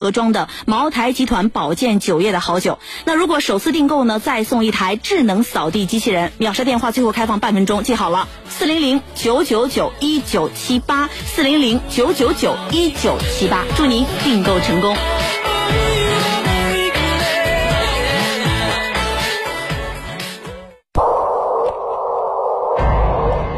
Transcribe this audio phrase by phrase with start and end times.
[0.00, 2.78] 盒装的茅台集团保健酒业的好酒。
[3.04, 6.30] 那如果首次订购呢，再送一台智能扫地机器人。
[6.38, 14.96] 秒杀电话最后开放半分钟，记好了，四零零九九九一九七八，四零零九九九一九七八，祝您订购成功。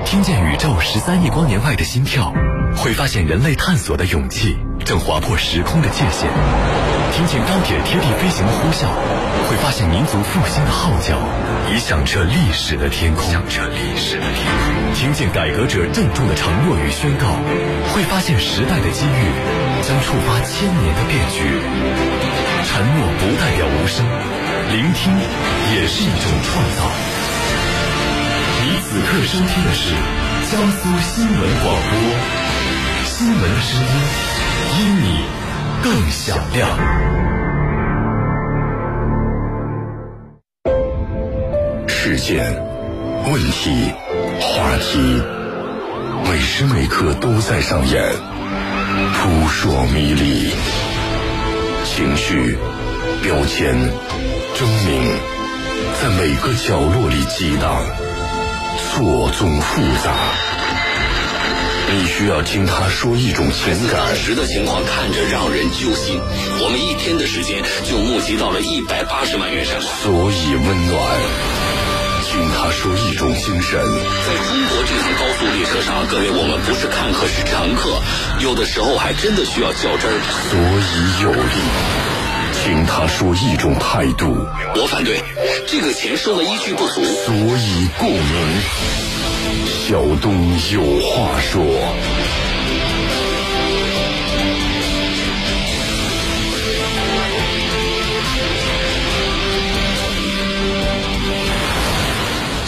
[0.07, 2.33] 听见宇宙十三亿光年外的心跳，
[2.79, 6.29] 会发现人类探索的勇气正划破时空的界限；
[7.15, 8.89] 听见钢铁贴地飞行的呼啸，
[9.49, 11.19] 会发现民族复兴的号角
[11.73, 14.95] 已响彻历史的天空；响彻历史的天空。
[14.95, 17.39] 听见改革者郑重的承诺与宣告，
[17.95, 19.21] 会发现时代的机遇
[19.83, 21.43] 将触发千年的变局。
[22.67, 24.05] 沉默不代表无声，
[24.71, 25.13] 聆听
[25.75, 26.91] 也是一种创造。
[28.63, 29.95] 你此刻收听的是
[30.51, 31.93] 江苏新闻广播，
[33.07, 34.40] 新闻的声音
[34.81, 35.25] 因你
[35.83, 36.71] 更响亮。
[41.87, 42.51] 事件、
[43.31, 43.93] 问题、
[44.41, 45.23] 话题，
[46.25, 48.03] 每时每刻都在上演，
[49.19, 50.51] 扑朔迷离，
[51.85, 52.57] 情绪、
[53.23, 53.77] 标签、
[54.55, 55.13] 狰狞，
[56.01, 57.85] 在每个角落里激荡。
[58.79, 60.15] 错综复杂，
[61.93, 64.07] 你需要听他说一种情感。
[64.07, 66.21] 当时的情况看着让人揪心。
[66.63, 69.91] 我们一天的时间就募集到了一百八十万元善款。
[70.03, 71.19] 所以温暖，
[72.31, 73.81] 听他说一种精神。
[73.83, 78.01] 在中国这趟高速列车上，各位，我们不是看客，是乘客，
[78.39, 80.19] 有的时候还真的需要较真儿。
[80.49, 81.59] 所以有力。
[82.63, 85.21] 听他说一种态度，我反对，
[85.67, 89.20] 这个钱收的依据不足，所以共鸣。
[89.67, 90.33] 小东
[90.71, 92.30] 有话说。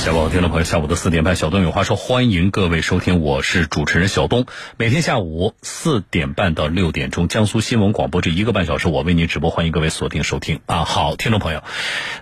[0.02, 4.46] 下午，听众朋友，下午的四点半，小东有话说，欢迎各位收听，我是主持人小东。
[4.76, 10.84] 每天下午四点半到六点钟，江苏新闻广播这一个半小时，我为您直播，欢迎各位锁定收听啊。
[10.84, 11.62] 好，听众朋友，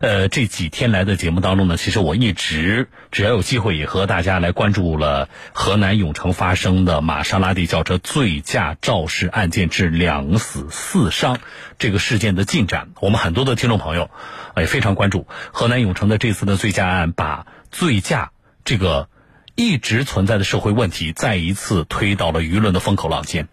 [0.01, 11.39] 呃，这几天来的节目当中呢，其实我一直只要有机会，也和大家来关注了河南永城发生的玛莎拉蒂轿车醉驾肇事案件致两死四伤
[11.79, 12.91] 这个事件的进展。
[13.01, 14.11] 我们很多的听众朋友
[14.55, 18.33] 也非常关注河南永城的这次的醉驾案，把醉驾
[18.65, 19.09] 这个
[19.55, 23.49] 一直存在的社会问题，再一次推到了舆论的风口浪尖。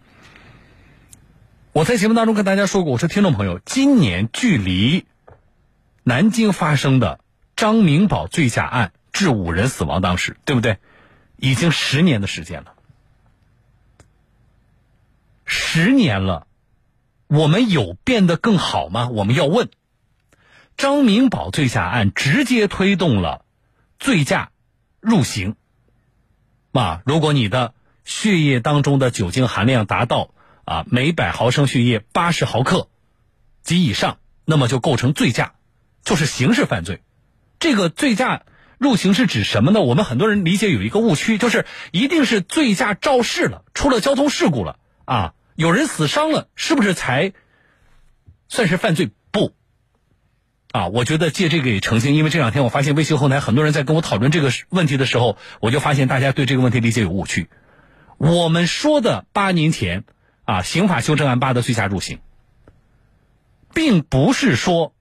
[1.73, 5.05] 我在节目当中跟大家说过，我说听众朋友，今年距离
[6.03, 7.19] 南京发生的
[7.55, 10.77] 张明宝醉驾案致五人死亡当时，对不对？
[11.35, 12.73] 已经十年的时间了，
[15.45, 16.47] 十年了，
[17.27, 19.09] 我们有变得更好吗？
[19.09, 19.69] 我们要问。
[20.77, 23.43] 张明宝醉驾案直接推动了。
[23.99, 24.51] 醉驾
[24.99, 25.55] 入刑
[26.71, 27.01] 啊！
[27.05, 30.31] 如果你的血液当中的酒精含量达到
[30.65, 32.89] 啊每百毫升血液八十毫克
[33.63, 35.55] 及以上，那么就构成醉驾，
[36.03, 37.01] 就是刑事犯罪。
[37.59, 38.43] 这个醉驾
[38.77, 39.81] 入刑是指什么呢？
[39.81, 47.33] 我们很多人理解有一个误区，就是一定是醉驾肇事了，出了交通事故了啊，有人死伤了，是不是才
[48.47, 49.09] 算是犯罪？
[50.77, 57.49] 啊，我觉得借这个也澄清，因为这两天我发现微信后台很多人在跟我讨论这个问题的时候，我就发现大家对这个问题理解有误区。
[58.19, 60.03] 我们说的八年前
[60.45, 62.19] 啊，刑法修正案八的醉驾入刑，
[63.73, 64.93] 并不是说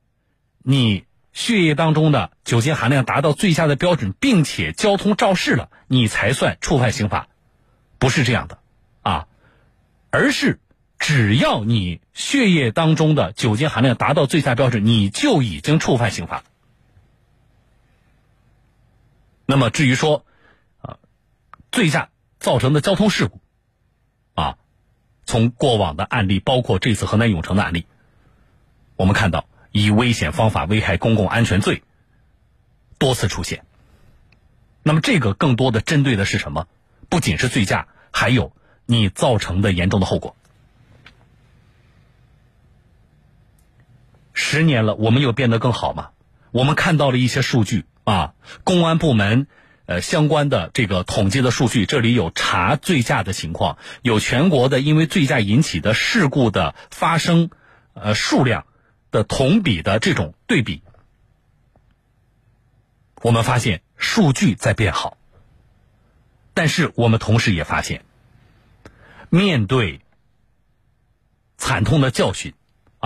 [0.62, 1.04] 你
[1.34, 7.28] 血液当中的酒精含量达到醉驾的标准，并且交通肇事了，你才算触犯刑法，
[7.98, 8.60] 不是这样的
[9.03, 9.26] 啊，
[10.10, 10.59] 而是。
[10.99, 16.43] 只要你血液当中的酒精含量达到醉驾标准，你就已经触犯刑法。
[19.45, 20.25] 那么至于说，
[20.81, 20.99] 啊，
[21.71, 23.41] 醉驾造成的交通事故，
[24.34, 24.59] 啊，
[25.25, 27.87] 从过往的案例，包括这次河南永城的案例，
[28.97, 31.83] 我们看到以危险方法危害公共安全罪
[32.99, 33.65] 多次出现。
[34.83, 36.69] 那么这个更多的针对的是什么？
[37.09, 38.53] 不仅是醉驾，还有
[38.84, 40.35] 你造成的严重的后果。
[44.38, 46.10] 十年了，我们有变得更好吗？
[46.50, 48.34] 我们看到了一些数据啊，
[48.65, 49.47] 公安部门
[49.86, 57.48] 呃相关的这个统计的数据，这里有查醉驾的情况，有全国的因为醉驾引起的事故的发生
[57.94, 58.66] 呃数量
[59.10, 60.82] 的同比的这种对比，
[63.22, 65.16] 我们发现数据在变好，
[66.53, 68.04] 但是我们同时也发现，
[69.30, 70.03] 面对
[71.56, 72.53] 惨痛的教训。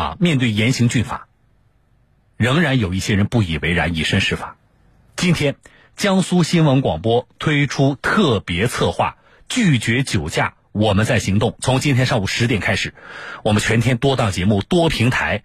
[0.00, 1.28] 啊，面对严刑峻法，
[2.38, 4.56] 仍然有一些人不以为然，以身试法。
[5.14, 5.56] 今天，
[5.94, 9.18] 江苏新闻广播推出特别策划，
[9.50, 11.54] 拒绝酒驾，我们在行动。
[11.60, 12.94] 从今天上午十点开始，
[13.42, 15.42] 我们全天多档节目、多平台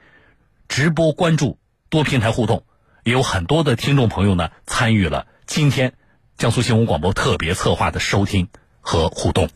[0.70, 1.60] 直播关注、
[1.90, 2.64] 多平台互动，
[3.04, 5.96] 也有很多的听众朋友呢参与了今天
[6.38, 8.48] 江苏新闻广播特别策划的收听
[8.80, 9.50] 和互动。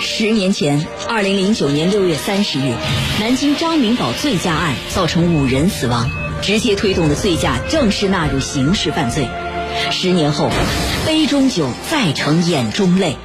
[0.00, 2.72] 十年前，二零零九年六月三十日，
[3.18, 6.08] 南京张明宝醉驾案造成五人死亡，
[6.40, 9.28] 直接推动了醉驾正式纳入刑事犯罪。
[9.90, 10.50] 十年后，
[11.04, 13.16] 杯中酒再成眼中泪。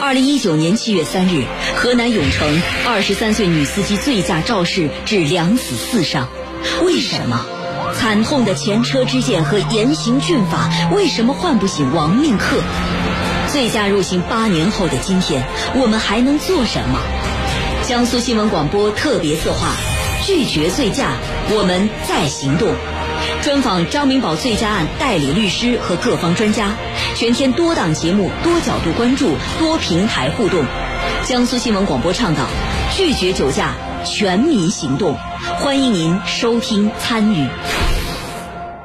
[0.00, 1.44] 二零一九年七月三日，
[1.76, 6.28] 河南永城二十三岁女司机醉驾肇事致两死四伤，
[6.84, 7.44] 为什么？
[7.94, 12.62] 惨痛的前车之鉴和严刑峻法，为什么唤不醒亡命客？
[13.58, 15.44] 醉驾入刑八年后的今天，
[15.74, 17.00] 我们还能做什么？
[17.82, 19.72] 江苏新闻广播特别策划，
[20.24, 21.14] 拒绝醉驾，
[21.50, 22.72] 我们在行动。
[23.42, 26.76] 专访张明宝醉驾案代理律师和各方专家，
[27.16, 30.64] 全天多档节目、多角度关注、多平台互动。
[31.24, 32.46] 江苏新闻广播倡导
[32.96, 35.16] 拒绝酒驾，全民行动，
[35.58, 37.48] 欢迎您收听参与。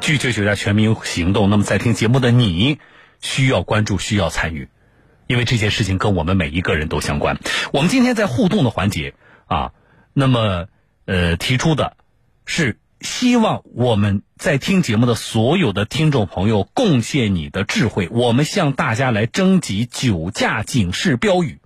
[0.02, 1.52] 拒绝酒驾全民行动。
[1.52, 2.80] 那么，在听节目的你。
[3.24, 4.68] 需要关注，需要参与，
[5.28, 7.40] 因为这件事情跟我们每一个人都相关。
[7.72, 9.16] 我们今天在互动的环节
[9.46, 9.72] 啊，
[10.12, 10.68] 那么
[11.06, 11.96] 呃提出的
[12.46, 21.60] 是希望我们在听节目的所有的听众朋友贡献你的智慧，我们向大家来征集酒驾警示标语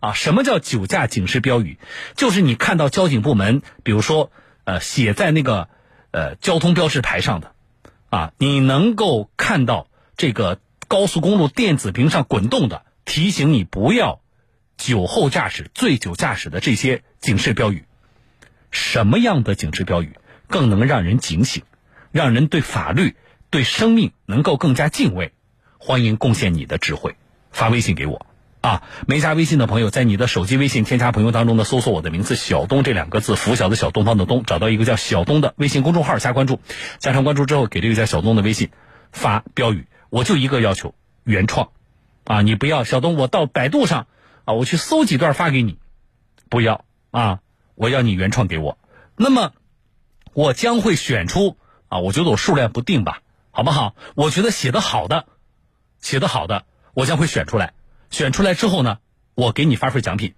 [0.00, 0.14] 啊。
[0.14, 1.78] 什么叫酒驾警示标语？
[2.16, 4.32] 就是你看到交警部门，比如说
[4.64, 5.68] 呃写在那个
[6.10, 7.52] 呃交通标识牌上的
[8.08, 10.58] 啊，你能够看到这个。
[10.92, 14.20] 高速公路电子屏上滚动的提醒你不要
[14.76, 17.86] 酒后驾驶、醉酒驾驶的这些警示标语，
[18.70, 20.18] 什么样的警示标语
[20.48, 21.62] 更能让人警醒，
[22.10, 23.16] 让人对法律、
[23.48, 25.32] 对生命能够更加敬畏？
[25.78, 27.16] 欢迎贡献你的智慧，
[27.50, 28.26] 发微信给我
[28.60, 28.82] 啊！
[29.06, 36.60] 没加微信的朋友，在你的手机微信添加朋友当中呢，搜索我的名字“小东”这两个字，拂晓的小东方的东，找到一个叫小东的微信公众号加关注，
[36.98, 38.68] 加上关注之后，给这个叫小东的微信
[39.10, 39.86] 发标语。
[40.12, 40.94] 我就一个要求，
[41.24, 41.70] 原创，
[42.24, 44.08] 啊，你不要小东，我到百度上，
[44.44, 45.78] 啊，我去搜几段发给你，
[46.50, 47.40] 不要啊，
[47.74, 48.76] 我要你原创给我。
[49.16, 49.54] 那么，
[50.34, 51.56] 我将会选出
[51.88, 53.22] 啊，我觉得我数量不定吧，
[53.52, 53.94] 好不好？
[54.14, 55.24] 我觉得写的好的，
[55.98, 57.72] 写的好的，我将会选出来。
[58.10, 58.98] 选出来之后呢，
[59.34, 60.34] 我给你发份奖品。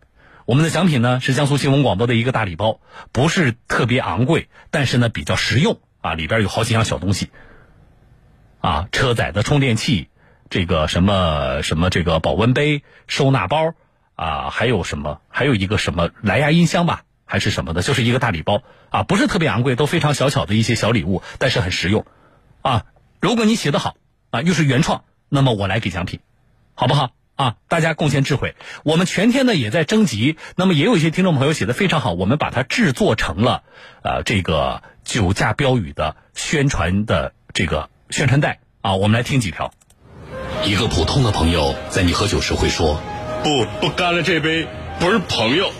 [0.46, 2.78] 我们的奖品呢是江苏新闻广播的一个大礼包，
[3.10, 7.30] 不是特别昂贵，但是呢比较实用啊，里边有好几样小东西。
[8.64, 10.08] 啊，车载的充电器，
[10.48, 13.74] 这个什么什么这个保温杯、收纳包
[14.14, 15.20] 啊，还有什么？
[15.28, 22.06] 还有一个什么蓝牙音箱吧，还是什么的，就是一个大礼包啊，不是特别昂贵，都非常小巧的一些小礼物，但是很实用
[22.62, 22.86] 啊。
[23.20, 23.96] 如果你写的好
[24.30, 26.20] 啊，又是原创，那么我来给奖品，
[26.74, 27.56] 好不好啊？
[27.68, 33.62] 大家贡献智慧，我们全天呢也在征集，那么也有一些听众朋友写的非常好，我们把它制作成了
[34.02, 37.90] 呃这个酒驾标语的宣传的这个。
[38.10, 39.72] 宣传带啊，我们来听几条。
[40.64, 43.00] 一个普通的朋友在你喝酒时会说
[43.42, 44.66] ：“不不干了这杯，
[44.98, 45.70] 不是朋友。”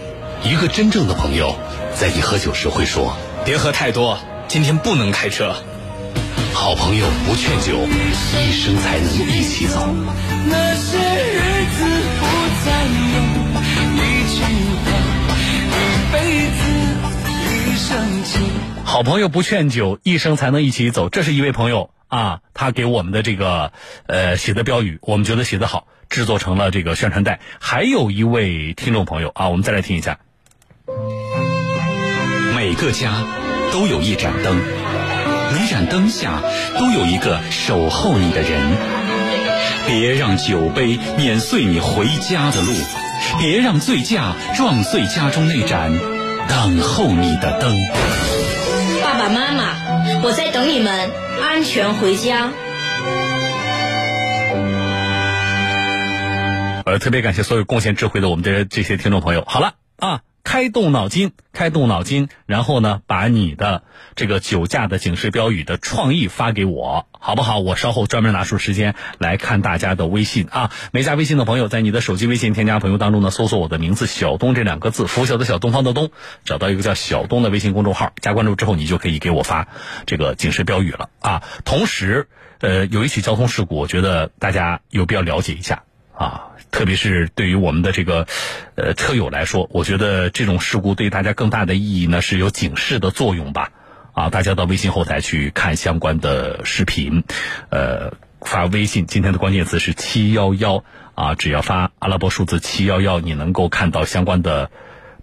[0.45, 1.57] 一个真正的朋友
[1.95, 3.17] 在你喝酒时会说
[3.47, 5.55] ：“别喝太多，今天不能开车。”
[6.53, 9.89] 好朋友不劝酒，一生才能一起走。
[10.47, 11.85] 那些日子
[12.21, 12.25] 不
[12.65, 13.17] 再有，
[13.97, 14.03] 一
[14.35, 14.43] 句
[14.85, 14.87] 话，
[15.73, 15.79] 一
[16.13, 16.17] 辈
[16.51, 16.61] 子，
[17.49, 18.74] 一生情。
[18.85, 21.09] 好朋友不劝酒，一生才能一起走。
[21.09, 21.91] 这是一位朋友。
[22.07, 23.73] 啊，他给我们的这个
[24.07, 27.41] 呃写的标语，我们觉得写的好，制作成了这个宣传带。
[27.59, 30.21] 还有一位听众朋友啊，我们再来听一下。
[32.55, 33.25] 每个家
[33.73, 34.57] 都有一盏灯，
[35.53, 36.41] 每盏灯下
[36.79, 38.77] 都有一个守候你的人。
[39.89, 42.73] 别让酒杯碾碎你回家的路，
[43.41, 45.91] 别让醉驾撞碎家中那盏
[46.49, 47.77] 等候你的灯。
[49.15, 49.77] 爸爸妈妈，
[50.25, 51.09] 我在等你们。
[51.41, 52.51] 安全回家。
[56.85, 59.45] 呃，特别感谢所有贡献智慧的我们的这些听众朋友。
[59.47, 63.83] 好了啊，开动脑筋，开动脑筋，然后呢，把你的
[64.15, 67.59] 这个酒驾的警示标语的创意发给我，好不好？
[67.59, 70.71] 我稍后专门拿出时间来看大家的微信啊。
[70.93, 76.11] 没加微信的朋友，在你的手机微信添加朋友当中呢，搜索我的名字“小东”这两个字，拂晓的小东方的东，
[76.45, 79.67] 找到一个叫小东的微信公众号，加关注之后，你就可以给我发
[80.07, 81.43] 这个警示标语了啊。
[81.65, 82.29] 同时，
[82.61, 85.85] 呃，有一起交通事故，我觉得大家有必要了解一下
[86.15, 86.51] 啊。
[86.75, 88.27] 特别是对于我们的这个
[88.75, 93.71] 呃车友来说，我觉得这种事故对大家更大的意义呢是有警示的作用吧。
[94.13, 97.23] 啊，大家到微信后台去看相关的视频，
[97.71, 100.83] 呃，发微信，今天的关键词是七幺幺
[101.15, 104.71] 啊，只要发阿拉伯数字七幺幺，你能够看到相关的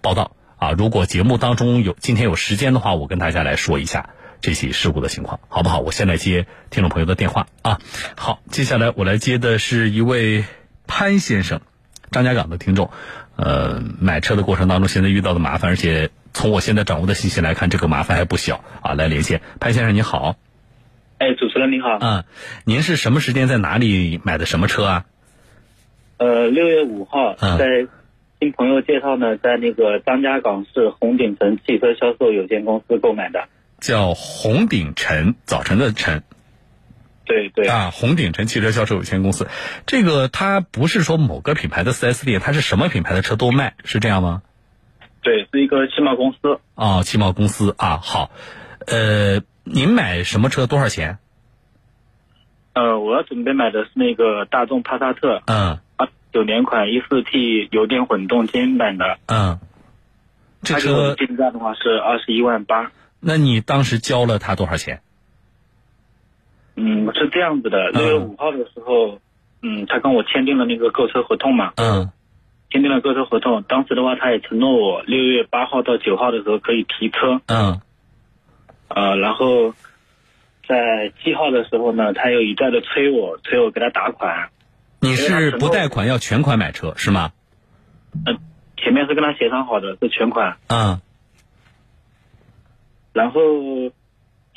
[0.00, 0.70] 报道啊。
[0.72, 5.80] 如果节目当中有今天有时间的话，我跟大家来说一下这起事故的情况，好不好？
[5.80, 7.78] 我先来接听众朋友的电话啊。
[8.16, 10.44] 好，接下来我来接的是一位
[10.94, 11.62] 潘先生，
[12.10, 12.90] 张家港的听众，
[13.36, 16.10] 呃，买车的过程当中现在遇到的麻烦，而且。
[16.34, 18.94] 从我现在掌握的信息来看，这个麻烦还不小啊！
[18.94, 20.36] 来连线潘先生，你好。
[21.18, 21.98] 哎，主持人你好。
[22.00, 22.24] 嗯，
[22.64, 25.04] 您是什么时间在哪里买的什么车啊？
[26.16, 27.86] 呃，六月五号在
[28.40, 33.44] 听朋友介绍呢，在那个张家港市红鼎城汽车销售有限公司购买的。
[33.78, 36.22] 叫红鼎城，早晨的晨。
[37.32, 37.66] 对对。
[37.66, 39.48] 啊，红鼎城汽车销售有限公司，
[39.86, 44.42] 这个它不是说某个品牌的 4S 店，它是什么品牌的车都卖，是这样吗？
[45.22, 46.60] 对，是一个汽贸公司。
[46.74, 48.30] 哦，汽贸公司啊，好。
[48.86, 50.66] 呃，您买什么车？
[50.66, 51.18] 多少钱？
[52.74, 55.42] 呃，我要准备买的是那个大众帕萨特。
[55.46, 55.78] 嗯。
[55.96, 59.18] 啊，九年款一四 T 油电混动精英版的。
[59.26, 59.60] 嗯。
[60.62, 62.92] 这车定价的话是二十一万八。
[63.20, 65.00] 那你当时交了他多少钱？
[66.74, 67.90] 嗯，是这样子的。
[67.90, 69.20] 六月五号的时候，
[69.62, 71.72] 嗯，他跟我签订了那个购车合同嘛。
[71.76, 72.10] 嗯。
[72.70, 77.42] 签订了购车合同，当时的话，他也承诺我六月八号到九号的时候可以提车。
[77.46, 77.82] 嗯。
[78.88, 79.74] 呃，然后
[80.66, 84.48] 在七号的时候呢，他又一再的催我，催我给他打款。
[85.00, 87.32] 你是不贷款要全款买车是吗？
[88.24, 88.38] 嗯，
[88.78, 90.56] 前面是跟他协商好的，是全款。
[90.68, 91.00] 嗯。
[93.12, 93.40] 然后。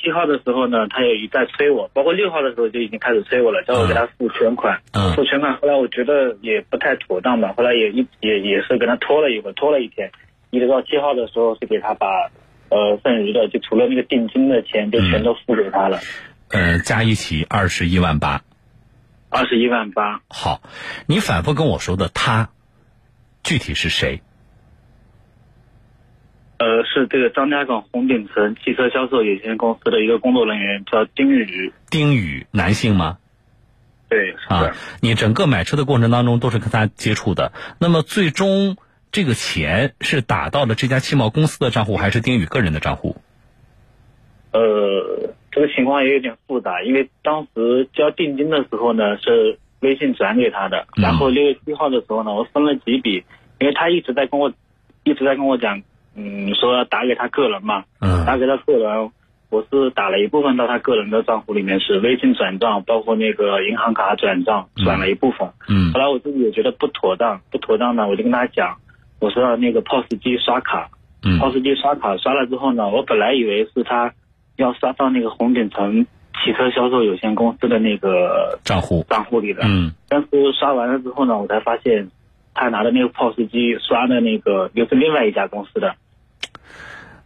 [0.06, 4.80] 七号的时候呢，他也一再催我，包括六号的时候就已经开始催我了，叫我给他付全款。
[5.16, 10.12] 付全款，后来我觉得也不太妥当吧，后来也一也也是跟他拖了一会儿，拖了一天，
[10.50, 12.06] 一直到七号的时候是给他把
[12.68, 15.98] 呃剩余的就除了那个定金的钱就全都付给他了。
[16.50, 18.42] 呃，加一起二十一万八。
[19.28, 20.20] 二十一万八。
[20.28, 20.62] 好，
[21.08, 22.50] 你反复跟我说的他，
[23.42, 24.22] 具体是谁？
[26.58, 31.70] 呃，是这个张家港红鼎城汽车销售有限公司的一个工作人员，叫丁宇。
[31.90, 33.18] 丁宇，男性吗？
[34.08, 34.72] 对，啊，
[35.02, 37.52] 你整个买车的过程当中都是跟他接触的。
[37.78, 38.78] 那么最终
[39.12, 43.16] 这个钱是打到了这家汽贸公司的账户，还是丁宇个人的账户？
[44.52, 50.86] 呃，这个情况也有点复杂，因为当时交定金的时候呢，是微信转给他的。
[50.96, 53.24] 然后六月七号的时候呢，我分了几笔，
[53.58, 54.50] 因为他一直在跟我
[55.04, 55.82] 一直在跟我讲。
[56.16, 59.10] 嗯，说要打给他个人嘛，嗯，打给他个人，
[59.50, 65.48] 我是打了一部分到他个人的账户里面，是微信转账，包括那个银行卡转账，转了一部分。
[65.68, 68.76] 嗯，后来我自己也觉得不妥当，不妥当呢，我就跟他讲，
[69.20, 70.88] 我说要那个 POS 机刷卡，
[71.22, 74.12] 嗯，POS 机刷卡刷了之后呢，我本来以为是他
[74.56, 76.06] 要刷到那个红鼎城
[76.42, 79.04] 汽车销售有限公司的那个账户。
[79.08, 82.08] 账户里的，嗯，但是刷完了之后呢，我才发现
[82.54, 85.94] 他拿的那个 POS 机刷的那个又是另外一家公司的。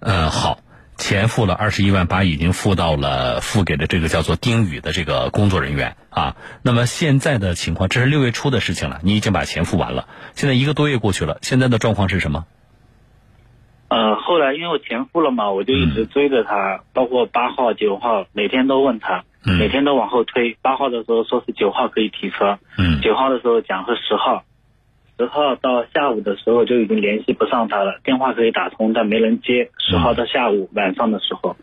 [0.01, 0.59] 嗯，好，
[0.97, 6.37] 钱付了二十一万八，已经付到了付给了这个叫做丁宇的这个工作人员啊。
[6.63, 10.09] 那么现在的情况，这是六月初的事情了，你已经把钱付完了。
[10.35, 12.47] 现在一个多月过去了，现在的状况是什么？
[13.89, 20.57] 呃，后来因为我钱付了嘛，我就一直追着他，包括八号、九号，每天都问他，每天都往后推。
[20.63, 24.45] 八号的时候说是九号可以提车，嗯，九号的时候讲是十号。
[25.21, 29.69] 十号到下午的时候就已经联系不上他了，电话可以打通，但没人接。
[29.79, 31.57] 十号到下午晚上的时候，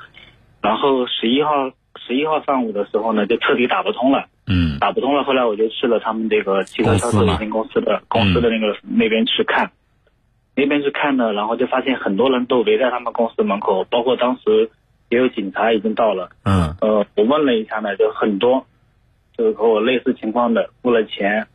[0.62, 1.72] 然后十一号
[2.06, 4.28] 十一号上午的时候呢，就彻底打不通了。
[4.46, 5.24] 嗯，打不通了。
[5.24, 9.72] 后来我就去了他们这个汽车销售有限公司的公司的那个那边去看，
[10.56, 14.70] 那边去看呢，然后就发现很多人都围在他们公司门口，包括当时
[15.10, 16.30] 也有警察已经到了。
[16.44, 18.68] 嗯，呃，我问了一下呢，就很多，
[19.36, 21.48] 就是和我类似情况的，付了钱。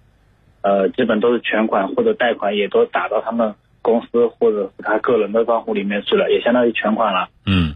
[0.62, 7.28] 呃，基本都是全款或者贷款，也都打到他们公司或者是他个人的账户里面去了，也相当于全款了。
[7.45, 7.75] 嗯，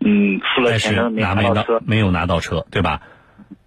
[0.00, 3.02] 嗯，付了钱都没拿到车，没有拿到车，对吧？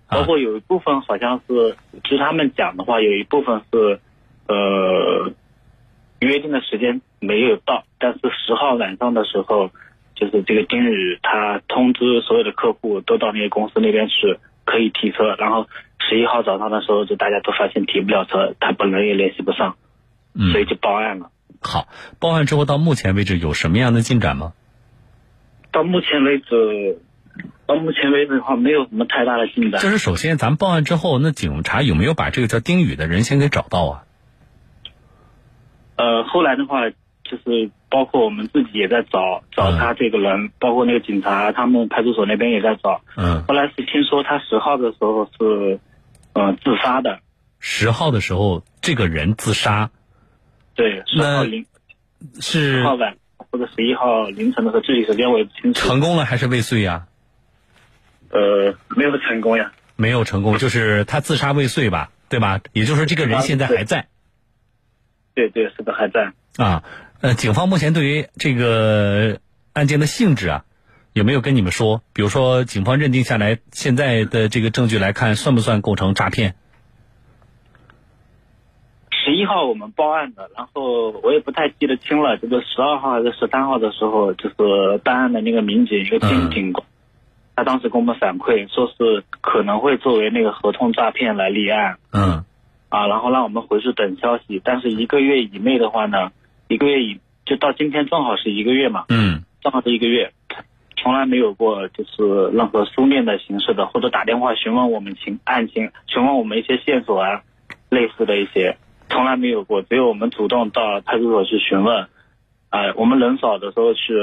[0.10, 4.00] 包括有一部分好像是，据他们讲的话，有一部分是，
[4.48, 5.32] 呃，
[6.20, 9.70] 约定的时间没有到，但是十号晚上的时候，
[10.16, 14.40] 就是这个丁宇他通知所有的客户都到那个公司那边去。
[14.66, 15.68] 可以提车，然后
[16.10, 19.76] 十一号早上的时候，就大家都发现提不了车，他本人也联系不上，
[20.52, 21.30] 所以就报案了。
[21.62, 21.88] 好，
[22.20, 24.54] 报案之后到目前为止有什么样的进展吗？
[25.72, 27.00] 到目前为止，
[27.66, 29.82] 到目前为止的话，没有什么太大的进展。
[29.82, 34.04] 就是首先，咱们报案之后，那警察有没有把这个叫丁宇的人先给找到啊？
[35.96, 43.02] 呃，后来的话，就是包括我们自己也在找找他这个人，包括那个警察，他们派出所那边也在找。
[43.16, 43.44] 嗯。
[43.48, 45.80] 后来是听说他十号的时候是，
[46.34, 47.20] 呃，自杀的。
[47.60, 49.90] 十号的时候，这个人自杀。
[50.75, 51.66] 对，十号凌，
[52.40, 55.88] 是十号晚或者十一号凌晨的时候，具体时间我也不清楚。
[55.88, 57.08] 成功了还是未遂呀？
[58.30, 59.72] 呃，没有成功呀。
[59.96, 62.60] 没有成功，就是他自杀未遂吧，对吧？
[62.74, 64.08] 也就是说，这个人现在还在。
[65.36, 66.34] 对对，是的，还在。
[66.58, 66.84] 啊，
[67.22, 69.40] 呃，警方目前对于这个
[69.74, 70.66] 案件的性质啊，
[71.13, 72.01] 有没有跟你们说？
[72.12, 76.55] 比如说，警方认定下来，现在的这个证据来看，算不算构成诈骗？
[79.12, 86.86] 十一号我们报案的，然后我也不太记得清了，这个十二号还是十三号的时候，就是办案的那个民警，一个金警官，
[87.55, 91.98] 他当时给我们反馈，说是可能会作为那个合同诈骗来立案。
[92.12, 92.43] 嗯。
[92.89, 96.32] 啊，然后让我们回去等消息，但是一个月以内的话呢，
[96.67, 99.05] 一个月以就到今天正好是一个月嘛。
[99.10, 99.43] 嗯。
[99.62, 100.34] 正好是一个月，
[101.04, 107.42] 从来没有过就是任何书面的形式的，或者打电话询问我们情案情，询问我们一些线索啊，
[107.90, 108.78] 类似的一些。
[109.10, 112.08] 从来没有过，只有我们主动到派出所去询问，
[112.70, 114.14] 啊，我们人少的时候去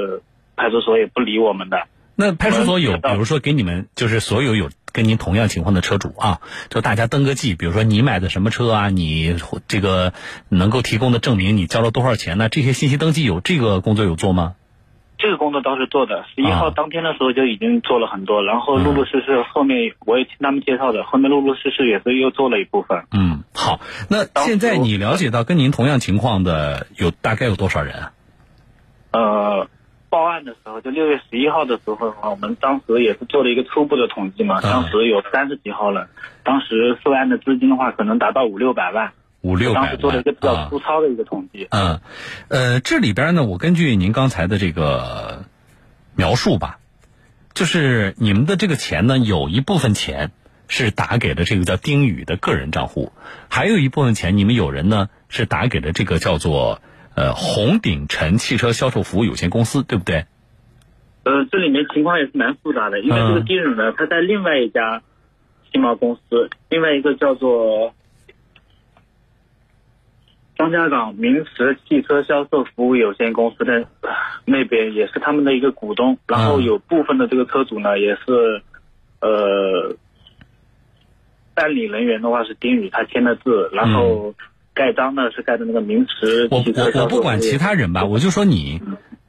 [0.57, 1.87] 派出所也不理我们的。
[2.17, 9.37] 那派出所有，比如说给你们，就是所有有跟您同样情况的车主啊，就大家登个记，比如说你买的什么车啊，你
[9.69, 10.13] 这个
[10.49, 12.49] 能够提供的证明，你交了多少钱呢？
[12.49, 14.55] 这些信息登记有这个工作有做吗？
[15.21, 23.05] 这个工作倒是做的，十一号当天的时候就已经做了很多，然后陆陆续续后面我也听他们介绍的，后面陆陆续续也是又做了一部分。
[23.13, 28.13] 嗯，好，那现在你了解到跟您同样情况的有大概有多少人啊？
[29.13, 29.69] 呃，
[30.09, 36.09] 报案的时候就六月十一号的时候的话，我们当时也是做了一个初步的统计嘛，当时有三十几号人，
[36.43, 39.13] 当时涉案的资金的话可能达到五六百万。
[39.43, 41.67] 五六百万，当时做了一个比较粗糙的一个统计。
[41.71, 42.01] 嗯，
[42.49, 45.45] 呃，这里边呢，我根据您刚才的这个
[46.15, 46.79] 描述吧，
[47.55, 50.33] 就是你们的这个钱呢，有一部分钱
[50.69, 53.13] 是打给了这个叫丁宇的个人账户，
[53.49, 56.83] 还有一部分钱，你们有人呢是打给了这个叫做
[57.15, 60.27] 呃红鼎晨汽车销售服务有限公司，对不对？
[61.25, 65.01] 呃，这里面情况也是蛮复杂的，因为这个丁宇呢，他在另外一家
[65.73, 67.95] 汽贸公司，另外一个叫做。
[70.61, 73.87] 张家港明驰汽车销售服务有限公司的
[74.45, 78.63] 那边也是他们的一个股东，然后有部分的这个车主呢也是，
[79.23, 79.97] 呃，
[81.55, 84.35] 办理人员的话是丁宇他签的字，然后
[84.75, 88.83] 盖章呢是盖的那个明驰汽车我我我不管其他人吧，我就说你，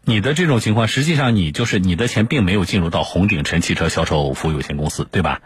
[0.03, 5.39] 你的这种情况，实际上你就是你的钱并没有进入到红鼎晨汽车销售服务有限公司，对吧？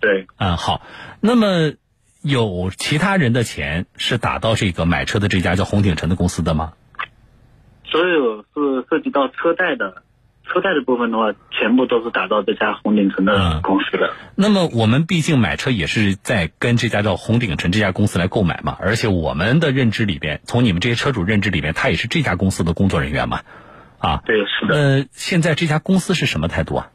[0.00, 0.26] 对。
[0.38, 0.80] 嗯，好，
[1.20, 1.74] 那么。
[2.22, 6.72] 有其他人的钱是打到这个买车的这家叫红鼎城的公司的吗？
[7.84, 10.02] 所有是涉及到车贷的，
[10.44, 14.12] 车贷的部分的话，全部都是打到这家红鼎城的公司的。
[14.36, 23.40] 那么我们毕竟买车也是在跟这家叫红鼎城这家公司来购买嘛，而且我们的认知里边，从你们这些车主认知里边，他也是这家公司的工作人员嘛，
[23.98, 24.74] 啊，对，是的。
[24.74, 26.90] 呃，现在这家公司是什么态度啊？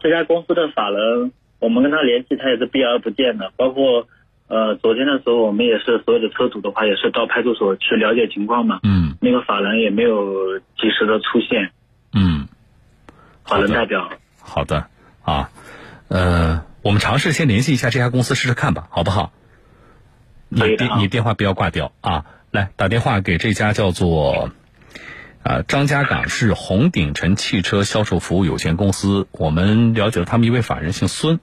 [0.00, 1.32] 这家公司的法人。
[1.60, 3.52] 我们跟他联系，他也是避而不见的。
[3.56, 4.08] 包括，
[4.48, 8.80] 呃，昨天的时候，我们也是所有的车主的话，也是到派出所去了解情况嘛。
[8.82, 9.16] 嗯。
[9.20, 11.70] 那个法人也没有及时的出现。
[12.12, 12.48] 嗯。
[13.44, 14.10] 法人代表。
[14.40, 14.86] 好的。
[15.22, 15.50] 啊，
[16.08, 19.32] 呃，我们尝试先联系一下这家公司试试看吧，好不好？
[20.48, 22.24] 你电你电话不要挂掉啊！
[22.50, 24.50] 来打电话给这家叫做。
[25.42, 31.40] 啊，张家港市红鼎晨汽车销售服务有限公司，我们了解了他们一位法人姓孙，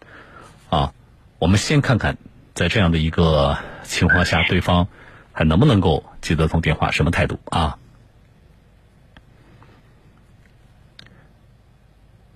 [0.70, 0.94] 啊，
[1.40, 2.18] 我们先看看，
[2.54, 4.88] 在这样的一个情况下，对方
[5.34, 7.80] 还能不能够接得通电话，什么态度啊？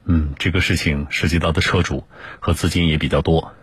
[0.06, 2.06] 嗯，这个事情涉及到的车主
[2.40, 3.54] 和资金也比较多，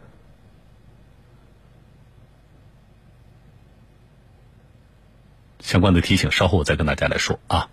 [5.58, 7.68] 相关的提醒稍后我再跟大家来说啊。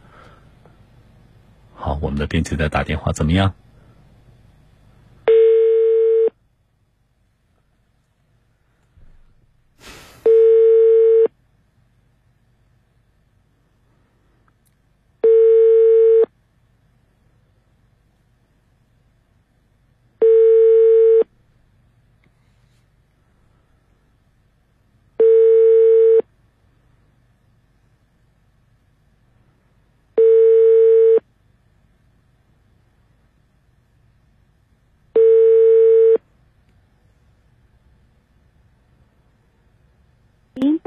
[1.85, 3.53] 好，我们的编辑在打电话，怎么样？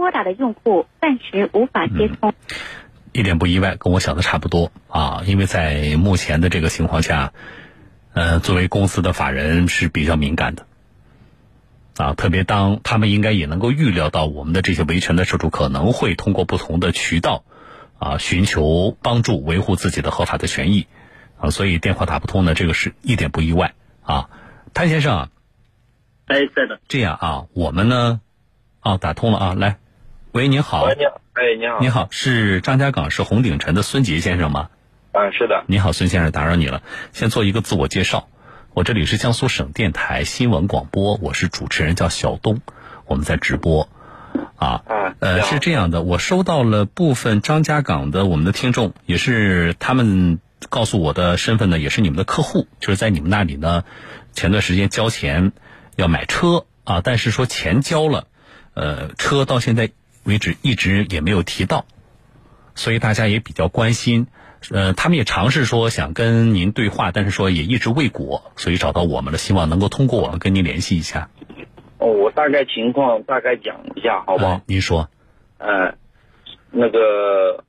[0.08, 2.32] 拨打的用户暂时无法接通。
[3.12, 7.34] 一点不意外，跟我想的差不多啊，因为在目前的这个情况下，
[8.14, 10.66] 呃，作为公司的法人是比较敏感的。
[11.98, 17.44] 啊，特别当他们应该也能够预料到我们的这些维权的车主可能会通过不同的渠道，
[17.98, 20.86] 啊，寻求帮助维护自己的合法的权益，
[21.38, 24.30] 啊，所以电话打不通呢，这个是一点不意外啊，
[24.72, 25.28] 潘先生，
[26.24, 26.80] 哎，在的。
[26.88, 28.22] 这样啊，我们呢，
[28.80, 29.76] 啊，打通了啊，来，
[30.38, 34.68] 喂，您好，喂，你好，哎，你好，你好，是张家港市红顶城的孙杰先生吗？
[35.10, 35.64] 啊，是的。
[35.66, 36.80] 你好，孙先生，打扰你了，
[37.12, 38.28] 先做一个自我介绍。
[38.72, 42.60] 我这里是江苏省电台新闻广播，我是主持人，叫小东，
[43.06, 43.88] 我们在直播，
[44.54, 44.84] 啊，
[45.18, 53.82] 呃，是这样的，我收到了部分张家港的我们的听众，也是他们告诉我的身份呢，也是你们的客户，就是在你们那里呢，
[54.34, 55.50] 前段时间交钱
[55.96, 58.28] 要买车啊，但是说钱交了，
[58.74, 59.90] 呃，车到现在
[60.28, 61.86] 为止一直也没有提到，
[62.74, 64.26] 所以大家也比较关心。
[64.72, 71.30] 呃，他们也尝试说想跟您对话，但是说也一直未果，所以找到我们了，希望能够通过我们跟您联系一下。
[71.98, 74.60] 哦，我大概情况大概讲一下，好不好？
[74.66, 75.08] 您说。
[75.58, 75.96] 嗯，
[76.70, 77.64] 那个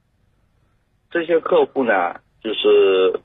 [1.11, 3.21] 这些客户呢，就是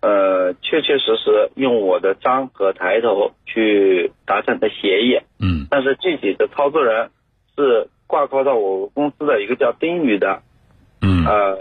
[0.00, 5.18] 呃，确确实实用我的章和抬头去达成的协议。
[5.38, 5.66] 嗯。
[5.70, 7.10] 但是具体的操作人
[7.56, 10.42] 是挂靠到我公司的一个叫丁宇的。
[11.00, 11.24] 嗯。
[11.24, 11.58] 呃。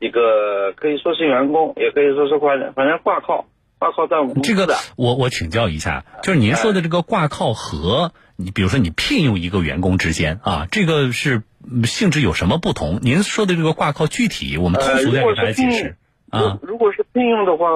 [0.00, 3.46] 一个可以说是员工，也可以说是挂人，反正挂靠
[3.80, 11.42] 挂靠在我们这个，我我请教一下，就是您说的这个挂靠和你，比如说你聘用一个员工之间啊，这个是
[11.82, 13.00] 性质有什么不同？
[13.02, 15.96] 您说的这个挂靠具体我们通俗点给大家解释
[16.30, 16.60] 啊。
[16.62, 17.66] 如果是聘用的话，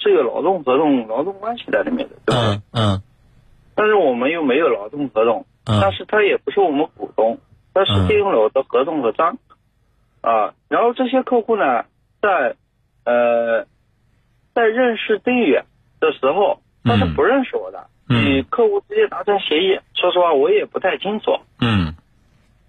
[0.00, 2.62] 是有劳动合同、劳动关系在里面的，对吧？
[2.70, 3.02] 嗯。
[3.74, 7.38] 但是我们又没有劳动合同，但是他也不是我们股东，
[7.72, 9.38] 他是借用了我的合同和章。
[10.20, 11.84] 啊，然后这些客户呢，
[12.22, 12.56] 在
[13.04, 13.66] 呃，
[14.54, 15.60] 在认识丁宇
[16.00, 19.78] 的时候，他是不认识我的，与客户直接达成协议。
[19.94, 21.40] 说实话，我也不太清楚。
[21.60, 21.94] 嗯。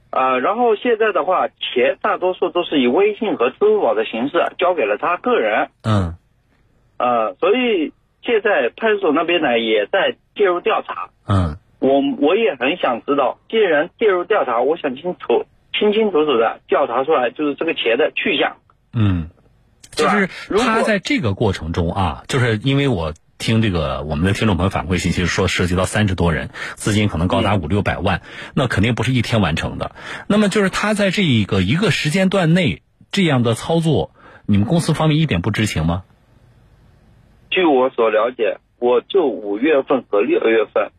[0.10, 5.70] 啊，然后现在的话，钱大多数都是以微信和支付宝的形式交给了他个人。
[5.84, 6.16] 嗯。
[6.98, 11.10] 呃，所以现在派出所那边呢，也在介入调查。
[11.28, 11.58] 嗯。
[11.80, 15.46] 我我也很想知道，既然介入调查，我想清楚。
[15.78, 18.56] 清清楚楚的调查出来，就是这个钱的去向。
[18.94, 19.28] 嗯，
[19.92, 28.22] 就是他在这个过程中啊，就是因为我听这个我们的听众朋友反馈信息说，涉及到三十多人，资金可能高达五六百万，
[28.54, 29.94] 那肯定不是一天完成的。
[30.30, 34.12] 那么就是他在这一个一个时间段内这样的操作，
[34.46, 36.04] 你们公司方面一点不知情吗？
[37.50, 40.92] 据我所了解，我就五月份和六月份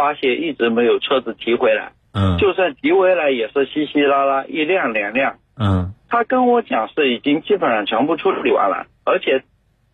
[0.00, 1.92] 发现一直没有车子提回来。
[2.14, 5.36] 嗯，就算提回来也是稀稀拉拉一辆两辆。
[5.58, 9.42] 嗯，他跟我讲是已经基本上全部处理完了，而且，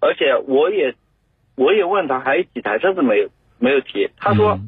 [0.00, 0.94] 而且我也，
[1.56, 4.60] 我也问他还有几台车子没有没有提，他说，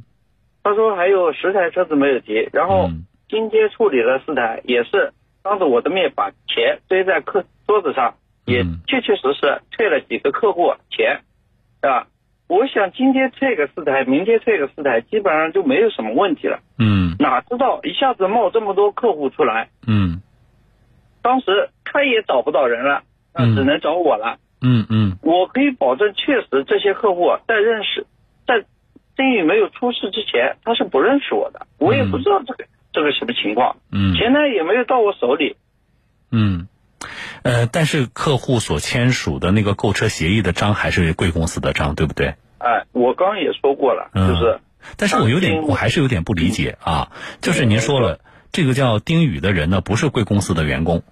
[0.64, 2.90] 他说还有十台车子没有提，然后
[3.28, 5.12] 今天处理了四台，也是
[5.44, 11.20] 当着我的面把钱堆在客桌子上，也确确实实退了几个客户钱，
[11.80, 12.08] 是吧？
[12.48, 16.60] 我想今天退个四台，明天退个四台，基本上就没有什么问题了。
[16.78, 19.68] 嗯，哪知道一下子冒这么多客户出来。
[19.86, 20.22] 嗯，
[21.20, 23.02] 当时他也找不到人了，
[23.34, 24.38] 那只能找我了。
[24.62, 28.06] 嗯嗯，我可以保证，确实这些客户在认识，
[28.46, 28.64] 在
[29.14, 33.76] 丁宇没有出事之前，他是不认识我的，我也不知道这个这个什么情况。
[33.92, 35.56] 嗯，钱呢也没有到我手里。
[36.32, 36.66] 嗯。
[37.42, 42.34] 呃，但是客户所签署的那个购车协议的章还是贵公司的章，对不对？
[42.58, 44.60] 哎，我刚刚也说过了，就是。
[44.96, 47.12] 但是我有点，我还是有点不理解啊。
[47.40, 48.18] 就是您说了，
[48.50, 51.04] 这个叫丁宇的人呢，不是贵公司的员工，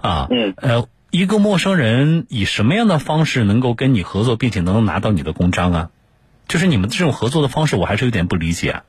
[0.00, 5.90] 啊，嗯，呃，一个陌生人以什么样的方式能够跟你合作，并且能拿到你的公章啊？
[6.46, 8.82] 就是你们这种合作的方式，我还是有点不理解。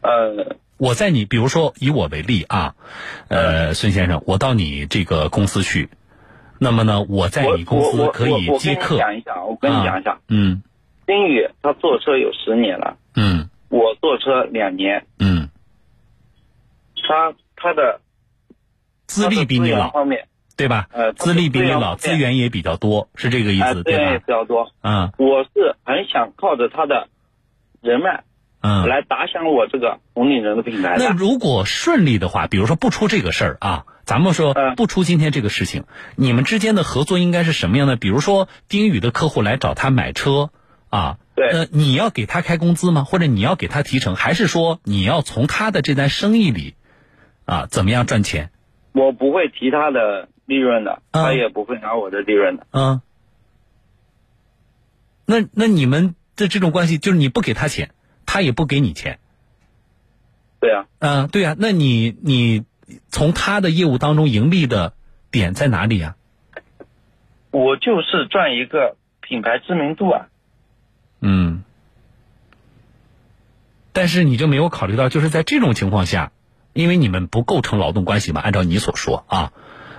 [0.00, 0.56] 呃。
[0.80, 2.74] 我在你，比如说以我为例啊，
[3.28, 5.90] 呃，孙先生，我到你这个公司去，
[6.58, 8.94] 那么呢，我在你公司可以接客。
[8.94, 10.18] 我讲一下，我跟你讲一下。
[10.28, 10.62] 嗯。
[11.06, 12.96] 丁宇他坐车有十年了。
[13.14, 13.50] 嗯。
[13.68, 15.06] 我坐车两年。
[15.18, 15.50] 嗯。
[17.06, 18.00] 他他的
[19.06, 20.88] 资历比你老，方面对吧？
[20.92, 23.98] 呃，资历比你老，资源也比较多，是这个意思，对吧？
[23.98, 24.72] 资源也比较多。
[24.80, 25.12] 嗯。
[25.18, 27.08] 我是很想靠着他的
[27.82, 28.24] 人脉。
[28.60, 30.96] 嗯，来打响我这个红领人的品牌。
[30.98, 37.96] 那如果顺利的话，比如说不出这个事儿啊，咱们说不出今天这个事情，你们之间的合作应该是什么样的？
[37.96, 40.50] 比如说丁宇的客户来找他买车
[40.90, 41.48] 啊，对。
[41.48, 43.04] 呃，你要给他开工资吗？
[43.04, 46.74] 或者你要给他提成，还是说你要从他的这单生意里
[47.46, 48.50] 啊怎么样赚钱？
[48.92, 52.66] 我不会提他的利润的，他也不会拿我的利润的。
[52.72, 53.00] 嗯。
[55.24, 57.92] 那那你们的这种关系，就是你不给他钱，
[58.32, 59.18] 他也不给你钱。
[60.60, 60.86] 对呀。
[61.00, 61.56] 嗯，对呀。
[61.58, 62.64] 那你你
[63.08, 64.92] 从他的业务当中盈利的
[65.32, 66.14] 点在哪里呀？
[67.50, 70.28] 我就是赚一个品牌知名度啊。
[71.18, 71.64] 嗯。
[73.92, 76.30] 但是你就没有考虑到，就是在这种情况下，
[76.72, 79.52] 因为你们不构成劳动关系嘛，按照你所说啊，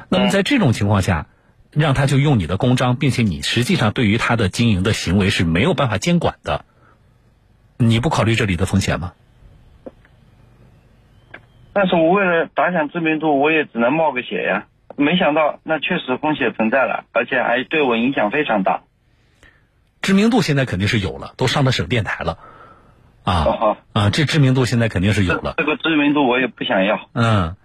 [0.08, 1.28] 那么在这种情况下，
[1.72, 6.64] 让他就用你的公章，并且你实际上对于他的经营的行为是没有办法监管的，
[7.82, 9.14] 你不考虑这里的风险吗？
[11.74, 14.66] 但是我为了打响知名度，我也只能冒个险呀。
[14.98, 18.82] 没想到那确实风险存在了，而且还对我影响非常大。
[20.02, 22.40] 知名度现在肯定是有了，都上了省电台了，
[23.24, 25.54] 啊啊，这知名度现在肯定是有了。
[25.58, 27.00] 这个知名度我也不想要。
[27.14, 27.56] 嗯，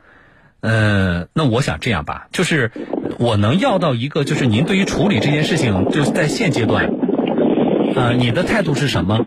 [0.61, 2.71] 呃，那我想这样吧，就是
[3.19, 6.87] 我能要到一个，就是您对于处理这件事情，就是在现阶段，
[7.97, 9.27] 啊，你的态度是什么？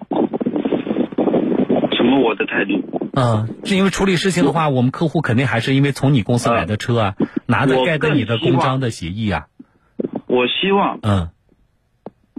[2.21, 2.83] 我的态度？
[3.13, 7.15] 嗯，是因为处理事情的话，我们客户肯定还是因为从你公司买的车啊，
[7.47, 9.47] 拿的盖的你的公章的协议啊。
[10.27, 11.29] 我希望，嗯，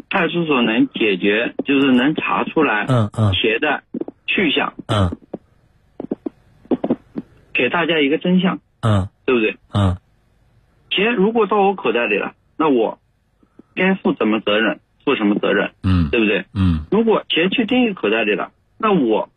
[0.08, 3.82] 派出所能解决，就是能查出来，嗯嗯，鞋的
[4.26, 5.16] 去向，嗯，
[7.52, 9.56] 给大家一个真相，嗯，对不对？
[9.74, 9.96] 嗯，
[10.90, 13.00] 钱如果到我口袋里了，那我
[13.74, 14.80] 该负什么责任？
[15.04, 15.72] 负什么责任？
[15.82, 16.44] 嗯，对不对？
[16.54, 19.28] 嗯，如果钱去丁玉口袋里了，那我。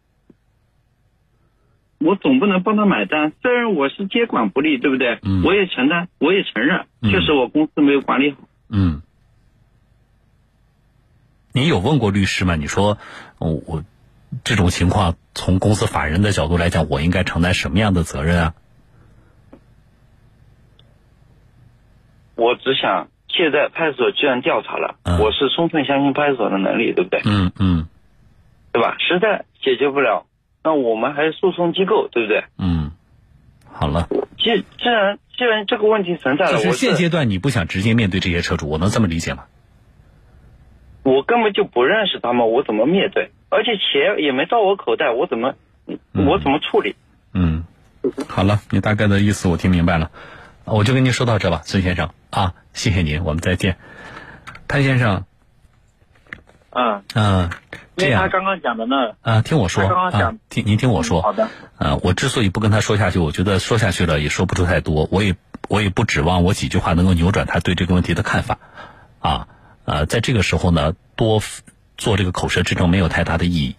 [2.03, 5.19] 我总不能帮他买单，虽然我是接管不力，对不对？
[5.23, 5.41] 嗯。
[5.43, 8.37] 我也承担，我也承认，确实我公司没有管理好。
[8.69, 9.01] 嗯。
[11.53, 12.55] 你有问过律师吗？
[12.55, 12.97] 你说，
[13.39, 13.83] 我
[14.43, 18.53] 这种情况从公司法人的角度来讲，我应该承担什么样的责任啊？
[22.35, 27.21] 我只想，现在派出所既然调查了，我是充分相信派出所的能力，对不对？
[27.25, 27.87] 嗯嗯。
[28.73, 28.97] 对吧？
[28.97, 30.25] 实在解决不了。
[30.63, 32.43] 那我们还是诉讼机构，对不对？
[32.57, 32.91] 嗯，
[33.71, 34.07] 好了。
[34.37, 39.43] 既既然既然这个问题存在了，就是现阶段你不想直接面对这些车主，我能这么理解吗？
[41.03, 43.31] 我根本就不认识他们，我怎么面对？
[43.49, 45.55] 而且钱也没到我口袋，我怎么
[46.13, 46.95] 我怎么处理？
[47.33, 47.65] 嗯，
[48.27, 50.11] 好了，你大概的意思我听明白了，
[50.65, 53.77] 我就跟您说到这吧，孙先生啊，谢谢您，我们再见，
[54.67, 55.25] 潘先生。
[56.75, 57.03] 嗯。
[57.13, 57.49] 嗯，
[57.95, 65.35] 因为他刚刚讲的呢，啊，听我说啊，听您听我说，好的，啊，我之所以不跟他说下去，我觉得说下去了也说不出太多，我也
[65.69, 68.57] 我也不指望我几句话能够扭转他对这个问题的看法，
[69.19, 69.47] 啊，
[69.85, 71.41] 呃，在这个时候呢，多
[71.97, 73.75] 做这个口舌之争没有太大的意义。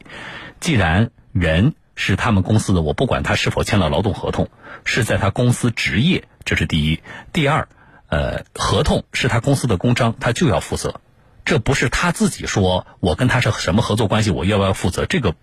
[0.60, 4.48] 既然人是他们公司的，我不管他是否签了劳动合同，
[4.84, 7.00] 是在他公司职业，这是第一；
[7.32, 7.68] 第二，
[8.08, 11.00] 呃，合同是他公司的公章，他就要负责。
[11.44, 15.04] 这不是他自己说，我跟他是什么合作关系，我要不要负责？
[15.04, 15.34] 这个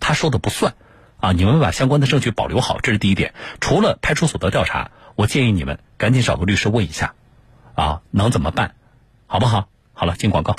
[0.00, 0.74] 他说的不算，
[1.20, 3.34] 啊，你们把相关的证据保留好，这是第一点。
[3.60, 7.14] 除了派出所的调查，我建议你们赶紧找个律师问一下，
[7.74, 8.74] 啊，能怎么办，
[9.26, 9.68] 好不好？
[9.92, 10.56] 好了，进广告。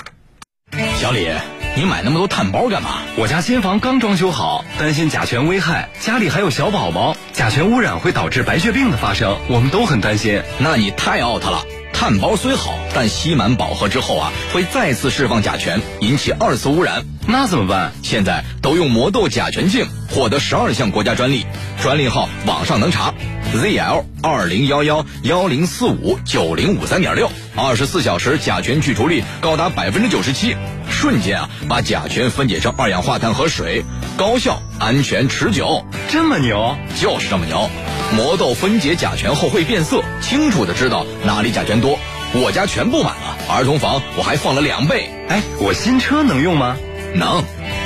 [0.95, 1.29] 小李，
[1.75, 3.01] 你买那么多碳包干嘛？
[3.17, 10.41] 我家新房刚装修好，担心甲醛危害，家里还有小宝宝，甲醛污染会导致白血病的发生，我们都很担心。
[10.57, 11.65] 那你太 out 了。
[11.97, 17.05] 碳包虽好，但吸满饱和之后啊，会再次释放甲醛，引起二次污染。
[17.27, 17.91] 那怎么办？
[18.03, 21.45] 现在都用魔豆甲醛净，获得十二项国家专利，
[21.81, 23.13] 专利号网上能查
[23.53, 30.55] ，ZL 二零幺幺幺零四五九零五三点六，二十四小时甲醛去除率高达百分之九十七，
[30.89, 33.83] 瞬间啊把甲醛分解成二氧化碳和水，
[34.17, 35.83] 高效、安全、持久。
[36.09, 36.77] 这么牛？
[37.01, 37.69] 就是这么牛。
[38.15, 41.97] 魔豆分解甲醛后会变色，清楚的知道哪里甲醛多。
[42.33, 45.09] 我家全部满了，儿童房我还放了两倍。
[45.27, 46.77] 哎，我新车能用吗？
[47.15, 47.43] 能，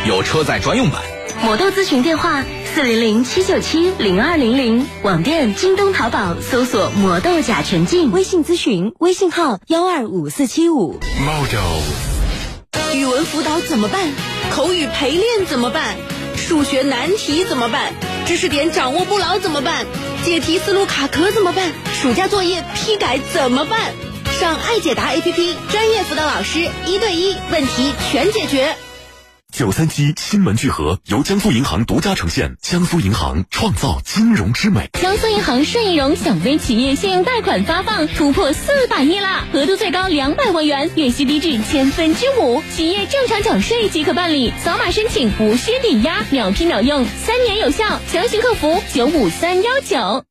[0.08, 1.02] 有车载专用版。
[1.44, 11.00] 魔豆咨询电话：四零零七九七零二零零，网店京东、淘宝搜索“魔豆甲醛净”，微信咨询微信号幺二五四七五。
[11.22, 12.96] Model。
[12.96, 14.02] 语文辅导怎么办？
[14.52, 15.96] 口语陪练怎么办？
[16.36, 17.94] 数学难题怎么办？
[18.26, 19.86] 知识点掌握不牢怎么办？
[20.26, 21.72] 解题思路卡壳怎么办？
[22.02, 23.80] 暑假作业批改怎么办？
[24.40, 28.76] 上爱解答 APP，专业辅导老师一对一问题全解决。
[29.60, 34.90] 九三七新闻聚合由江苏银行独家呈现，江苏银行创造金融之美。
[34.94, 48.00] 江苏银行顺义融小微企业信用贷款发放突破四百亿啦，额度最高两百万元，月息低至千分之五，企业正常缴税即可办理，扫码申请无需抵押，秒批秒用，三年有效。
[48.08, 50.24] 详询客服九五三幺九。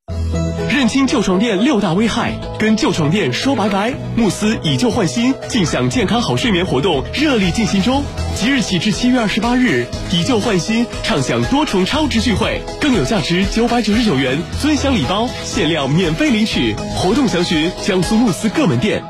[0.70, 3.92] 认清旧床垫六大危害，跟旧床垫说拜拜。
[4.16, 8.02] 慕斯以旧换新，尽享健康好睡眠活动热力进行中。
[8.34, 16.76] 即日起至七月二十八日，以旧换新，畅享多重超值聚会，更有价值九百九十九元尊享礼包，限量免费领取。
[16.94, 19.02] 活动详询江苏慕斯各门店。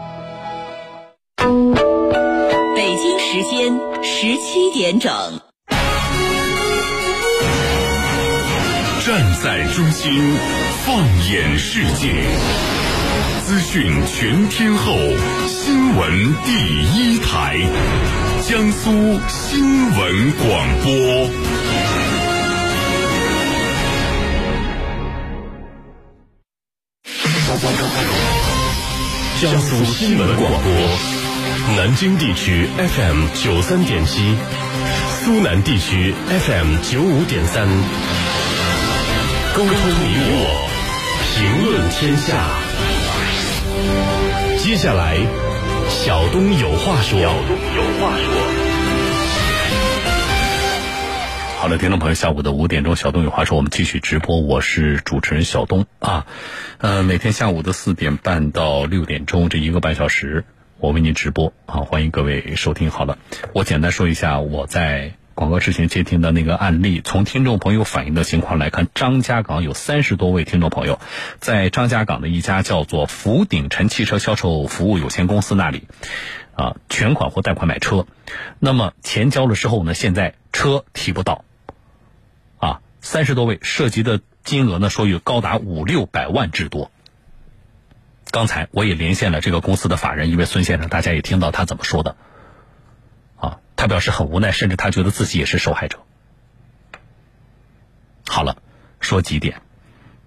[2.76, 5.12] 北京时间十七点整。
[9.06, 10.12] 站在中心，
[10.88, 10.96] 放
[11.30, 12.14] 眼世界，
[13.44, 14.96] 资讯全天候，
[15.46, 16.50] 新闻第
[16.94, 17.58] 一台，
[18.48, 21.28] 江苏新闻广播。
[29.42, 30.72] 江苏新闻广播，
[31.76, 34.34] 南京地区 FM 九三点七，
[35.20, 36.14] 苏南地区
[36.46, 37.68] FM 九五点三。
[39.54, 40.67] 沟通你我，
[41.38, 42.34] 评论天下。
[44.58, 45.16] 接下来，
[45.88, 47.20] 小东有话说。
[47.20, 48.24] 小东有话说。
[51.60, 54.40] 好了，听众朋友，下午的五点钟，小东有话说，我们继续直播。
[54.40, 56.26] 我是主持人小东啊，
[56.78, 60.44] 呃，每天下午的四点半到六点钟这一个半小时，
[60.78, 62.90] 我为您直播啊，欢迎各位收听。
[62.90, 63.16] 好了，
[63.52, 65.17] 我简单说一下我在。
[65.38, 70.98] 广告之前接听的那个案例，从听众朋友反映的情况来看，张家港有三十多位听众朋友，
[71.38, 75.84] 在张家港的一家叫做福鼎晨汽车销售服务有限公司那里，
[76.56, 78.08] 啊，全款或贷款买车，
[78.58, 81.44] 那么钱交了之后呢，现在车提不到，
[82.58, 86.90] 啊，三十多位涉及的金额呢，说有高达五六百万之多。
[88.32, 92.16] 刚才我也连线了这个公司的法人一位孙先生，大家也听到他怎么说的。
[93.38, 95.98] 啊他表示很无奈，甚至他觉得自己也是受害者。
[98.26, 98.62] 好了，
[99.00, 99.62] 说几点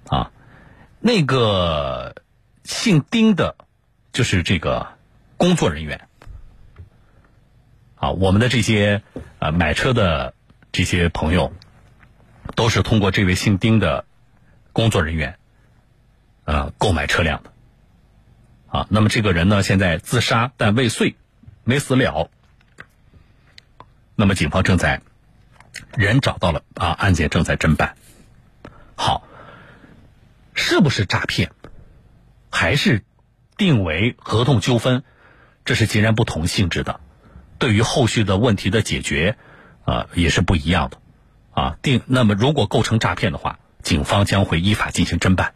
[0.08, 0.32] 啊？
[1.00, 2.16] 那个
[2.64, 3.56] 姓丁的，
[4.12, 4.88] 就是这个
[5.38, 6.08] 工作人员
[7.96, 8.12] 啊。
[8.12, 9.04] 我们的这些
[9.40, 10.34] 啊买车的
[10.72, 11.54] 这些朋友，
[12.56, 14.06] 都是通过这位姓丁的
[14.74, 15.38] 工作人员
[16.46, 17.52] 啊购买车辆的
[18.68, 18.88] 啊。
[18.90, 21.16] 那么这个人呢，现在自杀但未遂，
[21.64, 22.30] 没死了。
[24.22, 25.02] 那么，警方正在
[25.98, 27.96] 人找到了啊，案件正在侦办。
[28.96, 29.24] 好，
[30.54, 31.52] 是不是诈骗，
[32.52, 33.04] 还是
[33.58, 35.02] 定为合同纠纷？
[35.66, 37.00] 这是截然不同性质的。
[37.58, 39.38] 对于后续的问题的解决，
[39.86, 41.00] 啊，也是不一样的。
[41.60, 45.56] 啊，定那么如果构成诈骗的话，警方将会依法进行侦办。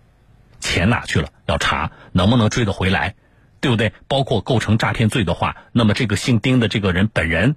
[0.59, 1.29] 钱哪去了？
[1.45, 3.13] 要查能不能追得回来，
[3.61, 3.93] 对不对？
[4.07, 7.55] 包括构成诈骗罪的话，那么这个姓丁的这个人本人。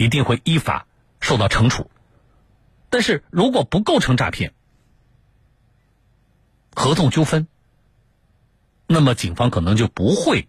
[0.00, 0.86] 一定会依法
[1.20, 1.90] 受到惩处，
[2.88, 4.54] 但是如果不构成诈骗、
[6.74, 7.46] 合同纠纷，
[8.86, 10.48] 那么警方可能就不会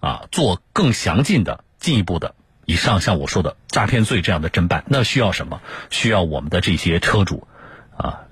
[0.00, 4.84] 啊做更详尽的、进一步的以上像我说的诈骗罪这样的侦办。
[4.86, 5.60] 那需要什么？
[5.90, 7.46] 需要我们的这些车主
[7.94, 8.24] 啊，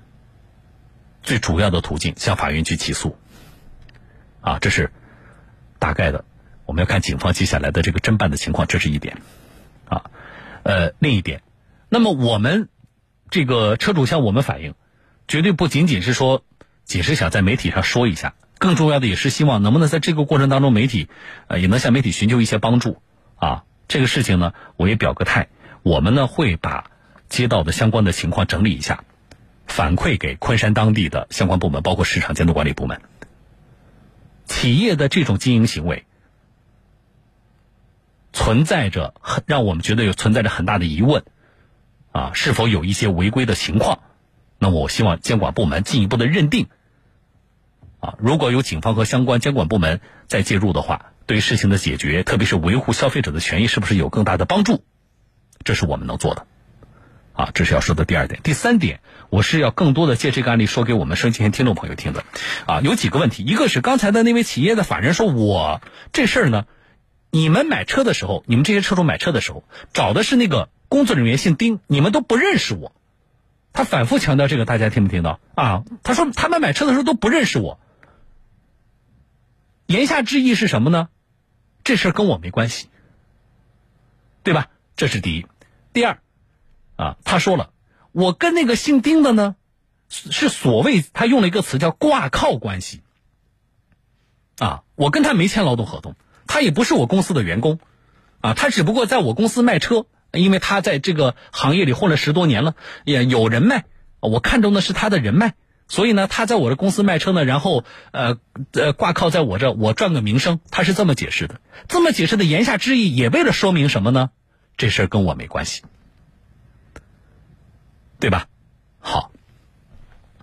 [1.21, 3.15] 最主要的途径向法院去起诉
[4.41, 4.91] 啊，这是
[5.77, 6.25] 大概的。
[6.65, 9.21] 我们要看警方接下来的这个侦办的情况，这是一点
[9.87, 10.09] 啊。
[10.67, 11.43] 呃，另一点，
[11.87, 12.67] 那么我们
[13.29, 14.73] 这个车主向我们反映，
[15.25, 16.43] 绝对不仅仅是说，
[16.83, 21.07] 仅是想在媒体上说一下，更重要的也是希望能不能在这个过程当中，媒体
[21.47, 23.01] 呃也能向媒体寻求一些帮助
[23.37, 23.63] 啊。
[23.87, 25.47] 这个事情呢，我也表个态，
[25.83, 26.91] 我们呢会把
[27.29, 29.05] 接到的相关的情况整理一下，
[29.67, 32.99] 反馈给昆山当地的相关部门，包括市场监督管理部门。
[34.45, 36.03] 企业的这种经营行为。
[38.47, 41.25] 存在着很让我们觉得有存在着很大的疑问，
[42.13, 43.99] 啊，是否有一些违规的情况？
[44.57, 46.67] 那么我希望监管部门进一步的认定，
[47.99, 54.81] 啊，如果有警方和相关监管部门再介入的话，对事情的解决，特别是维护消费者的权益，是不是有更大的帮助？
[55.65, 56.47] 这是我们能做的，
[57.33, 58.39] 啊，这是要说的第二点。
[58.43, 62.23] 第三点，我是要更多的借这个案例说给我们收听听众朋友听的，
[62.65, 65.81] 啊，有几个问题，一个是刚才的那位企业的法人说，我
[66.13, 66.63] 这事儿呢。
[67.29, 69.63] 你们买车的时候，你们这些车主买车的时候
[69.93, 72.93] 找的是那个工作人员姓丁，你们都不认识我。
[73.73, 75.83] 他反复强调这个，大家听没听到啊？
[76.03, 77.79] 他说他们买车的时候都不认识我。
[79.85, 81.09] 言下之意是什么呢？
[81.83, 82.89] 这事跟我没关系，
[84.43, 84.69] 对吧？
[84.95, 85.45] 这是第一。
[85.93, 86.19] 第二，
[86.95, 87.71] 啊，他说了，
[88.11, 89.55] 我跟那个姓丁的呢，
[90.09, 93.01] 是所谓他用了一个词叫挂靠关系。
[94.57, 96.15] 啊，我跟他没签劳动合同，
[96.47, 97.79] 他也不是我公司的员工，
[98.41, 102.75] 啊，他只不过在我公司卖车，因为他在这个行业里混了十多年了，
[103.05, 103.83] 也有人脉，
[104.19, 105.53] 我看中的是他的人脉，
[105.87, 108.37] 所以呢，他在我的公司卖车呢，然后呃
[108.71, 114.31] 呃挂靠在我这，我赚个名声，他是这么解释的，这么解释的言下之意也为了说明什么呢？
[114.77, 115.83] 这事儿跟我没关系，
[118.19, 118.47] 对吧？
[118.99, 119.31] 好，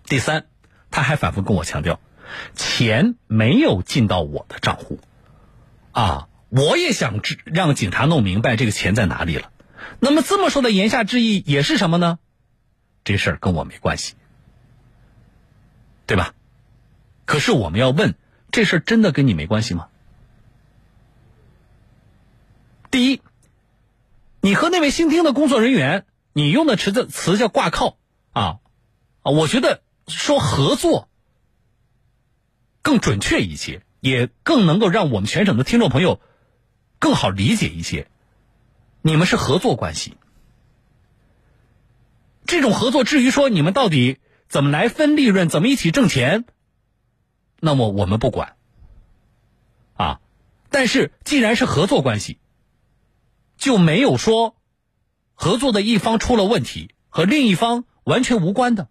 [0.05, 0.46] 第三，
[0.90, 2.00] 他还反复跟我强调。
[2.57, 4.98] 钱没有进到我的账户，
[5.95, 9.53] 啊，我也想知让警察弄明白这个钱在哪里了。
[10.01, 12.18] 那么这么说的言下之意也是什么呢？
[13.05, 14.14] 这事儿跟我没关系，
[16.07, 16.34] 对吧？
[17.26, 18.16] 可是我们要问，
[18.51, 19.88] 这事儿真的跟你没关系吗？
[22.90, 23.22] 第一，
[24.40, 27.99] 你和那位新听的工作人员，你用的词的词叫挂靠
[28.32, 28.59] 啊
[29.22, 31.09] 啊，我觉得说合作。
[32.82, 36.20] 更准确一些，也更能够让我们全省的听众朋友
[36.98, 38.07] 更好理解一些。
[39.00, 40.18] 你们是合作关系，
[42.44, 46.44] 这种合作至于说你们到底怎么来分利润，怎么一起挣钱，
[47.61, 48.57] 那么我们不管。
[49.94, 50.20] 啊，
[50.68, 52.38] 但是既然是合作关系，
[53.57, 54.55] 就没有说
[55.32, 58.88] 合作的一方出了问题和另一方完全无关的。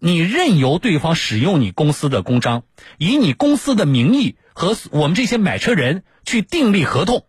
[0.00, 2.62] 你任由对方使用你公司的公章，
[2.98, 7.26] 以你公司的名义和我们这些买车人去订立合同。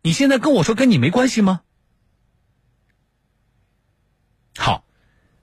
[0.00, 1.60] 你现在跟我说跟你没关系吗？
[4.56, 4.84] 好，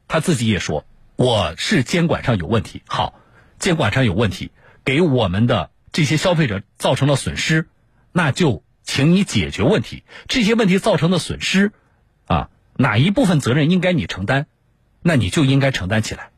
[0.08, 2.82] 他自己也说我是监管上有问题。
[2.88, 3.20] 好，
[3.60, 4.52] 监管上有问题，
[4.84, 7.70] 给我们的这些消费者造成了损失，
[8.12, 10.04] 那就请你解决问题。
[10.28, 11.72] 这些问题造成的损失，
[12.26, 12.50] 啊。
[12.82, 14.48] 哪一部分责任应该你承担，
[15.02, 16.32] 那你就应该承担起来。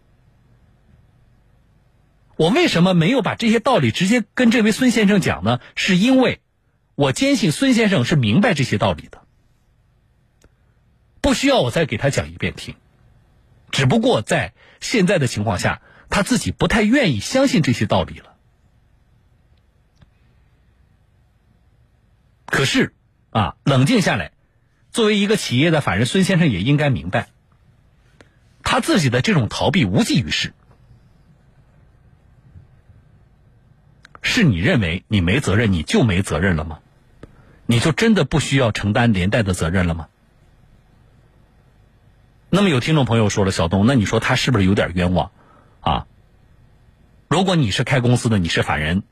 [2.36, 5.60] 我为什么没有把这些道理直接跟这位孙先生讲呢？
[5.76, 6.42] 是因为
[6.96, 9.22] 我坚信孙先生是明白这些道理的，
[11.22, 12.74] 不需要我再给他讲一遍听。
[13.70, 18.36] 只不过在现在的情况下，他自己不太愿意相信这些道理了。
[22.48, 22.96] 可是
[23.30, 24.32] 啊，冷静下来。
[24.92, 27.30] 作为一个企业的法人，孙先生也应该明白，
[28.62, 30.54] 他自己的这种逃避无济于事。
[34.22, 36.80] 是你认为你没责任，你就没责任了吗？
[37.66, 40.10] 你就真的不需要承担连带的责任了吗？
[42.50, 45.32] 那么有听众朋友说了，小东，那你说他是不是有点冤枉
[45.80, 46.06] 啊？
[47.30, 49.04] 如果你是开公司的，你是法人，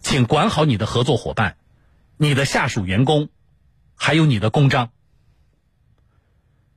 [0.00, 1.56] 请管好你的合作伙伴，
[2.16, 3.30] 你的下属员工。
[4.02, 4.92] 还有你的公章，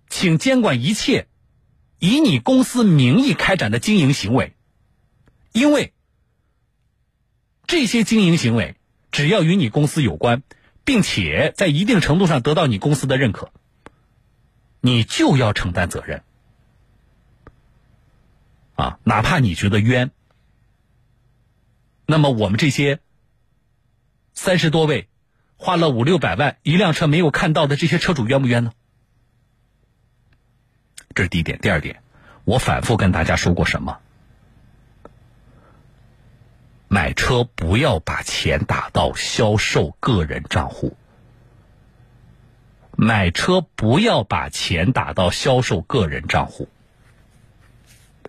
[0.10, 1.30] 请监管一切
[1.98, 4.54] 以你公司名义开展的经营行为，
[5.54, 5.94] 因为
[7.66, 8.76] 这些经营行为
[9.10, 10.44] 只要与你公司有关，
[10.84, 13.54] 并且在一定程度上得到你公司的认可，
[14.82, 16.24] 你就要承担责任。
[18.76, 20.12] 啊，哪怕你觉得冤，
[22.06, 23.00] 那么我们这些
[24.34, 25.08] 三十多位。
[25.64, 28.74] 花了五六百万一辆车没有看到的这些车主冤不冤呢？
[31.16, 31.58] 这是第一点。
[31.60, 32.02] 第二点，
[32.44, 34.00] 我反复跟大家说过什么？
[36.90, 40.98] 买车不要把钱打到销售个人账户。
[42.98, 46.68] 买车不要把钱打到销售个人账户。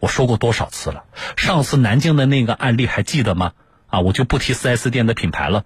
[0.01, 1.05] 我说过多少次了？
[1.37, 3.55] 上次南京的那个案例还记得吗？
[3.89, 5.65] 啊，我就不提四 S 店的品牌了。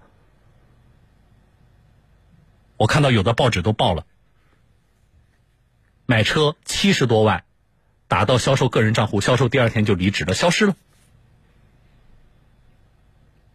[2.79, 4.05] 我看到有的报纸都报了，
[6.05, 7.43] 买车七十多万，
[8.07, 10.77] 打到销售个人账户，销售第二天就离职了，消失了。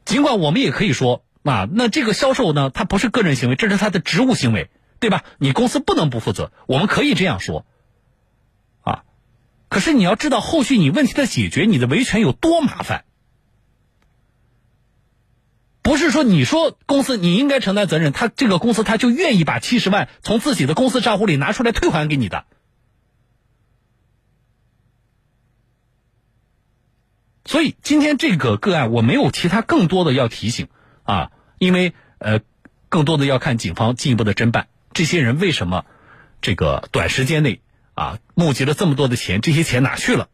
[0.04, 4.68] 尽管我们也可以说啊，那这个销售呢，他不是个人行为，这是他的职务行为，
[5.00, 5.24] 对吧？
[5.38, 7.64] 你公司不能不负责，我们可以这样说，
[8.82, 9.04] 啊，
[9.70, 13.06] 可是你要知道后续你问题的解决，你的维权有多麻烦。
[15.84, 22.46] 不是说你说公司你应该承担责任，他这个公司他就愿意把七十万从自己的公司账户里拿出来退还给你的。
[27.44, 30.68] 所以今天这个个案我没有其他更多的要提醒
[31.02, 32.40] 啊，因为呃，
[32.88, 35.84] 更多的要看警方进一步的侦办，这些人为什么
[36.40, 37.60] 这个短时间内
[37.92, 40.30] 啊募集了这么多的钱，这些钱哪去了？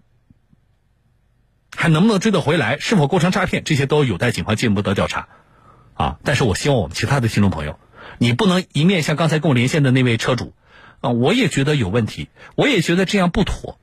[1.76, 2.78] 还能不能追得回来？
[2.78, 3.64] 是否构成诈骗？
[3.64, 5.28] 这些都有待警方进一步的调查。
[6.00, 7.78] 啊，但是我希望我们其他的听众朋友，
[8.16, 10.54] 你不能一面像刚才跟我连线的那位车主，
[11.02, 13.78] 啊，我也觉得有问题，我也觉得这样不妥。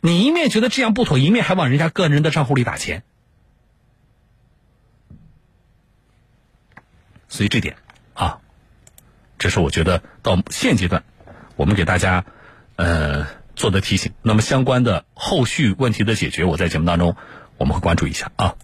[0.00, 3.02] 你一面觉得这样不妥，一面还往人家个人的账户里打钱，
[7.26, 7.74] 所以这点
[8.14, 8.38] 啊，
[9.36, 11.02] 这是我觉得到现阶段，
[11.56, 12.24] 我们给大家
[12.76, 13.26] 呃
[13.56, 14.12] 做的提醒。
[14.22, 17.16] 那么相关的后续问题的解决，我在节目当中
[17.56, 18.54] 我们会关注一下啊。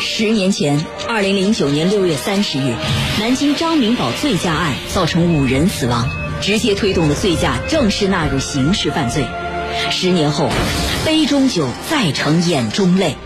[0.00, 2.74] 十年前，二零零九年六月三十日，
[3.18, 6.08] 南京张明宝醉驾案造成五人死亡，
[6.40, 9.26] 直接推动了醉驾正式纳入刑事犯罪。
[9.90, 10.50] 十年后，
[11.04, 13.16] 杯中酒再成眼中泪。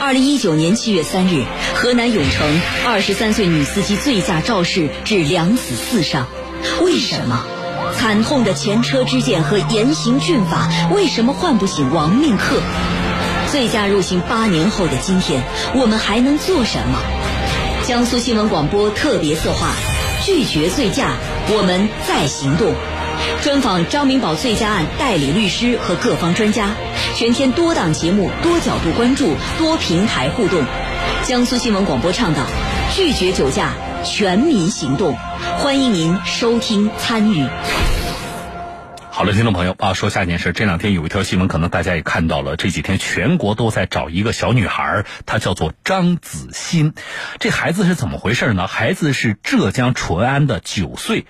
[0.00, 1.44] 二零一九年七月三日，
[1.74, 6.26] 河南永城二十三岁女司机醉驾肇事致两死四伤。
[6.80, 7.44] 为什么？
[7.98, 12.60] 惨痛的前车之鉴和严刑峻法，为什么唤不醒亡命客？
[13.50, 15.42] 醉驾入刑八年后的今天，
[15.74, 16.98] 我们还能做什么？
[17.86, 19.72] 江苏新闻广播特别策划：
[20.22, 21.12] 拒绝醉驾，
[21.48, 22.74] 我们再行动。
[23.42, 26.74] 专访张明宝醉驾案代理律师和各方专家，
[27.14, 30.62] 全天多档节目、多角度关注、多平台互动。
[31.24, 32.42] 江苏新闻广播倡导
[32.94, 33.72] 拒绝酒驾，
[34.04, 35.16] 全民行动，
[35.58, 37.48] 欢迎您收听参与。
[39.18, 40.52] 好了，听众朋友啊，说下一件事。
[40.52, 42.54] 这两天有一条新闻，可能大家也看到了。
[42.54, 46.94] 这几天全国都在找一个小女孩，她叫做张子欣。
[47.40, 48.68] 这孩子是怎么回事呢？
[48.68, 51.26] 孩子是浙江淳安的九岁。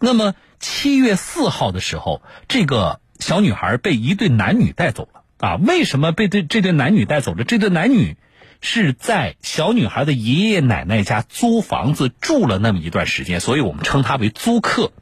[0.00, 5.56] 那么七月四号的时候，这个小女孩被一对男女带走了啊？
[5.56, 7.44] 为什么被这这对男女带走了？
[7.44, 8.18] 这对男女
[8.60, 14.92] 是在小女孩的爷爷奶奶家租房子住了那么一段时间，所以我们称他为租客。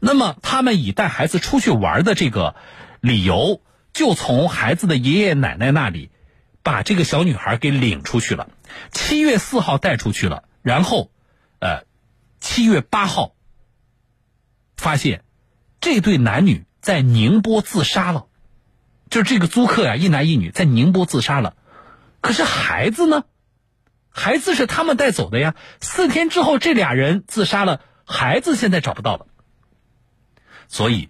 [0.00, 2.54] 那么，他们以带孩子出去玩的这个
[3.00, 6.10] 理由，就从孩子的爷爷奶奶那里
[6.62, 8.48] 把这个小女孩给领出去了。
[8.92, 11.10] 七月四号带出去了，然后，
[11.58, 11.84] 呃，
[12.40, 13.34] 七月八号
[14.76, 15.24] 发现
[15.80, 18.26] 这对男女在宁波自杀了，
[19.10, 21.54] 就是这个租客呀，一男一女在宁波自杀了。
[22.20, 23.24] 可是孩子呢？
[24.10, 25.54] 孩子是他们带走的呀。
[25.80, 29.27] 四天之后，这俩人自杀了，孩子现在找不到了。
[30.68, 31.08] 所以，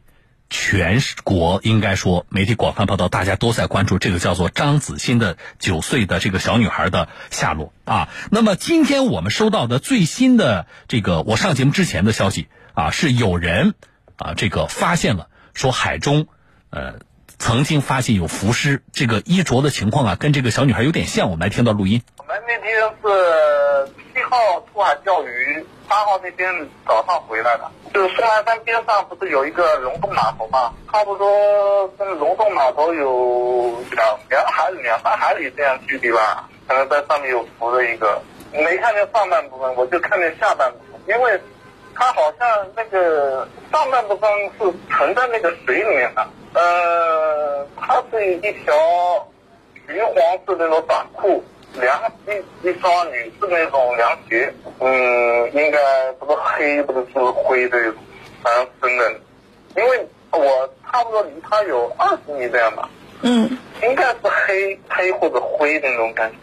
[0.50, 8.08] 全国应该说媒体广泛报道，大家都在关注这个叫做张子欣的九岁的这个小女孩的下落啊。
[8.30, 13.74] 那么今天我们收到的最新的这个我上节目之前的消息啊，是有人
[14.16, 16.28] 啊这个发现了说海中
[16.70, 17.00] 呃
[17.38, 21.30] 曾经发现有浮尸，这个衣着的情况啊跟这个小女孩有点像。
[21.30, 22.00] 我们来听到录音。
[22.16, 25.66] 我们那天是七号出海钓鱼。
[25.88, 26.52] 八号那天
[26.86, 30.72] 早上回来的，就是松兰山边上不是有一个龙洞码头吗？
[30.92, 36.48] 差不多跟龙洞码头有两两海里、两三海里这样距离吧。
[36.66, 38.20] 可能在上面有浮的一个，
[38.52, 41.40] 没看见上半部分，我就看见下半部分，因为
[41.94, 46.26] 它好像那个上半部分是沉在那个水里面的。
[46.52, 48.74] 呃，它是一条
[49.86, 50.14] 橘黄
[50.46, 51.42] 色那种短裤。
[51.80, 55.78] 凉一一双女士那种凉鞋，嗯，应该
[56.18, 57.94] 不是黑，不是是灰这种，
[58.42, 59.20] 反正深的。
[59.76, 62.88] 因为我差不多离他有二十米这样吧，
[63.22, 66.36] 嗯，应该是黑黑或者灰的那种感觉。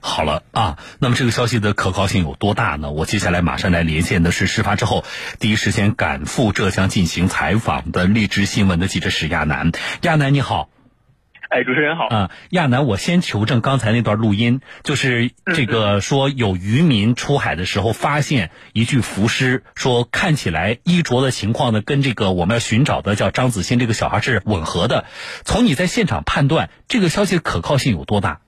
[0.00, 2.90] 好了啊，那么这个消息的可靠性有多大呢？
[2.90, 5.02] 我接下来马上来连线的是事发之后
[5.38, 9.72] 第一时间赶赴浙江进行采访的荔枝新闻的记者史亚楠。
[10.02, 10.68] 亚楠你好。
[11.54, 12.08] 哎，主持人好。
[12.08, 25.04] 啊，亚楠，我先求证刚才那段录音，就是这个说有渔民出海的时候发现一具浮尸，说看起来衣着的情况呢，跟这个我们要寻找的叫张子欣这个小孩是吻合的。
[25.44, 28.40] 从你在现场判断，这个消息可靠性有多大？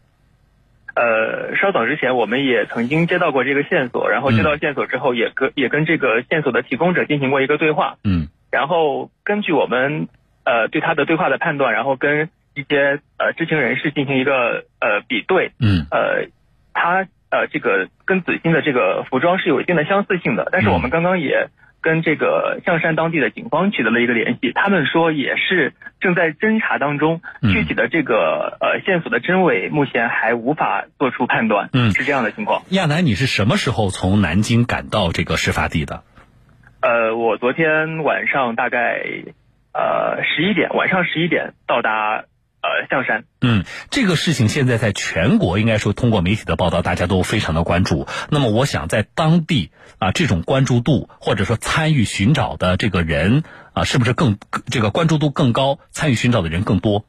[0.97, 7.99] 呃，稍早，之前我们也曾经接到过这个线索，然后接到线索之后，也跟也跟这个线索的提供者进行过一个对话。
[8.03, 8.27] 嗯。
[8.51, 10.09] 然后根据我们
[10.43, 12.31] 呃对他的对话的判断，然后跟。
[12.57, 16.29] 一些呃知情人士进行一个呃比对，嗯，呃，
[16.73, 21.49] 他呃这个跟子欣的这个服装是有一定的相似性的，但是我们刚刚也
[21.83, 32.63] 跟这个象山当地的警方取得了一个联系，他们说也是正在侦查当中，具体的这个呃线索的真伪目前还无法做出判断，嗯，是这样的情况。
[32.71, 36.05] 亚楠，你是什么时候从南京赶到这个事发地的？
[36.81, 39.03] 呃，我昨天晚上大概
[39.75, 42.25] 呃十一点，晚上十一点到达。
[42.67, 43.25] 呃，象山。
[43.41, 48.07] 嗯，这个事情现在在全国应该说通过媒体的报道，大家都非常的关注。
[48.31, 53.43] 那么，我想在当地啊，这种关注度或者说参与寻找的这个人
[53.73, 57.05] 啊，是不是更这个关注度更高，参与寻找的人更多？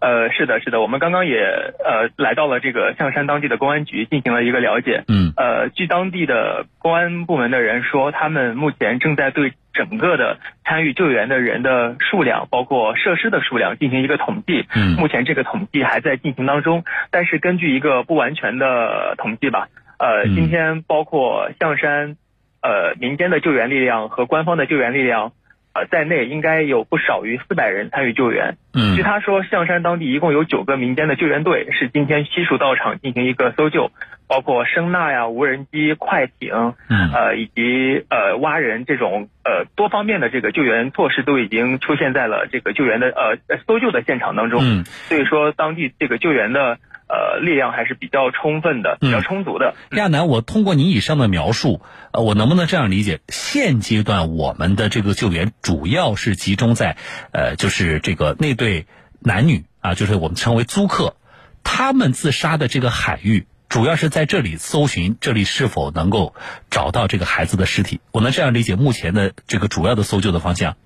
[0.00, 5.02] 呃，是的，是的，我们刚刚也呃来到了这个象山当地的公安局进行了一个了解。
[5.08, 5.32] 嗯。
[5.34, 14.64] 呃，据当地的公安部门的人说，他们目前正在对整个的参与救援的人的数量，包括设施的数量进行一个统计。
[14.74, 14.96] 嗯。
[14.96, 19.68] 目前这个统计还在进行当中，但是根据一个不完全的统计吧，
[19.98, 22.16] 呃，今天包括象山
[22.62, 25.32] 呃民间的救援力量和官方的救援力量。
[25.74, 28.56] 呃，在内应该有不少于四百人参与救援。
[28.72, 33.90] 嗯，据他说，象山当地一共有九个民间的救援队，是今天悉数到场进行一个搜救，
[34.28, 44.60] 包括声呐呀、无人机、快艇，嗯，呃，以及呃挖人这种呃多方面的这个救援措施都已经出现在了这个救援的呃搜救的现场当中。
[44.62, 46.78] 嗯，所以说当地这个救援的。
[47.06, 49.74] 呃，力量还是比较充分的，比较充足的。
[49.90, 51.82] 亚楠，我通过你以上的描述，
[52.12, 53.20] 呃，我能不能这样理解？
[53.28, 56.96] 现阶段我们的这个救援主要是集中在，
[57.30, 58.86] 呃，就是这个那对
[59.20, 61.16] 男女啊，就是我们称为租客，
[61.62, 66.34] 他们自杀的这个海域，主要是在这里搜寻，这里是否能够
[66.70, 68.00] 找到这个孩子的尸体？
[68.12, 70.76] 我能这样理解目前的这个主要的搜救的方向？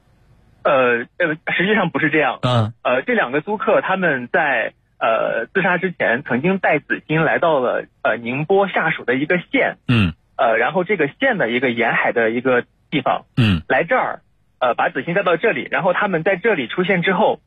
[0.64, 2.40] 呃呃，实际上不是这样。
[2.42, 2.74] 嗯。
[2.82, 4.74] 呃，这两个租客他们在。
[5.00, 14.22] 呃，自杀之前曾经带子欣来到了呃宁波下属的一个县，嗯，呃，然后这个县的一个沿海的一个地方，嗯，来这儿，
[14.58, 17.38] 呃，把子欣带到这里，然后他们在这里出现之后，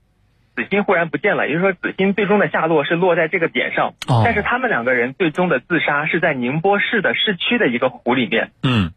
[0.56, 8.93] 子欣忽然不见了，也就是说子欣最终的下落是落在这个点上，哦，但是他们两个人最终的自杀是在宁波市的市区的一个湖里面，嗯，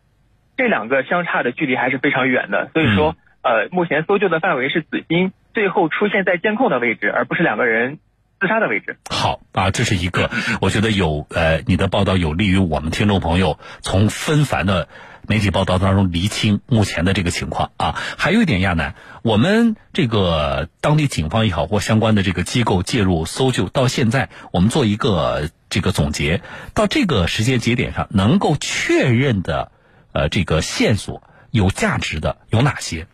[0.57, 7.98] 这两个相差的距离还是非常远的，所以说，呃，目前搜救的范围是子欣最后出现在监控的位置，而不是两个人。
[8.41, 8.99] 自杀的位置。
[9.09, 10.30] 好啊，这是一个，
[10.61, 14.89] 我觉得有呃，你的报道有利于我们听众朋友从纷繁的
[15.26, 17.95] 媒体报道当中厘清目前的这个情况啊。
[18.18, 26.43] 还有一点，亚楠，我们这个当地警方也好，或相关的这个机构介入搜救，到现在我们做一个这个总结，
[26.74, 29.72] 到这个时间节点上能够确认的
[30.12, 33.07] 呃这个线索有价值的有哪些？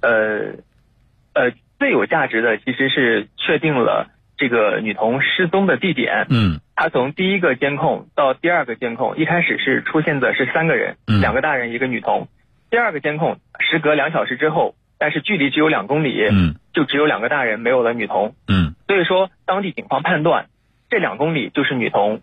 [0.00, 0.10] 呃，
[1.34, 1.52] 呃。
[1.80, 6.26] 最有价值的其实是确定了这个女童失踪的地点。
[6.28, 12.28] 嗯，她从第一个监控到第二个监控，一开始是出现的是三个人，两个大人一个女童。
[12.70, 18.34] 第二个监控时隔两小时之后，但是距离只有两公里，嗯，就只有两个大人，没有了女童。
[18.46, 20.48] 嗯，所以说当地警方判断
[20.90, 22.20] 这两公里就是女童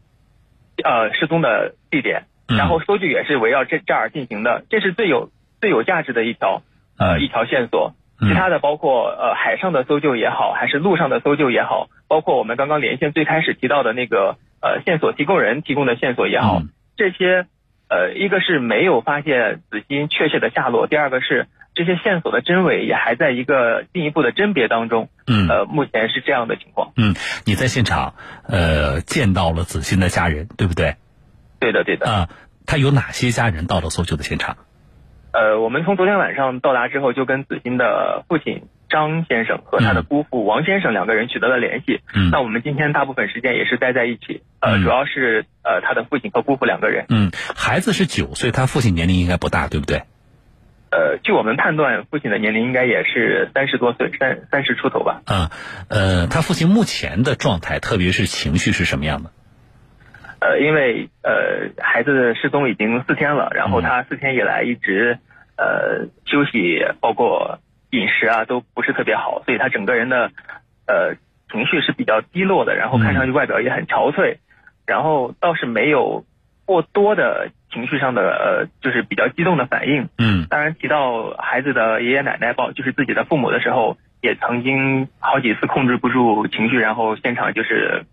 [0.84, 6.62] 呃失踪的地点，然后搜据也是围绕这这儿进行的，这是最有最有价值的一条
[7.00, 7.96] 呃一条线索。
[8.20, 16.64] 其他的包括呃海上的搜救也好，还是路上的搜救也好，包括我们刚刚连线最开始提到的那个呃线索提供人提供的线索也好，
[16.96, 17.46] 这些
[17.90, 25.10] 呃一个是没有发现子欣确切的下落，第二个是这些线索的真伪也还在一个进一步的甄别当中。
[25.28, 26.94] 嗯，呃目前是这样的情况。
[26.98, 27.14] 嗯，
[27.46, 28.16] 你在现场
[28.48, 30.96] 呃见到了子欣的家人，对不对？
[31.60, 32.10] 对的，对的。
[32.10, 32.30] 啊，
[32.66, 34.58] 他有哪些家人到了搜救的现场？
[35.38, 42.02] 呃，我们从昨天晚上到达之后，就跟子欣的父亲张先生和他的姑父王先生两个人取得了联系。
[42.16, 44.42] 嗯，那我们今天大部分时间也是待在一起。
[44.62, 47.06] 呃，主要是呃他的父亲和姑父两个人。
[47.10, 50.02] 嗯，孩子是九岁，他父亲年龄应该不大，对不对？
[50.90, 55.22] 呃，据我们判断，父亲的年龄应该也是三十多岁，三三十出头吧。
[55.28, 55.52] 啊，
[55.90, 59.30] 呃，他父亲目前的状态，特别是情绪是什么样的？
[60.40, 65.20] 呃，因为呃孩子失踪已经四天了，然后他四天以来一直。
[65.58, 67.58] 呃，休息包括
[67.90, 70.30] 饮食啊，都不是特别好，所以他整个人的
[70.86, 71.16] 呃
[71.52, 74.38] 情绪是比较低落的，然后看上去外表也很憔悴，
[74.86, 76.26] 然后倒是没有
[76.66, 80.10] 过多的情绪上的呃，就是比较激动的反应。
[80.20, 88.04] 嗯，当然提到孩子的爷爷奶奶抱就是自己的父母的时候，也曾经好几次控制不住情绪，然后现场就是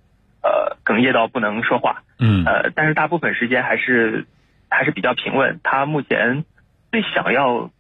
[0.43, 2.05] 呃哽咽到不能说话。
[2.19, 4.25] 嗯，呃，但是大部分时间还是
[4.71, 5.61] 还是比较平稳。
[5.63, 6.45] 他目前。
[6.95, 7.71] 最想要，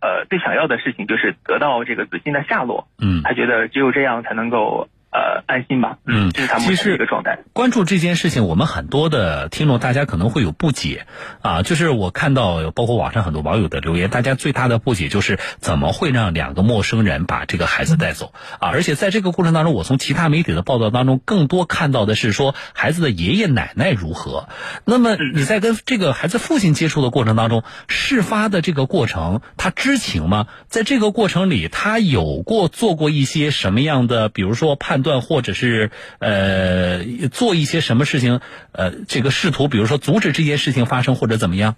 [0.00, 2.88] 呃，最想要的事情就是得到这个子欣的下落。
[2.98, 4.88] 嗯，他觉得只有这样才能够。
[5.18, 5.98] 呃，安心吧。
[6.06, 7.40] 嗯，这是他目前的一个状态。
[7.52, 11.06] 关注这件事情，我们很多的听众大家可能会有不解
[11.42, 11.62] 啊。
[11.62, 18.68] 就是我看到，包括网上很多网友的留言，大家最大的不解就是怎么会让两个陌生人把这个孩子带走啊？
[18.70, 24.48] 而且在这个过程当中，我从其他媒体的报道当中，更多看到的是说孩子的爷爷奶奶如何。
[24.84, 30.46] 那么你在跟这个孩子父亲接触的过程当中，事发的这个过程，他知情吗？
[30.68, 34.98] 在这个过程里，他有过做过一些什么样的，比如说判。
[34.98, 35.90] 判断或者是
[36.20, 37.00] 呃
[37.32, 38.40] 做一些什么事情，
[38.72, 41.76] 呃，这个试图比如说阻止这件事情发生或者怎么样？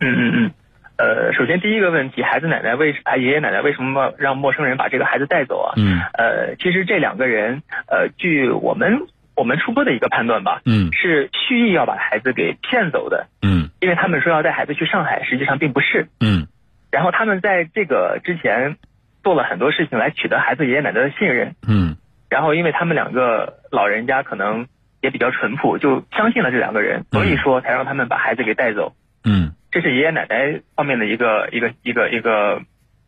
[0.00, 0.50] 嗯嗯嗯，
[0.98, 5.74] 呃，首先第一个问题，孩子奶奶为啊爷爷奶奶为什么让陌生人把这个孩子带走啊？
[5.76, 9.06] 嗯，呃，其实这两个人，呃，据我们
[9.36, 16.46] 我们初步的一个判断吧，嗯，是蓄意要把孩子给骗走的，嗯，因为他们说要带孩子去上海，实际上并不是，嗯，
[16.90, 18.76] 然后他们在这个之前
[19.22, 21.96] 做了很多事情来取得孩子爷爷奶奶的信任，嗯，
[22.28, 24.66] 然后因为他们两个老人家可能
[25.00, 28.94] 也比较淳朴，就相信了这两个人，所以说才让他们把孩子给带走，
[29.24, 29.52] 嗯。
[29.74, 32.62] 这是爷爷奶奶方面的一个一个一个一个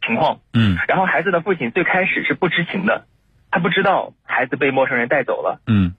[0.04, 3.06] 情况，嗯，然后孩子的父亲最开始是不知情的，
[3.52, 5.94] 他不知道孩子被陌生人带走了，嗯，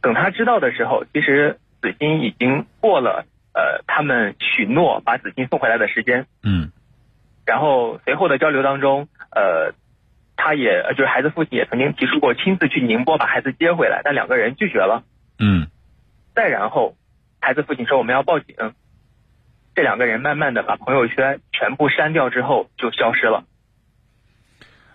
[0.00, 6.72] 等他知道的时候，其实子欣已经过了呃他们许诺把子欣送回来的时间，嗯，
[7.44, 9.74] 然后随后的交流当中，呃，
[10.36, 15.02] 他也就是孩子父亲也曾经提出过亲自去宁波把孩子接回来，但两个人拒绝了，
[15.38, 15.66] 嗯，
[16.34, 16.94] 再然后，
[17.40, 18.54] 孩子父亲说我们要报警。
[19.74, 23.44] 这两个人慢慢的把朋友圈全部删掉之后就消失了，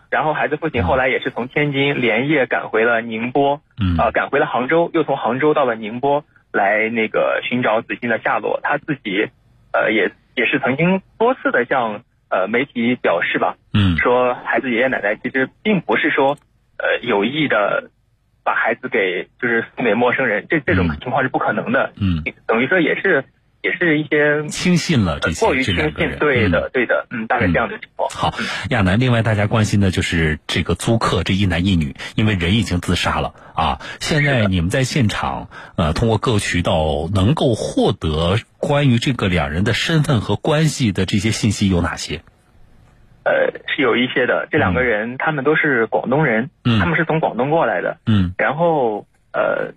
[0.09, 8.59] 然后孩子父亲后来也是从天津连夜赶回了宁波，嗯，啊，赶回了杭州，又从杭州到了宁波来那个寻找子欣的下落。
[8.63, 9.29] 他自己，
[9.71, 16.37] 呃，也也是曾经多次的向呃媒体表示吧，嗯，说孩子爷爷奶奶其实并不是说
[16.79, 17.91] 呃有意的
[18.43, 23.23] 把孩子给就是送给陌生人，这这种情况是不可能的，嗯，等于说也是。
[23.61, 28.09] 也是一些轻信了这些过于轻信，对的，对的，嗯，大概这样的情况。
[28.09, 28.33] 好，
[28.71, 33.79] 亚楠，另外大家关心的就是这个租客这一男一女，因为人已经自杀了啊。
[33.99, 42.21] 现在你们在现场，呃，通过各渠道能够获得关于这个两人的身份和关系的这些信息有哪些？
[43.23, 44.47] 呃，是有一些的。
[44.49, 49.73] 这两个人他们都是广东人，嗯，他们是从广东过来的，嗯，然后呃。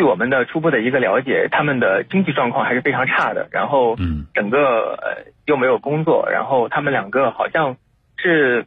[0.00, 7.76] 据我们的初步的一个了解，他们的经济状况还是非常差的，然后，嗯，整个呃又没有工作，然后他们两个好像
[8.16, 8.64] 是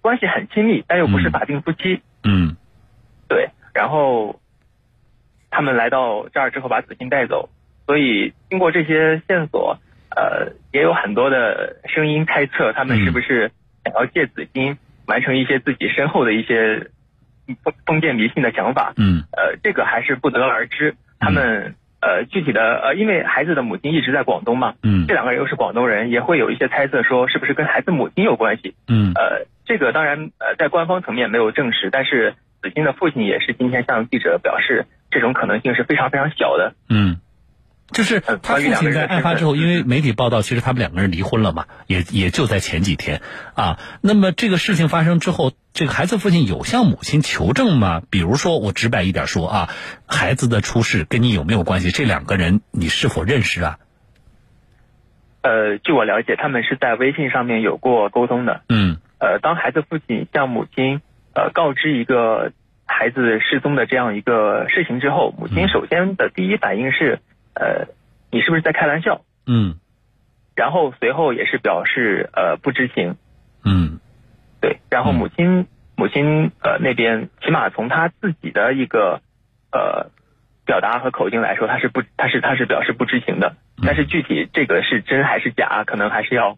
[0.00, 2.56] 关系很亲密，但又不是法定夫妻，嗯，
[3.28, 4.40] 对，然后
[5.50, 7.50] 他们来到这儿之后把子欣带走，
[7.84, 9.76] 所以经过这些线索，
[10.16, 13.52] 呃，也有很多的声音猜测他们是不是
[13.84, 16.88] 想要借子欣完成一些自己身后的一些。
[17.62, 20.94] 封封建迷信的想法，嗯，呃，这个还是不得而知。
[21.20, 37.18] 他们呃具体的呃，因为孩子的母亲一直在广东嘛，嗯，这两个人又是广东人，也会有一些猜测说是不是跟孩子母亲有关系，嗯，呃，这个当然呃在官方层面没有证实，但是子欣的父亲也是今天向记者表示，这种可能性是非常非常小的，嗯。
[37.90, 43.22] 就是他父亲在案发之后，因为媒体报道，其实他们两个人离婚了嘛，也也就在前几天
[43.54, 43.78] 啊。
[44.02, 48.02] 那么这个事情发生之后，这个孩子父亲有向母亲求证吗？
[48.10, 49.70] 比如说，我直白一点说啊，
[50.06, 51.90] 孩子的出事跟你有没有关系？
[51.90, 53.78] 这两个人你是否认识啊？
[55.40, 58.60] 呃，据我了解，他们是在微信上面有过沟通的。
[58.68, 58.98] 嗯。
[59.18, 61.00] 呃，当孩子父亲向母亲
[61.34, 62.52] 呃告知一个
[62.84, 67.20] 孩子失踪的这样一个事情之后，母亲首先的第一反应是。
[67.58, 67.88] 呃，
[68.30, 69.22] 你是不是在开玩笑？
[69.46, 69.76] 嗯，
[70.54, 73.16] 然后随后也是表示呃不知情。
[73.64, 73.98] 嗯，
[74.60, 79.20] 对，然后母亲母亲呃那边起码从他自己的一个
[79.72, 80.10] 呃
[80.64, 86.56] 表达和口径来说，他是不他是他是表示不知情的，但是具体这个是真还是假，可能还是要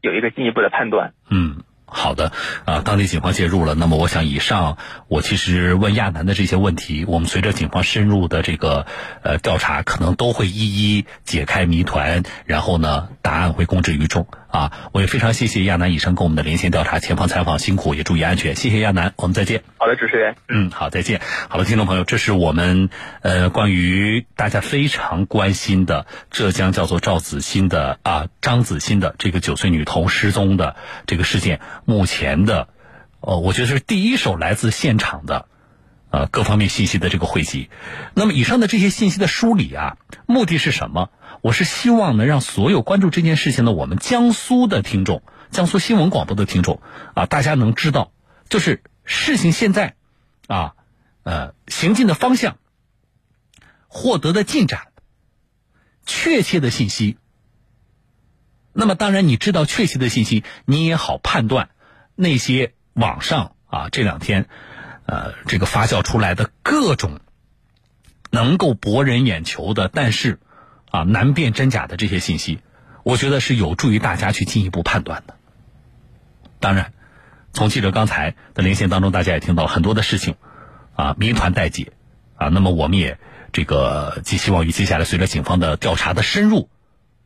[0.00, 1.14] 有一个进一步的判断。
[1.30, 1.62] 嗯。
[1.94, 2.32] 好的，
[2.64, 3.74] 啊，当地警方介入了。
[3.74, 4.76] 那么，我想以上
[5.06, 8.84] 我其实问亚楠的这些问题，我们随着警方深入的这个
[9.22, 14.26] 呃调查，可能都会一一解开谜团，然后呢，答案会公之于众。
[14.48, 18.54] 啊，我也非常谢谢亚楠医生跟我们的连线调查，前方采访辛苦，也注意安全。
[18.54, 19.64] 谢谢亚楠，我们再见。
[19.78, 20.36] 好的，主持人。
[20.48, 21.20] 嗯，好，再见。
[21.48, 22.88] 好了，听众朋友，这是我们
[23.22, 30.76] 呃关于大家非常关心的浙江叫做赵子欣的啊张子欣的这个九岁女童失踪的
[31.08, 32.68] 这个事件，目前的
[33.20, 35.48] 呃，我觉得是第一手来自现场的
[36.10, 37.70] 呃各方面信息的这个汇集。
[38.14, 41.10] 那么以上的这些信息的梳理啊，目的是什么？
[41.40, 46.80] 我是希望能让所有关注这件事情的我们江苏的听众、江苏新闻广播的听众
[47.14, 48.12] 啊，大家能知道，
[48.48, 49.94] 就是事情现在
[50.46, 50.74] 啊，
[51.22, 52.56] 呃，行进的方向、
[53.88, 54.88] 获得的进展、
[56.06, 57.18] 确切的信息。
[58.72, 61.68] 那么，当然你知道确切的信息，你也好判断
[62.14, 64.48] 那些网上啊这两天
[65.06, 67.20] 呃这个发酵出来的各种
[68.30, 70.38] 能够博人眼球的，但是。
[70.94, 72.60] 啊，难辨真假的这些信息，
[73.02, 75.34] 我觉得是有助于大家去进一步判断的。
[76.60, 76.92] 当然，
[77.52, 80.36] 从记者刚才的连线当中，大家也听到很多的事情，
[80.94, 81.94] 啊，谜团待解，
[82.36, 83.18] 啊，那么我们也
[83.52, 86.68] 这个寄希望于接下来随着警方的调查的深入。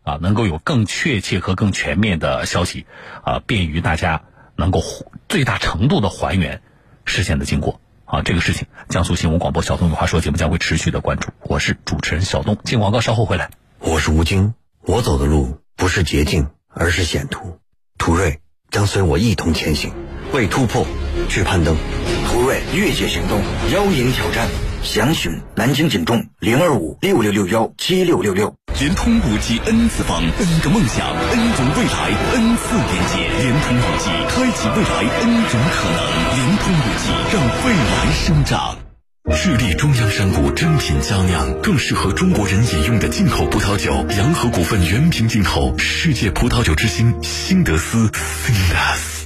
[0.02, 2.86] 啊，能够有更确切和更全面的消息
[3.22, 4.22] 啊，便于大家
[4.58, 4.82] 能够
[5.28, 6.60] 最大程度的还原
[7.04, 8.22] 事件的经过啊。
[8.22, 11.30] 这个事情，江苏新闻广播小东有话说节目将会持续的关注。
[11.44, 13.50] 我是主持人小东，进广告稍后回来。
[13.78, 17.60] 我是吴京，我走的路不是捷径，而是险途。
[17.98, 18.40] 途锐
[18.70, 19.92] 将随我一同前行，
[20.32, 20.84] 为突破
[21.28, 21.76] 去攀登。
[22.26, 23.40] 途锐越界行动，
[23.72, 24.48] 妖影挑战，
[24.82, 28.54] 详询南京警钟零二五六六六幺七六六六。
[28.80, 33.28] 联通五 G N 次方，N 个梦想，N 种未来，N 次连接。
[33.42, 35.98] 联通五 G 开启未来 N 种可能，
[36.36, 38.76] 联通五 G 让未来生长。
[39.34, 44.06] 智利中央山谷真品佳酿，更适合中国人饮用的进口葡萄酒。
[44.16, 49.17] 洋河股份原瓶进口，世界葡萄酒之星新德斯 s i n d s。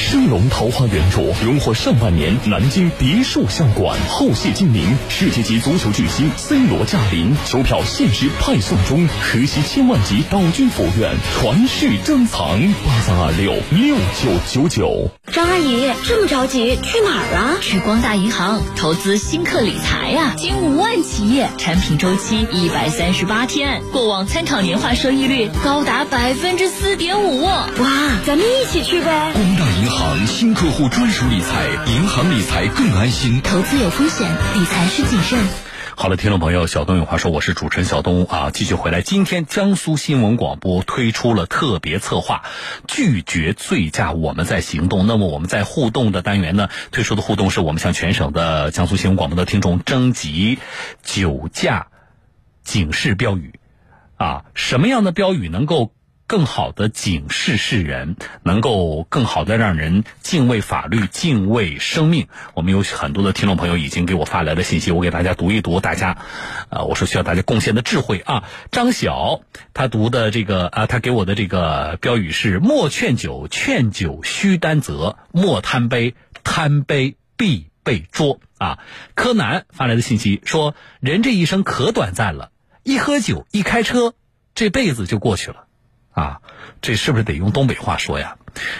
[0.00, 15.10] 升龙桃花源主荣获上半年南京别墅相馆，后谢金铭，世界级足球巨星 C 罗驾临，球票限时派送中，河西千万级岛君府院传世珍藏，八三二六六九九九。
[15.30, 17.58] 张阿姨这么着急去哪儿啊？
[17.60, 27.44] 去光大银行投资新客理财呀，仅五万企业，产品周期一百三十八天，过往参考年化收益率高达百分之四点五。
[27.44, 27.68] 哇，
[28.26, 29.32] 咱们一起去呗！
[29.34, 33.40] 光大银行新客户专属理财，银行理财更安心。
[33.42, 35.38] 投资有风险，理财需谨慎。
[35.96, 39.02] 好了，听众朋友，小东有话说，我是主持人小东啊，继续回来。
[39.02, 42.44] 今天江苏新闻广播推出了特别策划，
[42.86, 45.06] 拒绝醉驾，我们在行动。
[45.06, 50.58] 那么我们在互动的单元呢，推出的互动是我们向全省的江苏新闻广播的听众征集
[51.02, 51.88] 酒驾
[52.62, 53.58] 警示标语
[54.16, 55.92] 啊，什么样的标语能够？
[56.30, 58.14] 更好的警示世人，
[58.44, 62.28] 能够更好的让人敬畏法律、敬畏生命。
[62.54, 65.80] 我们有很多的听众朋友已经给我发来了信息，我给大家读一读。
[65.80, 66.18] 大家，
[66.68, 68.44] 呃，我说需要大家贡献的智慧啊。
[68.70, 69.40] 张晓
[69.74, 76.14] 他读的这个啊，他给我的这个标语是：莫劝酒，劝酒须担责；莫贪杯，
[76.44, 78.38] 贪杯必被捉。
[78.58, 78.78] 啊，
[79.16, 82.52] 柯南发来的信息说：人这一生可短暂了，
[82.84, 84.14] 一喝酒一开车，
[84.54, 85.66] 这辈子就过去了。
[86.12, 86.40] 啊，
[86.82, 88.36] 这是不是得用东北话说呀？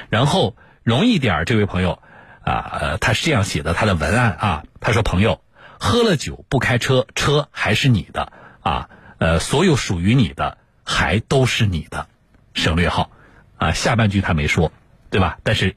[0.08, 2.02] 然后容易点这位朋友
[2.42, 5.42] 啊，他是这样写的，他的文案啊，他说：“朋友，
[5.78, 12.08] 喝了酒不开车，车还是你的啊，呃，所有属于你的还都是你的。”
[12.52, 13.10] 省略号
[13.58, 14.72] 啊，下半句他没说，
[15.10, 15.38] 对吧？
[15.44, 15.76] 但是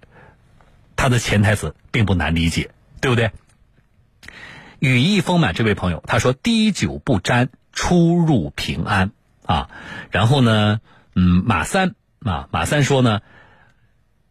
[0.96, 3.32] 他的潜台词并不难理解，对不对？
[4.80, 9.12] 语意丰满这位朋友他说：“滴酒不沾，出入平安
[9.46, 9.70] 啊。”
[10.10, 10.82] 然后呢？
[11.16, 13.22] 嗯，马三啊，马三说呢，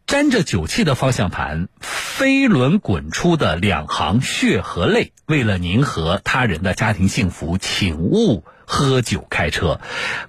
[0.05, 5.13] 沾着酒气的方向盘，飞轮滚出的两行血和泪。
[5.25, 9.79] 为了您和他人的家庭幸福，请勿喝酒开车。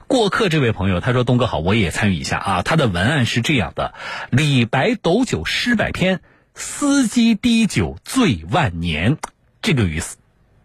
[0.06, 3.94] 过客这位朋友他说：“东哥好，我也参与一下啊。”他的文案是这样的：
[4.30, 6.20] 李白斗酒诗百篇，
[6.54, 9.18] 司机滴酒醉万年。
[9.60, 10.18] 这个意思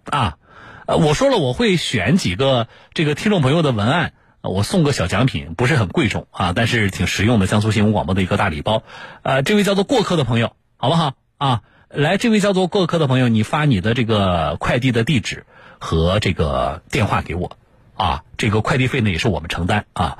[0.05, 0.37] 啊，
[0.85, 4.13] 呃，我说了我会选几个这个听众朋友的文案。
[4.41, 7.47] 我送个小奖品，不是很贵重啊，但是挺实用的。
[7.47, 8.83] 江苏新闻广播的一个大礼包，
[9.21, 11.61] 呃，这位叫做过客的朋友，好不好啊？
[11.89, 15.45] 来，这位叫做过客的朋友，你发你的这个快递的地址
[15.79, 17.57] 和这个电话给我
[17.95, 20.19] 啊，这个快递费呢也是我们承担啊。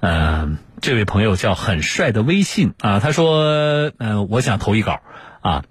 [0.00, 5.00] 嗯，这位朋友叫很帅的微信啊，他说，嗯，我想投一稿
[5.42, 5.64] 啊，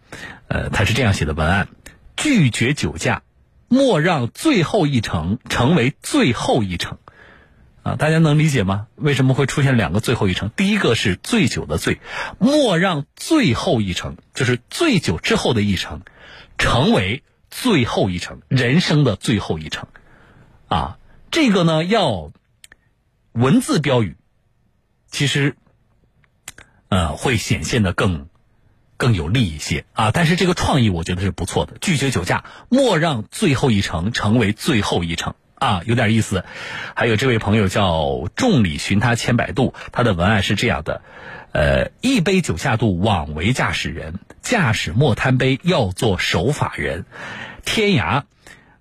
[0.49, 1.67] 呃，他是这样写的文案：
[2.15, 3.23] 拒绝酒驾，
[3.67, 6.99] 莫让最后一程成为最后一程。
[7.83, 8.87] 啊，大家能理解吗？
[8.95, 10.51] 为什么会出现两个最后一程？
[10.55, 11.99] 第一个是醉酒的醉，
[12.37, 16.01] 莫让最后一程，就是醉酒之后的一程，
[16.59, 19.87] 成为最后一程，人生的最后一程。
[20.67, 20.99] 啊，
[21.31, 22.31] 这个呢要
[23.31, 24.15] 文字标语，
[25.09, 25.55] 其实
[26.89, 28.27] 呃会显现的更
[28.95, 30.11] 更有利一些啊。
[30.11, 35.33] 但是这个创意我觉得是不错的，拒绝酒驾，莫让最后一程成为最后一程。
[35.61, 36.43] 啊，有点意思。
[36.95, 41.03] 还有这位朋友叫众里寻他千百度，他的文案是这样的：
[41.51, 47.05] 呃，一杯酒下肚，枉为驾驶人；驾驶莫贪杯，要做守法人。
[47.63, 48.23] 天涯，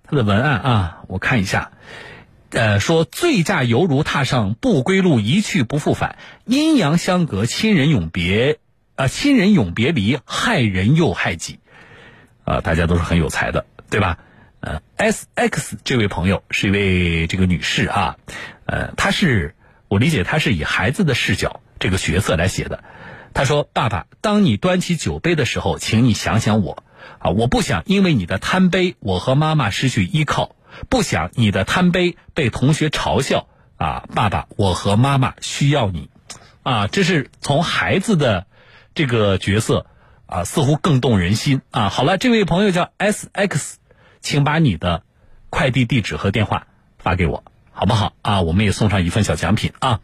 [0.03, 1.71] 他的文案啊，我看一下，
[2.49, 6.17] 呃，说醉驾犹如踏上不归路，一去不复返。
[6.45, 8.57] 阴阳相隔，亲人永别，
[8.95, 11.59] 啊，亲人永别离，害人又害己。
[12.43, 14.17] 啊，大家都是很有才的，对吧？
[14.61, 18.17] 呃，S X 这位朋友是一位这个女士啊，
[18.65, 19.55] 呃，她是
[19.87, 22.83] 我理解她是以孩子的视角这个角色来写的。
[23.33, 26.83] 她说：“爸爸，当你端起酒杯的时候，请你想想我
[27.19, 30.55] 啊，我不想因为你的贪杯，我和妈妈失去依靠，
[30.89, 33.47] 不想你的贪杯被同学嘲笑
[33.77, 36.09] 啊，爸爸，我和妈妈需要你，
[36.61, 38.45] 啊，这是从孩子的
[38.93, 39.87] 这个角色
[40.27, 41.89] 啊，似乎更动人心啊。
[41.89, 43.79] 好了，这位朋友叫 S X，
[44.21, 45.03] 请把你的
[45.49, 46.67] 快递地址和电话
[46.97, 48.41] 发给我，好不好啊？
[48.41, 49.99] 我们也送上一份小奖品啊。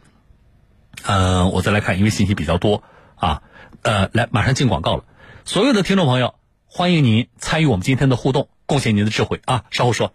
[1.04, 2.82] 嗯，我再来看，因为信息比较多
[3.14, 3.42] 啊，
[3.82, 5.04] 呃，来，马上进广告了。
[5.44, 6.34] 所有的听众朋友，
[6.66, 9.64] 欢迎您参与我们今天的互动，贡献您的智慧啊。
[9.70, 10.12] 稍后说。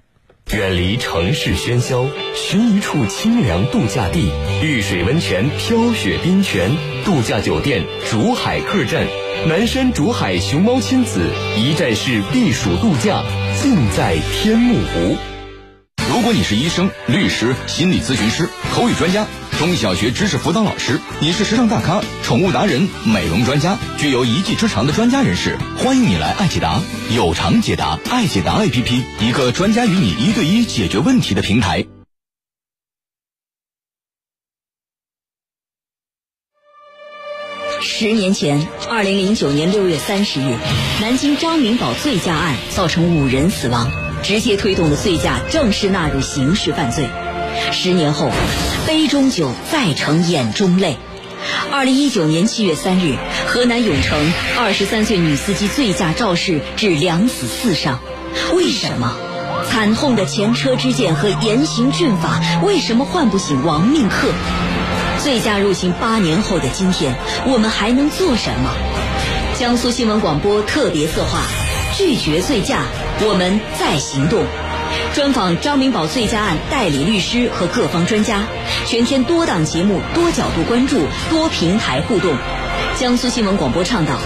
[0.51, 4.30] 远离城市喧嚣，寻一处清凉度假地，
[4.62, 6.70] 遇水温泉，飘雪冰泉，
[7.06, 9.08] 度假酒店竹海客栈，
[9.47, 13.24] 南山竹海熊猫亲子一站式避暑度假，
[13.64, 15.16] 尽在天目湖。
[16.14, 19.26] 如果你是医生、律师、心理咨询师、口语专家。
[19.57, 26.82] 中小学知识辅导老师，你是时尚大咖、宠物达人、美容专家，具有一技之长的专家人士，欢迎你来爱解答，
[27.16, 31.86] 有偿解答，爱解答 APP，一个专家与你一对一解决问题的平台。
[37.86, 40.55] 十年前，二零零九年六月三十日，
[41.01, 43.91] 南京张明宝醉驾案造成五人死亡，
[44.23, 47.09] 直接推动了醉驾正式纳入刑事犯罪。
[47.73, 48.31] 十年后，
[48.88, 50.95] 杯中酒再成眼中泪。
[51.73, 53.17] 二零一九年七月三日，
[53.47, 54.17] 河南永城
[54.57, 57.99] 二十三岁女司机醉驾肇事致两死四伤。
[58.53, 59.13] 为什么？
[59.69, 64.29] 惨痛的前车之鉴和严刑峻法，为什么唤不醒亡命客？
[65.24, 67.15] 醉驾入刑八年后的今天，
[67.47, 68.69] 我们还能做什么？
[69.57, 71.39] 江苏新闻广播特别策划：
[71.95, 72.82] 拒绝醉驾，
[73.21, 74.43] 我们在行动。
[75.13, 78.43] 专访张明宝醉驾案代理律师和各方专家，
[78.86, 82.36] 全天多档节目、多角度关注、多平台互动。
[82.99, 84.17] 江苏新闻广播倡导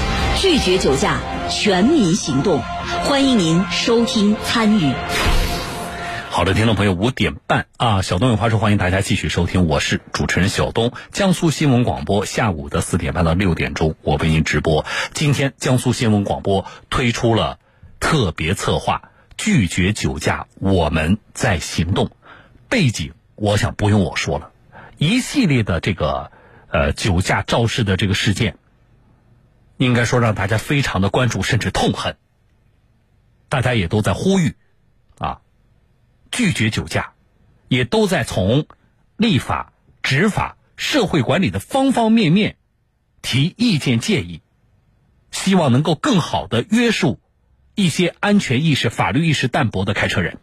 [0.42, 2.64] 拒绝酒驾，全民行动，
[3.04, 4.92] 欢迎您收听参与。
[6.38, 10.94] 好的，听众朋友，五点半啊，小东有话说，欢迎大家继续收听，我是主持人小东。
[11.12, 14.86] 江苏新闻广播下午的四点半到六点钟，我为您直播。
[15.16, 17.58] 今天江苏新闻广播推出了
[18.00, 19.10] 特别策划。
[19.36, 22.12] 拒绝酒驾，我们在行动。
[22.70, 24.52] 背景，我想不用我说了，
[25.00, 26.32] 一系列的这个
[26.70, 28.60] 呃酒驾肇事的这个事件，
[29.78, 32.16] 应该说让大家非常的关注，甚至痛恨。
[33.50, 34.56] 大家也都在呼吁，
[36.32, 37.14] 拒绝酒驾，
[37.68, 38.68] 也都在从
[39.18, 39.74] 立法、
[40.04, 42.56] 执法、社会管理的方方面面
[43.22, 44.42] 提意见建议，
[45.32, 47.20] 希望能够更好的约束。
[47.80, 50.40] 一些安全意识、法律意识淡薄的开车人。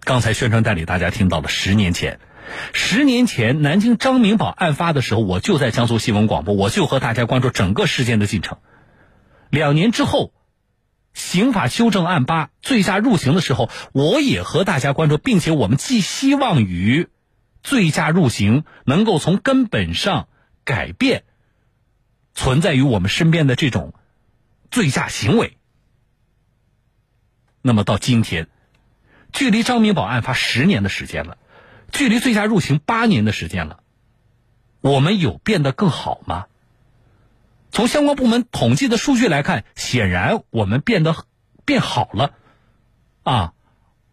[0.00, 2.18] 刚才宣传带里大家听到了，十年前，
[2.72, 8.58] 十年前南京张明宝案发的时候，我就在江苏新闻广播，我就和大家关注整个事件的进程。
[9.50, 10.32] 两年之后，
[11.12, 17.08] 刑法修正案八醉驾入刑的时候，我也和大家关注，并且我们寄希望于
[17.62, 20.28] 醉驾入刑能够从根本上
[20.64, 21.24] 改变
[22.34, 23.94] 存在于我们身边的这种。
[24.70, 25.58] 醉驾行为。
[27.60, 28.46] 那么到今天，
[29.32, 31.38] 距离张明宝案发十年的时间了，
[31.90, 33.82] 距离醉驾入刑八年的时间了，
[34.80, 36.46] 我们有变得更好吗？
[37.70, 41.14] 从相关部门统计的数据来看，显然我们变得
[41.64, 42.34] 变好了，
[43.22, 43.54] 啊，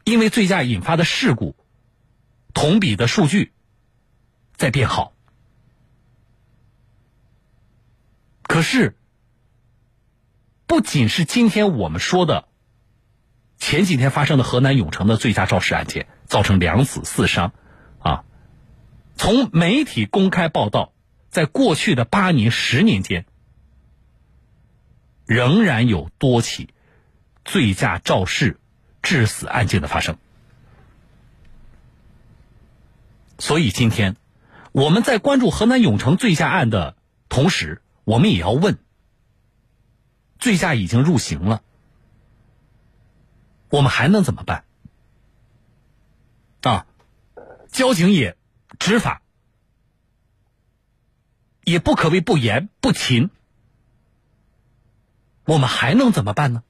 [0.04, 1.56] 因为醉驾引发的事故，
[2.54, 3.54] 同比的数据
[4.56, 5.14] 在变好，
[8.44, 8.96] 可是。
[10.70, 12.50] 不仅是今天我们说的，
[13.58, 17.54] 前几天发生的河南永城的醉驾肇事案件，造成两死四伤，
[18.00, 18.26] 啊，
[19.16, 20.92] 从媒体公开报道，
[21.30, 23.26] 在过去的八年、十年间，
[25.28, 26.74] 仍然有多起
[27.46, 28.60] 醉驾肇事
[29.04, 30.18] 致死案件的发生。
[33.38, 34.16] 所以今天
[34.72, 36.96] 我们在关注河南永城醉驾案的
[37.30, 38.80] 同时，我们也要问。
[40.40, 41.64] 醉驾已经入刑了，
[43.70, 44.66] 我们还能怎么办？
[46.62, 46.86] 啊，
[47.72, 48.38] 交警也
[48.78, 49.22] 执法，
[51.64, 53.32] 也不可谓不严不勤，
[55.48, 56.62] 我们还能怎么办呢？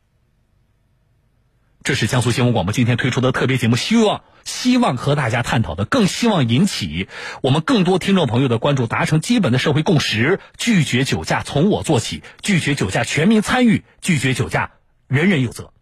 [1.84, 7.10] 这是江苏新闻广播今天推出的特别节目，希望希望和大家探讨的，更希望引起
[7.42, 10.40] 我们更多听众朋友的关注，达成基本的社会共识。
[10.58, 14.74] 拒绝酒驾，从我做起；拒绝酒驾，全民参与；拒绝酒驾，
[15.08, 15.74] 人人有责。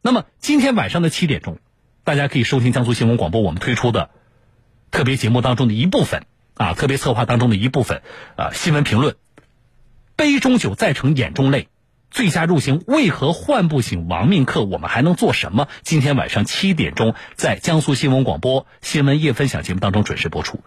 [0.00, 1.58] 那么今天晚上的七点钟，
[2.04, 4.10] 大家可以收听江苏新闻广播我们推出的
[4.92, 8.02] 特别节目当中的一部分啊，特别策划当中的一部分
[8.36, 9.16] 啊，新闻评论。
[10.16, 11.68] 杯中酒再成眼中泪。
[12.10, 14.64] 醉驾入刑为何唤不醒亡命客？
[14.64, 15.68] 我们还能做什么？
[15.82, 20.60] 今天晚上七点钟，在江苏新闻广播新闻夜分享节目当中准时播出。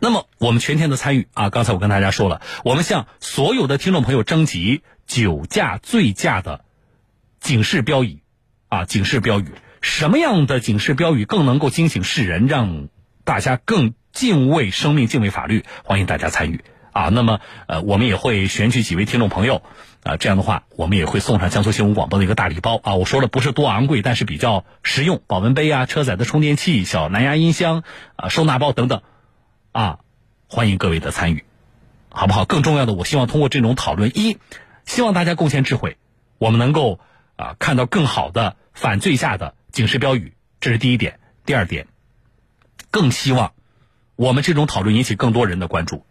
[0.00, 6.64] 那么我们全天的参与啊，刚才我跟大家说了，我们向所有的听众朋友征集酒驾、醉驾的
[7.40, 8.22] 警示标语
[8.68, 9.52] 啊，警示标语，
[9.82, 12.88] 什么样的警示标语更能够惊醒世人，让
[13.24, 15.64] 大家更敬畏生命、敬畏法律？
[15.84, 17.08] 欢迎大家参与啊！
[17.08, 17.38] 那么
[17.68, 19.62] 呃，我们也会选取几位听众朋友
[20.02, 22.96] 啊，这样的话，我们也会送上江苏新闻广播的一个大礼包啊。
[22.96, 27.84] 我说的不是多昂贵，但是比较实用，保温杯啊、车载的充电器、小蓝牙音箱
[28.16, 29.02] 啊、收纳包等等。
[29.70, 30.00] 啊，
[30.48, 31.44] 欢迎各位的参与，
[32.08, 32.44] 好不好？
[32.44, 34.38] 更重要的，我希望通过这种讨论，一，
[34.84, 35.96] 希望大家贡献智慧，
[36.38, 36.98] 我们能够
[37.36, 41.20] 啊看到更好的反醉驾的警示标语，这是第一点。
[41.46, 41.86] 第二点，
[42.90, 43.52] 更希望
[44.18, 46.04] 我们这种讨论引起更多人的关注，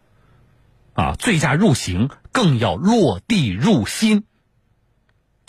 [0.93, 4.23] 啊，醉驾入刑更要落地入心。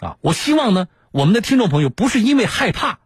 [0.00, 2.98] 啊，我希望呢，我们的听众朋友不是因为害怕，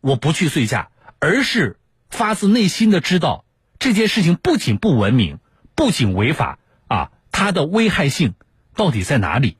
[0.00, 0.90] 我不去醉驾，
[1.20, 1.78] 而是。
[2.10, 3.44] 发自内心的知道
[3.80, 5.40] 这件事情不仅不文明，
[5.74, 8.34] 不仅违法啊，它的危害性
[8.76, 9.58] 到底在哪里？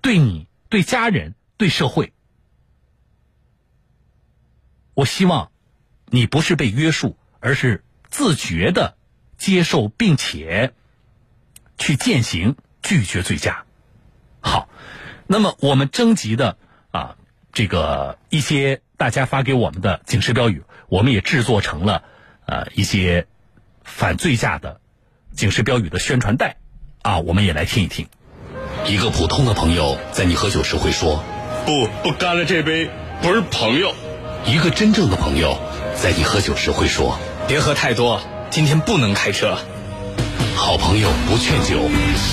[0.00, 2.14] 对你、对家人、对社会，
[4.94, 5.49] 我希望
[6.10, 8.96] 你不是被约束，而是自觉的
[9.38, 10.72] 接受，并且
[11.78, 13.64] 去践行，拒绝醉驾。
[14.40, 14.68] 好，
[15.26, 16.58] 那么我们征集的
[16.90, 17.16] 啊，
[17.52, 20.62] 这个一些大家发给我们的警示标语。
[20.88, 22.02] 我们也制作成了，
[22.46, 23.28] 呃，一些
[23.84, 24.80] 反醉驾的
[25.32, 26.56] 警示标语的宣传带，
[27.02, 28.08] 啊，我们也来听一听。
[28.86, 31.22] 一个普通的朋友在你喝酒时会说
[31.64, 32.90] ：“不，不干了这杯，
[33.22, 33.94] 不是朋友。”
[34.46, 35.60] 一个真正的朋友
[35.96, 37.18] 在你喝酒时会说
[37.48, 38.20] ：“别喝太多，
[38.50, 39.58] 今天不能开车。”
[40.56, 41.78] 好朋友不劝酒，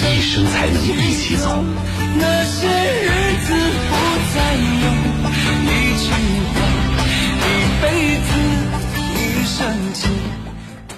[0.05, 1.63] 一生才能一起走。
[2.19, 3.09] 那些日
[3.45, 3.53] 子
[3.89, 3.95] 不
[4.35, 4.59] 再有
[5.63, 6.11] 一句
[6.53, 6.59] 话，
[7.43, 7.47] 一
[7.81, 7.85] 辈
[8.17, 8.27] 子。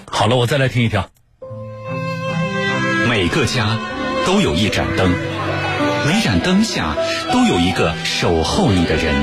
[0.05, 1.09] 好了，我再来听一条。
[3.07, 3.79] 每个家
[4.25, 5.13] 都有一盏灯，
[6.05, 6.97] 每盏灯下
[7.31, 9.15] 都有一个守候你的人。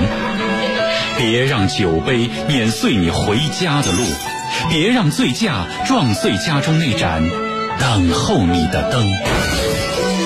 [1.16, 4.04] 别让酒杯碾碎你回家的路，
[4.68, 7.22] 别让醉驾撞碎家中那盏
[7.78, 9.10] 等候你的灯。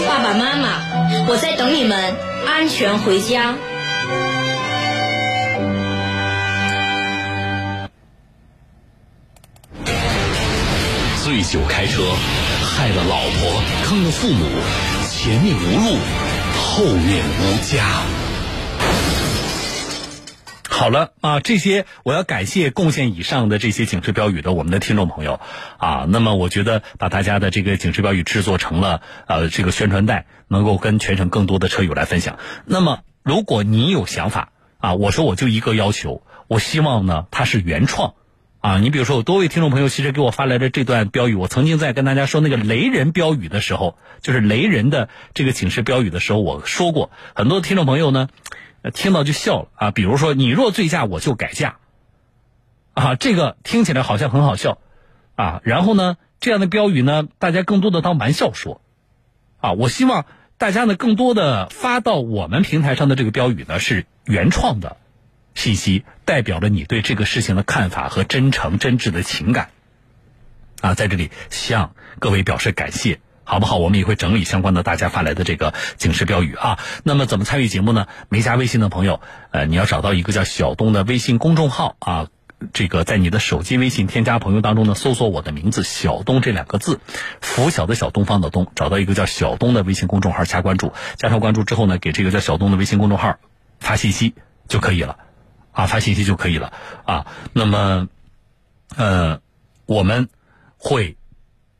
[0.09, 0.83] 爸爸妈妈，
[1.29, 2.15] 我在等你们
[2.47, 3.55] 安全回家。
[11.23, 12.03] 醉酒开车，
[12.75, 14.45] 害了老婆，坑了父母，
[15.09, 15.99] 前面无路，
[16.59, 18.03] 后面无家。
[20.73, 25.41] 好了啊，这些我要感谢贡献以上的这些警示标语的我们的听众朋友
[25.77, 26.07] 啊。
[26.09, 32.39] 那么我觉得把大家的这个警示标语制作成了呃这个宣传带，能够跟全省更多的车友来分享。
[32.65, 38.15] 那么如果你有想法啊，我说我就一个要求，我希望呢它是原创。
[38.61, 48.29] 啊，你比如说，有多位听众朋友其实给我发来的这段标语，我曾经在跟大家说那个雷人标语的时候，就是雷人的这个警示标语的时候，我说过，很多听众朋友呢，
[48.95, 49.91] 听到就笑了啊。
[49.91, 51.77] 比如说，你若醉驾，我就改嫁，
[52.95, 54.79] 啊，这个听起来好像很好笑，
[55.37, 58.81] 啊，然后呢，这样的标语呢，大家更多的当玩笑说，
[59.61, 60.25] 啊，我希望
[60.57, 64.97] 大家呢，更多的发到我们平台上的这个标语呢，是原创的。
[65.53, 69.71] 信息代表了你对这个事情的看法和真诚真挚的情感，
[70.81, 73.21] 啊，在这里向各位表示感谢，
[73.51, 73.79] 好不好？
[73.79, 76.79] 我们也会整理相关的大家发来的这个警示标语啊。
[77.03, 78.07] 那么怎么参与节目呢？
[78.29, 79.21] 没加微信的朋友，
[79.51, 82.29] 呃，你要找到一个叫小东的微信公众号啊，
[82.73, 87.01] 这个在你的手机微信添加朋友当中呢，搜索我的名字小东这两个字，
[87.41, 93.39] 拂晓的小东方的东，找到一个叫小东的微信公众号加关注，加上关注之后呢，给这个叫小东的微信公众号
[93.81, 94.35] 发信息
[94.69, 95.19] 就可以了。
[95.73, 96.73] 啊，发信息就可以了
[97.05, 97.27] 啊。
[97.53, 98.07] 那么，
[98.97, 99.41] 呃，
[99.87, 100.29] 我们
[100.77, 101.17] 会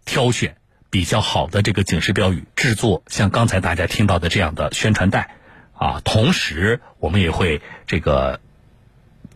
[0.05, 0.57] 挑选
[0.91, 5.37] 比较好的这个警示标语，制作像刚才大家听到的这样的宣传带
[5.73, 6.01] 啊。
[6.05, 8.41] 同时，我们也会这个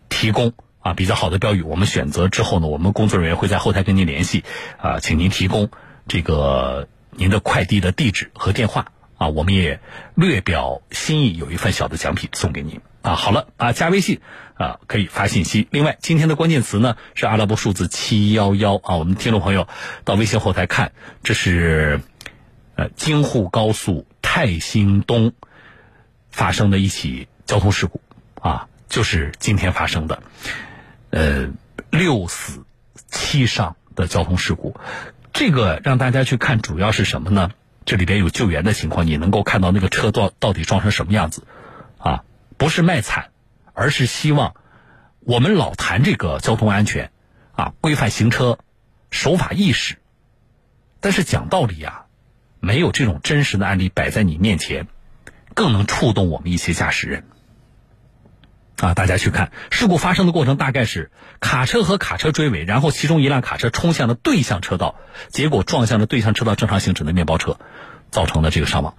[0.09, 1.61] 提供啊比较好的标语。
[1.61, 4.43] 我们选择之后呢，我们工作人员会在后台跟您联系
[4.77, 5.69] 啊，请您提供
[6.07, 9.29] 这个您的快递的地址和电话啊。
[9.29, 9.79] 我们也
[10.15, 12.81] 略表心意，有一份小的奖品送给您。
[13.01, 14.19] 啊，好了啊，加微信
[14.55, 15.67] 啊，可以发信息。
[15.69, 18.95] 另外，今天的关键词呢是阿拉伯数字七幺幺啊。
[18.95, 19.67] 我们听众朋友
[20.03, 22.01] 到微信后台看，这是
[22.75, 25.33] 呃京沪高速泰兴东
[26.31, 28.01] 发生的一起交通事故
[28.41, 30.23] 啊，就是今天发生的
[31.11, 31.49] 呃
[31.91, 32.65] 六死
[33.07, 34.75] 七伤的交通事故。
[35.31, 37.51] 这个让大家去看，主要是什么呢？
[37.85, 41.45] 这里边有救援的情况，你能够看到那个车到到底撞成什么样子，
[41.99, 42.23] 啊，
[42.57, 43.29] 不是卖惨，
[43.73, 44.55] 而是希望
[45.19, 47.11] 我们老谈这个交通安全，
[47.53, 48.57] 啊，规范行车，
[49.11, 49.97] 守法意识，
[50.99, 52.05] 但是讲道理呀，
[52.59, 54.87] 没有这种真实的案例摆在你面前，
[55.53, 57.23] 更能触动我们一些驾驶人。
[58.77, 64.95] 啊，大家去看事故发生的过程，大概是卡车和卡车追尾，然后其中一辆卡车冲向了对向车道，
[65.29, 67.57] 结果撞向了对向车道正常行驶的面包车，
[68.11, 68.95] 造成了这个伤亡。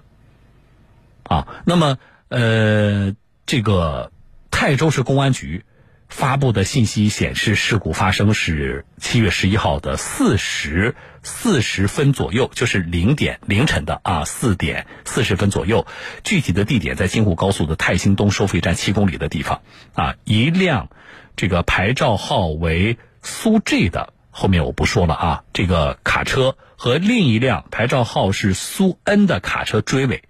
[1.23, 1.97] 啊，那么
[2.29, 4.11] 呃，这个
[4.51, 5.63] 泰州市公安局。
[6.09, 15.85] 发布的信息显示，事故发生是七月十一号的四时四十分左右，就是零点凌晨的啊四点四十分左右。
[16.23, 19.61] 具体的地点在京沪高速的泰兴东收费站七公里的地方
[19.93, 20.15] 啊。
[20.23, 20.89] 一辆
[21.35, 25.43] 这个牌照号为苏 G 的，后面我不说了啊。
[25.53, 30.23] 这个卡车和另一辆牌照号是苏 N 的卡车追尾，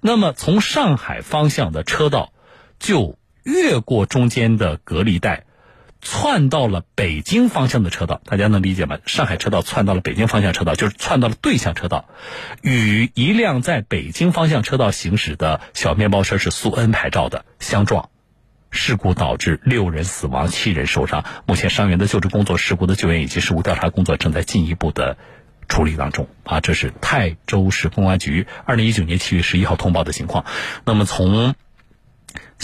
[0.00, 2.32] 那么从上海方向的车道
[2.78, 3.18] 就。
[3.44, 5.44] 越过中间的隔离带，
[6.00, 8.98] 窜到了北京方向的车道，大家能理解吗？
[9.06, 12.08] 上海车道窜到了北京方向车道，就是窜到了对向车道，
[12.62, 18.10] 与一辆在北京方向车道行驶的小面包车是苏 N 牌照的相撞，
[18.70, 21.24] 事故导致六人死亡，七人受伤。
[21.46, 25.16] 目前伤员的救治工作、事故的救援以及事故调查工作正在进一步的
[25.68, 26.28] 处理当中。
[26.44, 30.44] 啊，这是泰州市公安局二零一九年七月十一号通报的情况。
[30.84, 31.54] 那么从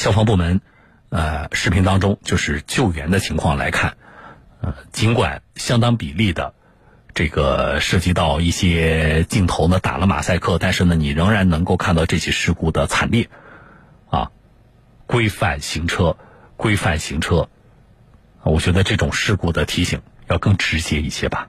[0.00, 0.62] 消防部门。
[1.10, 3.98] 呃，视频当中就是救援的情况来看，
[4.62, 6.54] 呃，尽管相当比例的
[7.12, 13.28] 这个涉及到一些镜头呢打了马赛克，但是呢，你仍然能够看到这起事故的惨烈，
[14.08, 14.30] 啊，
[15.04, 16.16] 规范行车，
[16.56, 17.50] 规范行车，
[18.42, 21.48] 我觉得这种事故的提醒要更直接一些吧，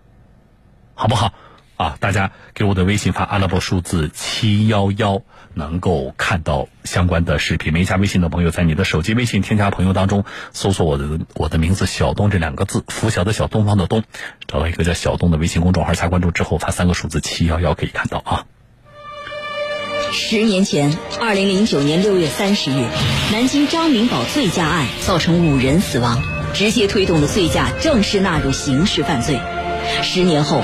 [0.94, 1.34] 好不好？
[1.78, 5.22] 啊，大家给我的微信发阿拉伯数字七幺幺，
[5.54, 7.74] 能够看到相关的视频。
[7.74, 14.04] 没加微信的朋友，在你的手机微信添加朋友当中搜索我的我的名字小东这两个字，拂晓的小东方的东，
[14.48, 18.46] 找到一个叫小东的微信公众号，加关注之后发三个数字七幺幺可以看到啊。
[20.14, 22.86] 十年前，二零零九年六月三十日，
[23.32, 26.22] 南京张明宝醉驾案造成五人死亡，
[26.54, 29.40] 直接推动了醉驾正式纳入刑事犯罪。
[30.04, 30.62] 十年后，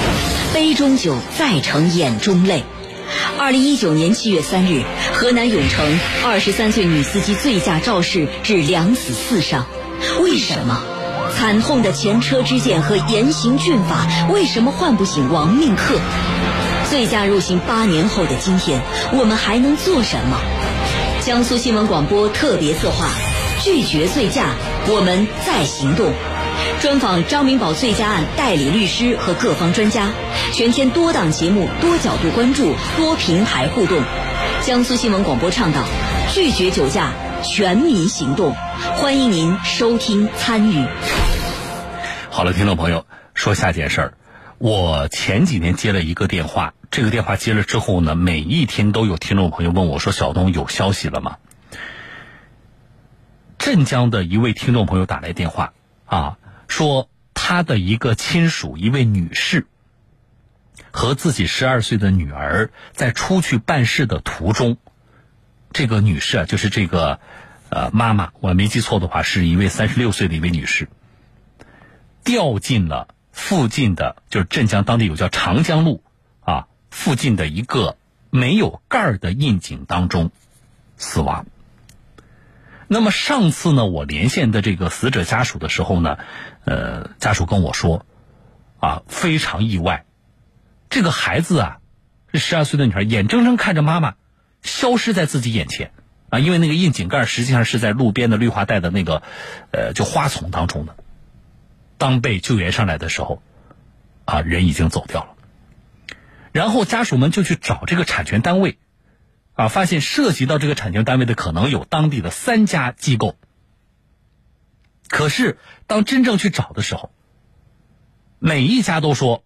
[0.54, 2.64] 杯中酒再成眼中泪。
[3.38, 9.66] 二零一九年七月三日，河南永城二十三岁女司机醉驾肇事致两死四伤。
[10.22, 10.82] 为什么？
[11.36, 16.00] 惨痛的前车之鉴和严刑峻法为什么唤不醒亡命客？
[16.90, 18.82] 醉驾入刑八年后的今天，
[19.14, 20.40] 我们还能做什么？
[21.22, 23.10] 江苏新闻广播特别策划：
[23.62, 24.56] 拒绝醉驾，
[24.88, 26.12] 我们在行动。
[26.82, 30.12] 专访张明宝醉驾案代理律师和各方专家，
[30.54, 34.02] 全天多档节目、多角度关注、多平台互动。
[34.62, 35.82] 江苏新闻广播倡导
[36.34, 37.12] 拒绝酒驾，
[37.44, 38.54] 全民行动，
[38.96, 40.86] 欢迎您收听参与。
[42.30, 44.14] 好了，听众朋友，说下件事儿。
[44.60, 51.38] 我前几年接了一个电话，这个电话接了之后呢，每一天都有听众朋友问我说：“小东有消息了吗？”
[53.58, 55.74] 镇江的一位听众朋友打来电话
[56.06, 56.38] 啊。
[56.68, 59.68] 说他的一个亲属，一位女士，
[60.92, 64.78] 和自己十二岁的女儿在出去办事的途中，
[65.72, 67.20] 这个女士啊，就是这个
[67.70, 70.90] 呃妈妈，我没记错的话，是一位三十六岁的一位女士，
[72.24, 76.04] 掉进了附近的，就是镇江当地有叫长江路
[76.42, 77.98] 啊附近的一个
[78.30, 80.32] 没有盖儿的窨井当中
[80.98, 81.46] 死亡。
[82.90, 86.18] 那么上次呢，我连线的这个死者家属的时候呢，
[86.64, 88.06] 呃，家属跟我说，
[88.80, 90.06] 啊，非常意外，
[90.90, 91.78] 这个孩子啊，
[92.32, 94.16] 这十二岁的女孩眼睁睁看着妈妈
[94.62, 95.92] 消失在自己眼前，
[96.30, 99.22] 啊，因为那个窨井盖实际上是在路边的绿化带的那个，
[99.72, 100.96] 呃，就花丛当中的，
[101.98, 103.42] 当被救援上来的时候，
[104.24, 105.30] 啊，人已经走掉了，
[106.54, 108.78] 然后家属们就去找这个产权单位。
[109.58, 113.36] 啊，发现涉及到这个产权单位的可能有当地的三家机构，
[115.10, 115.58] 可是
[115.88, 117.12] 当真正去找的时候，
[118.38, 119.44] 每一家都说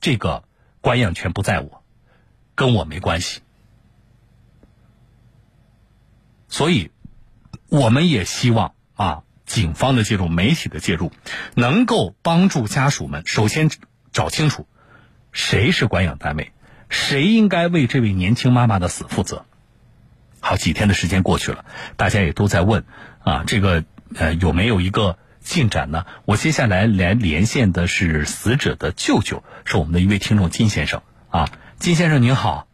[0.00, 0.42] 这个
[0.80, 1.84] 管养权不在我，
[2.56, 3.42] 跟我没关系。
[6.48, 6.90] 所以，
[7.68, 11.12] 我们也希望啊，警方的介入、媒体的介入，
[11.54, 13.70] 能够帮助家属们首先
[14.10, 14.66] 找清楚
[15.30, 16.52] 谁是管养单位。
[16.88, 19.44] 谁应该为这位年轻妈妈的死负责？
[20.40, 21.64] 好几天的时间过去了，
[21.96, 22.84] 大家也都在问
[23.24, 23.84] 啊，这个
[24.14, 26.06] 呃有没有一个进展呢？
[26.24, 31.48] 我接下来来连线的是死者的舅舅，是我们的一位听众金先生啊。
[31.78, 32.68] 金先生您好，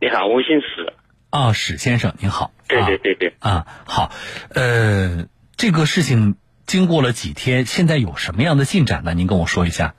[0.00, 0.92] 你好，我姓史。
[1.30, 2.52] 啊，史先生您好。
[2.68, 3.34] 对对对对。
[3.38, 4.12] 啊，好，
[4.50, 5.26] 呃，
[5.56, 9.14] 这个事情经过了几天，现在有什么样的进展呢？
[9.14, 9.94] 您跟我说一下。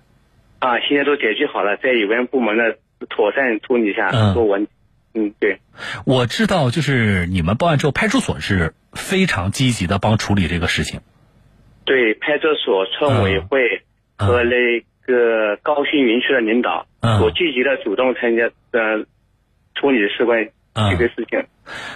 [0.60, 2.78] 啊，现在都解决好了，在有关部门的
[3.10, 4.68] 妥善处理一下，说完。
[5.14, 5.60] 嗯，对。
[6.06, 11.02] 我知道，就是你们报案之后，派出所是非常积极的帮处理这个事情。
[11.86, 13.84] 对，派出所、村委会
[14.18, 19.06] 和那个高新园区的领导，我积极的主动参加呃
[19.74, 20.50] 处理事关
[20.92, 21.46] 这个事情。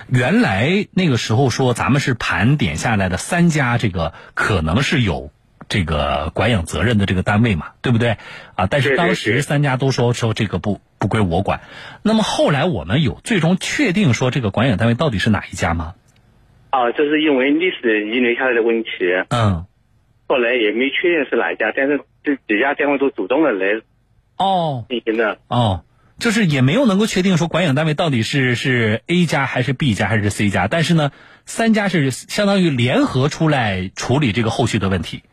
[0.08, 5.30] 原来那个时候说，咱们是盘点下来的三家，这个可能是有
[5.72, 8.18] 这个管养责任的这个单位嘛，对不对？
[8.56, 11.62] 啊，但是当时三家都说说这个不不归我管。
[12.04, 15.96] 那么后来我们有最终确定说这个管养单位到底是哪一家吗？
[16.72, 18.90] 啊，这是因为历史遗留下来的问题。
[19.30, 19.66] 嗯。
[20.28, 23.82] 后来也没确定是哪一家，但是这几家单位都主动的来
[24.38, 25.84] 哦进行的哦，
[26.20, 31.12] 就是也没有能够确定说管养单位到底是是 A 家还是 B 家还是 C 家，但是呢，
[31.46, 35.24] 三家是相当于联合出来处理这个后续的问题。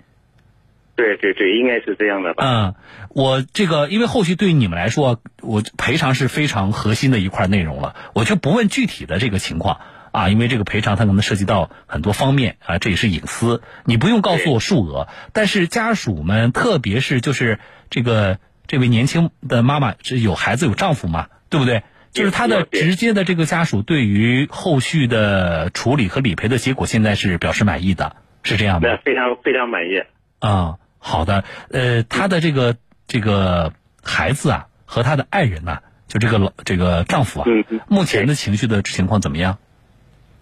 [0.99, 2.45] 对对对，应该是这样的吧？
[2.45, 2.75] 嗯，
[3.11, 9.81] 我这个因为后续对于你们来说，我赔偿是非常核心的一块内容了，我就不问具体的这个情况。
[10.11, 15.07] 啊，因为这个赔偿它可能涉及到很多方面啊，这也是隐私，你不用告诉我数额。
[15.35, 17.61] 但是家属们，特别是就是
[17.91, 21.83] 这个这位年轻的妈妈，是有孩子有丈夫嘛，对不对？
[22.11, 28.89] 就是他的直接的这个家属，对于后续的处理和理赔的结果，现在是表示满意的，是这样吗？
[29.05, 30.03] 非常非常满意。
[30.41, 31.45] 啊，好的。
[31.71, 32.77] 呃，他的这个
[33.07, 33.73] 这个
[34.03, 37.49] 孩子啊，和他的爱人呐，就这个老这个丈夫啊，
[37.89, 39.59] 目前的情绪的情况怎么样？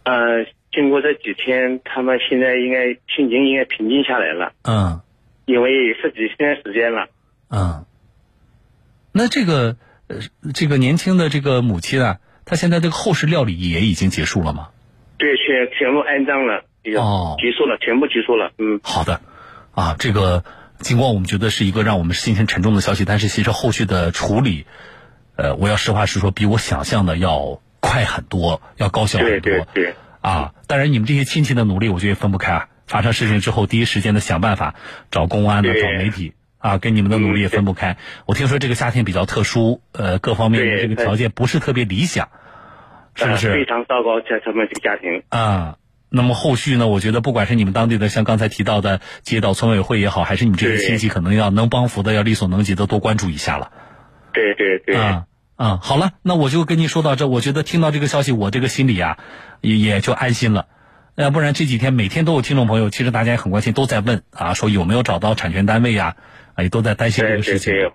[0.04, 4.52] 呃，经过这几天，他们现在应该心情应该平静下来了。
[4.62, 5.00] 嗯，
[5.44, 7.08] 因为十几天时间了。
[7.50, 7.84] 嗯，
[9.12, 9.76] 那这个
[10.08, 10.16] 呃，
[10.54, 14.68] 这个年轻的这个母亲啊，她现在这个后事料理也已经结束了吗？
[15.18, 16.64] 对，全全部安葬了，
[17.00, 18.52] 哦，结束了，全部结束了。
[18.58, 19.20] 嗯，好的，
[19.76, 20.42] 啊，这个
[20.78, 24.66] 尽管我们觉得是一个让我们心情沉重的消息，但是其实后续的处理，
[25.36, 27.60] 呃，我要实话实说，比我想象的要。
[27.78, 29.38] 快很多，要高效很多。
[29.38, 29.94] 对对对。
[30.20, 32.68] 啊，当然你们这些亲戚的努力，我觉得也分不开啊。
[32.88, 34.74] 发生事情之后，第一时间的想办法
[35.12, 37.96] 找公安的、找媒体啊，跟你们的努力也分不开。
[38.24, 42.28] 我听说这个夏天比较特殊，呃，各方面的这个条件不是特别理想，
[43.14, 43.52] 是不是？
[43.52, 45.22] 非常糟糕，在他们这个家庭。
[45.28, 45.76] 啊，
[46.16, 46.88] 那么后续呢？
[46.88, 53.70] 我觉得不管是你们当地的，像刚才提到的街道村委会也好，还是你们这些亲戚，可能要能帮扶的，要力所能及的多关注一下了。
[54.32, 54.96] 对对对。
[54.96, 55.26] 啊。
[55.56, 57.26] 啊，好了，那我就跟你说到这。
[57.26, 59.16] 我觉得听到这个消息，我这个心里啊，
[59.62, 60.66] 也也就安心了。
[61.14, 66.16] 要不然这几天每天都有听众朋友，其实大家也很关心，都在问啊，说有没有找到产权单位呀？
[66.54, 67.72] 啊，也都在担心这个事情。
[67.72, 67.92] 对对对，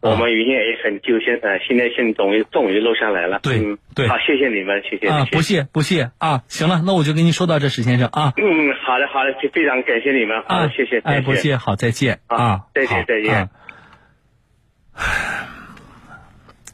[0.00, 3.38] 我们原先也很揪心呃，现在现终于终于落下来了。
[3.42, 6.42] 对对，好，谢谢你们，谢谢啊，不谢不谢啊。
[6.48, 8.32] 行了，那我就跟您说到这，史先生啊。
[8.38, 13.50] 嗯，好的好的，非常感谢你们啊，谢谢，哎，不谢，好，再见啊，再见再见。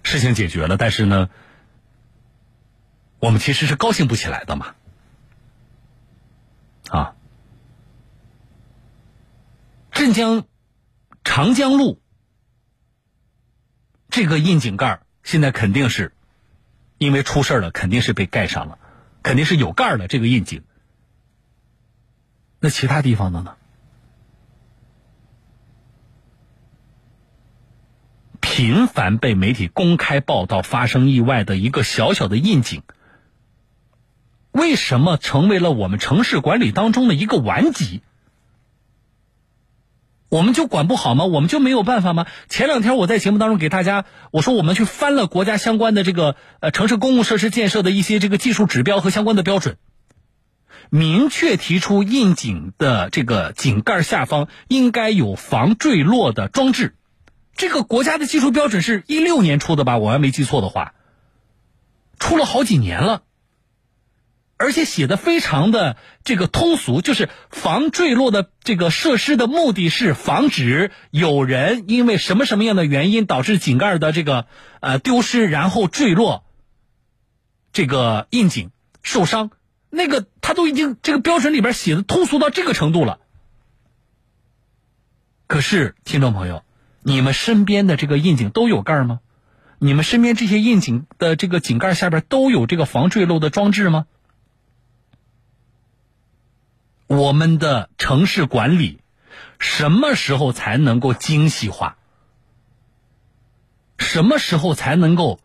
[0.04, 1.28] 事情解决了，但是呢，
[3.18, 4.74] 我们其实是高兴不起来的嘛，
[6.90, 7.16] 啊，
[9.90, 10.44] 镇江
[11.24, 11.98] 长江路
[14.16, 16.14] 这个窨井盖现在肯定是
[16.96, 18.78] 因为出事了，肯定是被盖上了，
[19.22, 20.62] 肯定是有盖的这个窨井。
[22.58, 23.56] 那其他地方的呢？
[28.40, 32.84] 频繁被媒体公开报道发生意外的一个小小的窨井，
[34.50, 38.00] 为什么成为了我们城市管理当中的一个顽疾？
[40.28, 41.24] 我们就管不好吗？
[41.24, 42.26] 我们就没有办法吗？
[42.48, 49.76] 前两天我在节目当中给大家我说，我们去翻了国家相关的这个呃城市公共设施建设的一些这个技术指标和相关的标准，
[50.90, 56.96] 明确提出窨井的这个井盖下方应该有防坠落的装置。
[57.54, 59.96] 这个国家的技术标准是一六年出的吧？
[59.96, 60.94] 我要没记错的话，
[62.18, 63.22] 出了好几年了，
[64.56, 74.46] 而且写的非常的这个通俗，就是防坠落的这个设施的目的是防止有人因为什么什么样的原因导致井盖的这个
[74.80, 76.44] 呃丢失，然后坠落，
[77.72, 78.70] 这个窨井
[79.02, 79.50] 受伤。
[79.90, 83.18] 那个他都已经这个标准里边写的通俗到这个程度了，
[85.46, 86.62] 可是听众朋友。
[87.02, 89.20] 你们身边的这个窨井都有盖吗？
[89.78, 94.06] 你们身边这些窨井的这个井盖下边都有这个防坠落的装置吗？
[97.06, 99.00] 我们的城市管理
[99.58, 101.96] 什么时候才能够精细化？
[103.98, 105.40] 什么时候才能够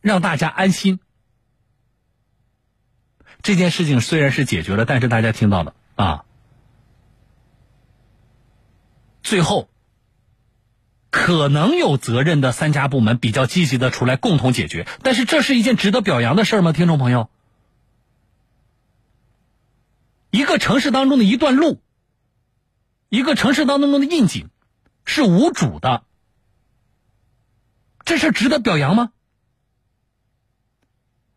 [0.00, 0.98] 让大家安心？
[3.42, 6.24] 这件事情虽然是解决了，但是大家听到了啊，
[9.22, 9.68] 最后
[11.10, 16.72] 可能有责任的三家部门比较积极的出来共同解决，但是这是一件值得表扬的事儿吗？
[16.72, 17.30] 听众朋友，
[20.30, 21.82] 一个城市当中的一段路，
[23.08, 24.48] 一个城市当中的印景
[25.04, 26.04] 是无主的，
[28.04, 29.12] 这事值得表扬吗？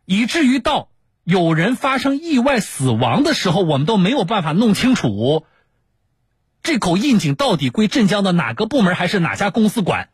[0.06, 0.90] 以至于到。
[1.26, 5.48] 有人发生意外死亡的时候，我们都没有办法弄清楚
[6.62, 10.10] 这口印井到底归镇江的哪个部门还是哪家公司管？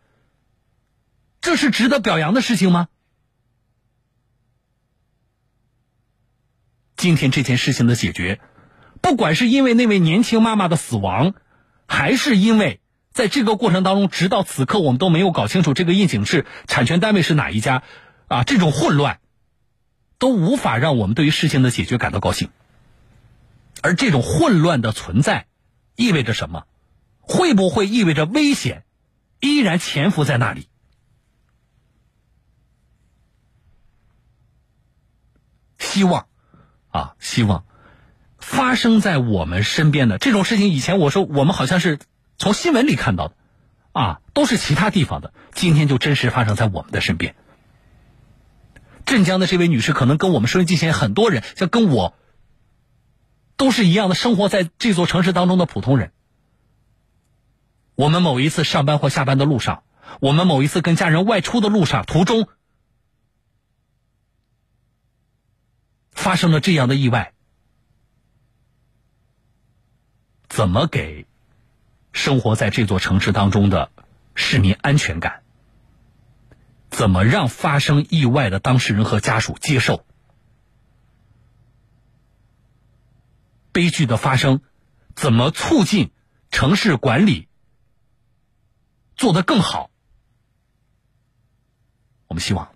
[1.41, 2.89] 这是值得表扬的事情吗？
[6.95, 8.39] 今天这件事情的解决，
[9.01, 11.33] 不管是因为那位年轻妈妈的死亡，
[11.87, 12.81] 还是因为
[13.11, 17.83] 在这个过程当中，直到此刻我们都没有搞清楚这个印井是产权单位是哪一家，
[18.27, 19.19] 啊，这种混乱。
[20.17, 22.49] 都无法让我们对于事情的解决感到高兴，
[23.81, 25.47] 而这种混乱的存在，
[25.95, 26.65] 意味着什么？
[27.21, 28.83] 会不会意味着危险
[29.39, 30.67] 依然潜伏在那里？
[35.77, 36.27] 希望
[36.89, 37.63] 啊，希望
[38.49, 41.99] 发生在我们身边的这种事情，以前我说我们好像是
[42.35, 43.35] 从新闻里看到的，
[43.91, 47.35] 啊，都是其他地方的，今天就真实发生在我们的身边。
[49.05, 52.15] 镇江的这位女士，可能跟我们收音机前很多人，像跟我，
[53.55, 56.11] 都是一样的，生活在这座城市当中的普通人。
[57.93, 59.83] 我们某一次上班或下班的路上，
[60.21, 62.49] 我们某一次跟家人外出的路上途中，
[66.13, 67.33] 发生了这样的意外，
[70.49, 71.25] 怎么给
[72.11, 73.91] 生活在这座城市当中的
[74.35, 75.43] 市民安全感？
[76.89, 80.03] 怎么让发生意外的当事人和家属接受
[83.71, 84.61] 悲剧的发生？
[85.15, 86.11] 怎么促进
[86.49, 87.47] 城市管理
[89.15, 89.91] 做得更好？
[92.27, 92.69] 我们希望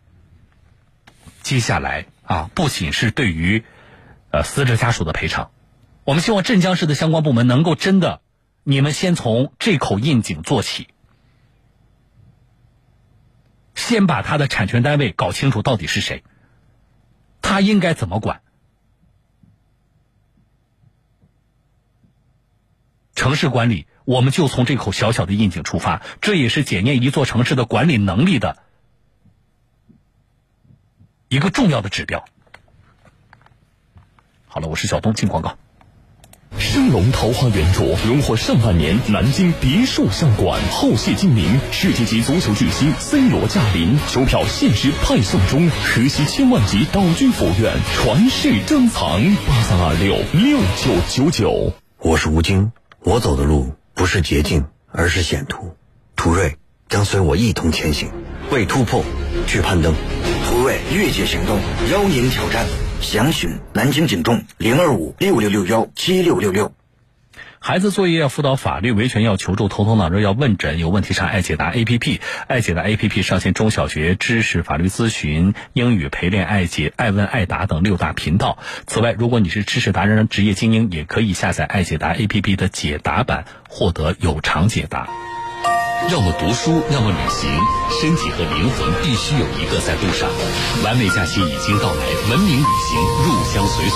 [1.41, 3.66] 接下来啊，不仅是对于
[4.30, 5.52] 呃死者家属的赔偿，
[6.06, 8.22] 我们希望镇江市的相关部门能够真的，
[8.64, 10.88] 你们先从这口印井做起。
[13.76, 16.24] 先把他的产权单位搞清楚到底是谁，
[17.42, 18.42] 他应该怎么管？
[23.16, 28.62] 城市管理，我们就从这口小小的印井出发，这也是检验一座城市的管理能力的
[31.30, 32.26] 一个重要的指标。
[34.48, 35.58] 好了，我是小东，进广告。
[36.58, 51.74] 升龙桃花源主荣获上半年南京别墅相馆，后谢金明，世界级足球巨星 C 罗驾临，球票限时派送中，可惜千万级岛居府院，传世珍藏八三二六六九九九。
[52.00, 52.72] 我是吴京，
[53.02, 55.76] 我走的路不是捷径，而是险途。
[56.16, 56.58] 途锐
[56.88, 58.10] 将随我一同前行，
[58.52, 59.04] 为突破
[59.48, 59.94] 去攀登。
[60.50, 61.60] 途锐越界行动，
[61.92, 62.66] 邀您挑战。
[63.04, 66.74] 详询南京警众零二五六六六幺七六六六。
[67.60, 72.20] 孩子作业要辅导、法律维权要求助、头疼脑热要问诊，有问题上爱解答 APP。
[72.48, 78.58] 爱解答 APP 上线中小学知识、法律咨询、英语陪练、爱解、爱问、爱答等六大频道。
[78.88, 85.08] 此外，如果你是知识达人、职业精英，也可以下载爱解答 APP 的解答版，获得有偿解答。
[86.12, 87.50] 要么读书，要么旅行，
[88.02, 90.30] 身体和灵魂必须有一个在路上。
[90.84, 93.96] 完美假期已经到来，文明旅行入乡随俗，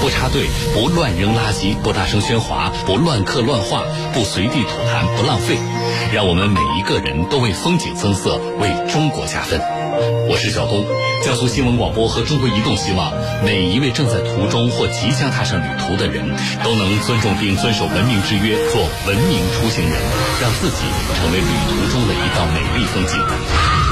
[0.00, 5.58] 不插队，不乱扔垃圾，不大声喧哗，不乱刻乱画，不随地吐痰，不浪费。
[6.12, 9.60] 让我们每一个人都为风景增色，为中国加分。
[10.30, 10.86] 我是小东，
[11.24, 13.10] 江苏新闻广播和中国移动希望
[13.42, 16.22] 每一位正在途中或即将踏上旅途的人
[16.62, 19.98] 都能尊重并遵守文明之约，做文明出行人，
[20.40, 20.86] 让自己
[21.18, 23.18] 成为旅途中的一道美丽风景。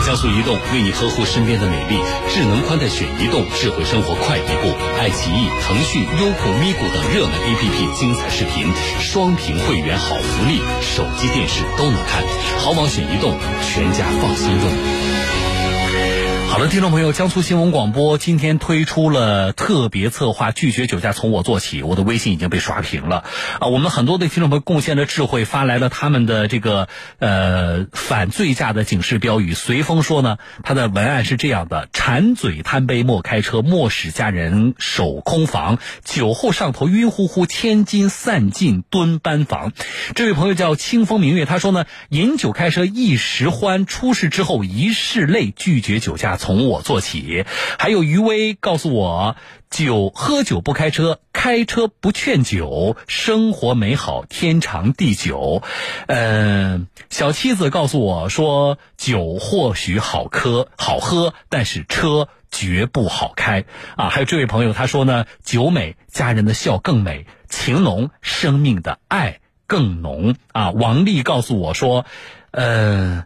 [0.04, 1.98] 江苏移动为你呵护身边的美丽，
[2.30, 4.72] 智能宽带选移动，智慧生活快一步。
[5.00, 12.22] 爱奇艺、腾讯、优酷、咪咕等热门 APP 精彩视频，双屏会员好福利，手机电视都能看。
[12.58, 16.35] 好网选移动，全家放心用。
[16.48, 23.24] 好的，听众朋友，江苏新闻广播今天推出了特别策划“拒绝酒驾从我做起”，我的微信已经被刷屏了
[23.60, 23.66] 啊！
[23.66, 29.52] 我们很多的听众朋友贡献了智慧，发来了他们的这个呃反醉驾的警示标语。
[29.52, 39.72] 随风说呢，他的文案是这样的：馋嘴贪杯莫开车，莫使家人守空房；酒后上头晕乎乎，千金散尽蹲班房。
[40.14, 45.52] 这位朋友叫清风明月，他说呢，饮酒开车一时欢，出事之后一世泪。
[45.54, 46.35] 拒绝酒驾。
[46.36, 47.44] 从我做起，
[47.78, 49.36] 还有余威告诉我：
[49.70, 55.62] 酒喝酒不开车，开车不劝酒，生活美好天长地久。
[56.06, 63.64] 嗯，小妻子告诉我说：酒或许好喝好喝，但是车绝不好开
[63.96, 64.08] 啊！
[64.08, 70.70] 还有这位朋友他说呢：酒美，家人的笑更美；情浓，生命的爱更浓啊！
[70.70, 72.06] 王丽告诉我说：
[72.52, 73.24] 嗯。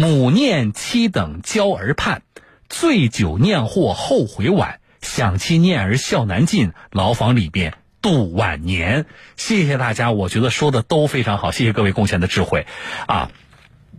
[0.00, 2.22] 母念妻等娇儿盼，
[2.68, 4.78] 醉酒念祸后悔晚。
[5.00, 9.06] 想妻念儿笑难尽，牢房里边度晚年。
[9.36, 12.64] 谢谢大家，我觉得说的都非常好，谢谢各位贡献的智慧，
[13.08, 13.32] 啊，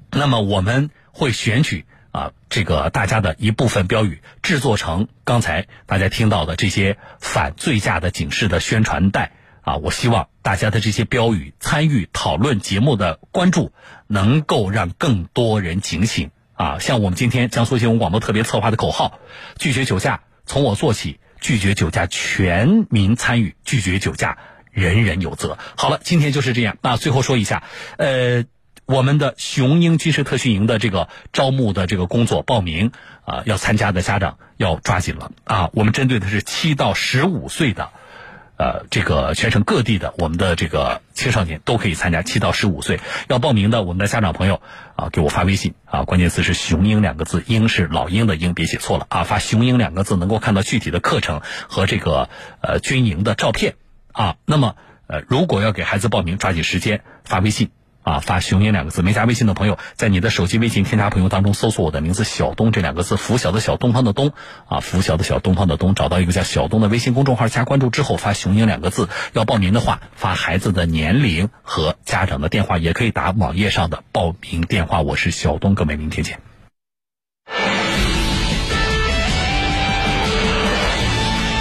[0.09, 9.33] 那么我们会选取啊这个大家的一部分标语，制作成刚才大家听到的这些反醉驾的警示的宣传带。
[9.69, 13.71] 啊，我希望大家的这些标语参与讨论节目的关注，
[14.07, 16.79] 能够让更多人警醒啊！
[16.79, 19.19] 像我们今天江苏新闻广播特别策划的口号：
[19.59, 24.39] 拒绝酒驾，从我做起；拒绝酒驾，全民参与；拒绝酒驾，
[24.71, 25.59] 人人有责。
[25.77, 26.79] 好了，今天就是这样。
[26.81, 27.61] 那最后说一下，
[27.97, 28.45] 呃，
[28.87, 32.91] 我们的雄鹰军事特训营的这个招募的这个工作报名
[33.23, 35.69] 啊，要参加的家长要抓紧了啊！
[35.73, 37.91] 我们针对的是七到十五岁的。
[38.59, 42.99] 呃，这个全省各地的我们的这个青少年都可以参加，七到十五岁
[43.29, 44.61] 要报名的，我们的家长朋友
[44.97, 52.27] 啊，给我发微信啊，关键词是“雄鹰”两个字，鹰是老鹰的鹰，别写错了啊，发“雄鹰”两个字，能够看到具体的课程和这个
[52.59, 53.75] 呃军营的照片
[54.11, 54.35] 啊。
[54.45, 54.75] 那么
[55.07, 57.71] 呃，如果要给孩子报名，抓紧时间发微信。
[58.01, 64.31] 啊，发“雄鹰”两个字，没加微信的朋友，在你的手机微信添加朋友当中搜索我的名字“小东”这两个字，拂晓的小东方的东，
[64.67, 69.09] 啊，拂晓的小东方的东，找到一个叫小东的微信公众号，加关注之后发“雄鹰”两个字。
[69.33, 75.01] 要报名的话，发孩子的年龄和家长的电话，也可以打网页上的报名电话。
[75.01, 76.39] 我是小东，各位，明天见。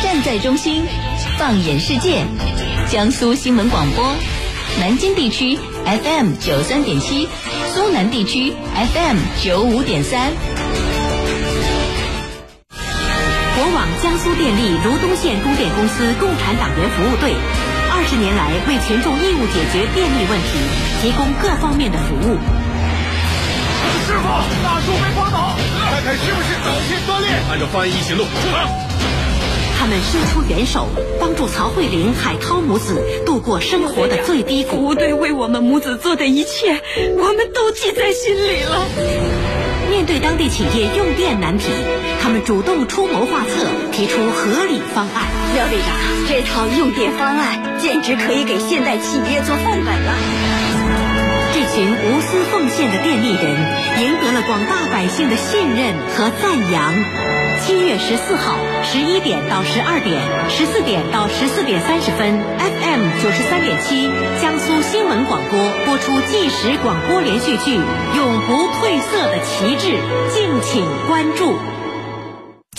[0.03, 0.85] 站在中心，
[1.37, 2.25] 放眼世界，
[2.89, 4.38] 江苏新闻广播。
[4.79, 7.29] 南京地区 FM 九三点七，
[7.75, 10.31] 苏南地区 FM 九五点三。
[13.57, 17.35] 国网江苏电力如东县供电公司共产党员服务队，
[17.91, 20.59] 二十年来为群众义务解决电力问题，
[21.03, 22.39] 提供各方面的服务。
[24.07, 24.29] 师傅，
[24.63, 25.59] 大树被刮倒，
[25.91, 27.29] 看看是不是早线断裂。
[27.51, 28.88] 按照方案一行动，出发。
[29.79, 30.89] 他们伸出援手，
[31.21, 34.85] 帮助曹慧玲、海涛母子度过生活的最低谷。
[34.85, 36.81] 吴队为我们母子做的一切，
[37.17, 38.87] 我们都记在心里了。
[39.89, 41.71] 面对当地企业用电难题，
[42.21, 45.25] 他们主动出谋划策，提出合理方案。
[45.55, 45.89] 廖队长，
[46.29, 50.13] 这套用电方案简直可以给现代企业做范本了。
[51.55, 57.38] 这群无私奉献的电力人，赢得了广大百姓的信任和赞扬。
[57.61, 64.11] 七月十四号十一点到十二点，十四点到十四点三十分，FM 九十三点七，
[64.41, 67.77] 江苏新闻广播播出纪实广播连续剧
[68.17, 69.97] 《永不褪色的旗帜》，
[70.35, 71.78] 敬请关注。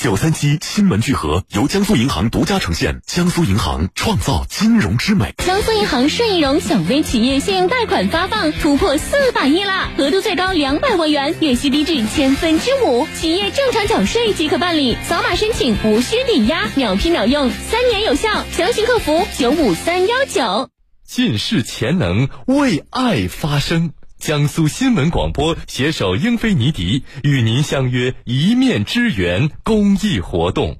[0.01, 5.33] 九三七新闻聚合由江苏银行独家呈现，江苏银行创造金融之美。
[5.39, 18.45] 江苏银行顺义融小微企业信用贷款发放突破四百亿啦，额度最高两百万元，月息低至千分之五，企业正常缴税即可办理，扫码申请无需抵押，秒批秒用，三年有效。
[18.53, 20.69] 详询客服九五三幺九。
[21.05, 23.91] 尽释潜能，为爱发声。
[24.19, 30.77] 江苏新闻广播携手英菲尼迪与您相约一面之缘公益活动。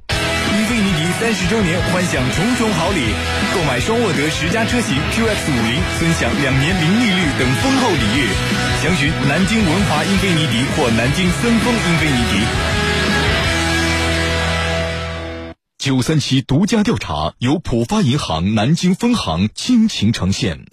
[0.52, 3.00] 英菲尼迪三十周年，欢享重重好礼，
[3.56, 8.28] 购买双沃德十佳车型 QX 五零，尊享两年零利率等丰厚礼遇。
[8.84, 12.46] 详询南京文华英菲尼迪或南京森丰英菲尼迪。
[15.78, 20.66] 九三七独家调查由浦发银行南京分行倾情呈现。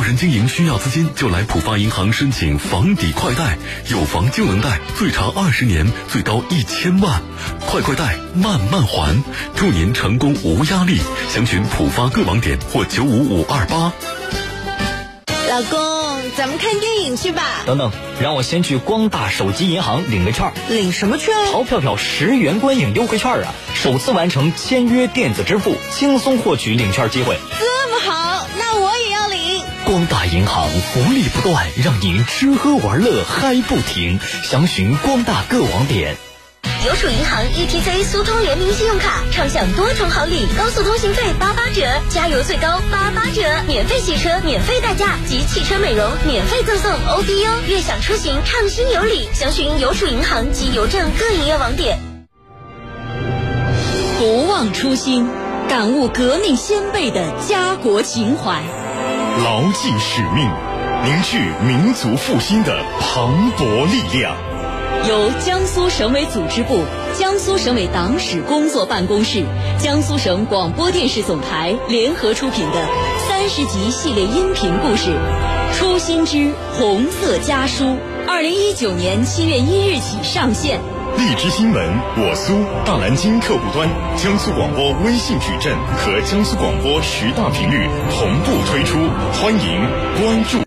[0.00, 3.56] 个人经营需要资金，就来浦发银行申请房抵快贷，
[3.90, 7.22] 有房就能贷，最长二十年，最高一千万，
[7.60, 9.22] 快快贷，慢慢还，
[9.54, 11.00] 祝您成功无压力。
[11.28, 13.92] 详询浦发各网点或九五五二八。
[15.48, 15.94] 老公。
[16.36, 17.42] 咱们看电影去吧。
[17.64, 20.52] 等等，让我先去光大手机银行领个券。
[20.68, 21.32] 领什么券？
[21.52, 23.54] 淘票票十元观影优惠券啊！
[23.74, 27.38] 首次完成签约电子支付，轻松获取领券机会。
[27.60, 28.83] 这么好，那我。
[29.84, 34.18] 光大银行福利不断，让您吃喝玩乐嗨不停。
[34.42, 36.16] 详询光大各网点。
[36.86, 49.28] 邮储银行 ETC 苏通联名信用卡，畅享多重好礼，高速通行费八八折，加油最高八八折，免费洗车免费代驾及汽车美容免费赠送 ODU，悦享出行畅心有礼。
[49.34, 51.98] 详询邮储银行及邮政各营业网点。
[54.18, 55.28] 不忘初心，
[55.68, 58.62] 感悟革命先辈的家国情怀，
[59.42, 60.48] 牢记使命，
[61.04, 64.36] 凝聚民族复兴的磅礴力量。
[65.08, 66.84] 由江苏省委组织部、
[67.18, 69.44] 江苏省委党史工作办公室、
[69.78, 72.86] 江苏省广播电视总台联合出品的
[73.28, 75.10] 三十集系列音频故事
[75.76, 77.84] 《初心之红色家书》，
[78.28, 80.93] 二零一九年七月一日起上线。
[81.16, 81.82] 荔枝新闻、
[82.16, 88.98] 我苏、大南京客户端、江苏广播微信矩阵和江苏广播十大频率同步推出，
[89.32, 89.80] 欢迎
[90.20, 90.58] 关注。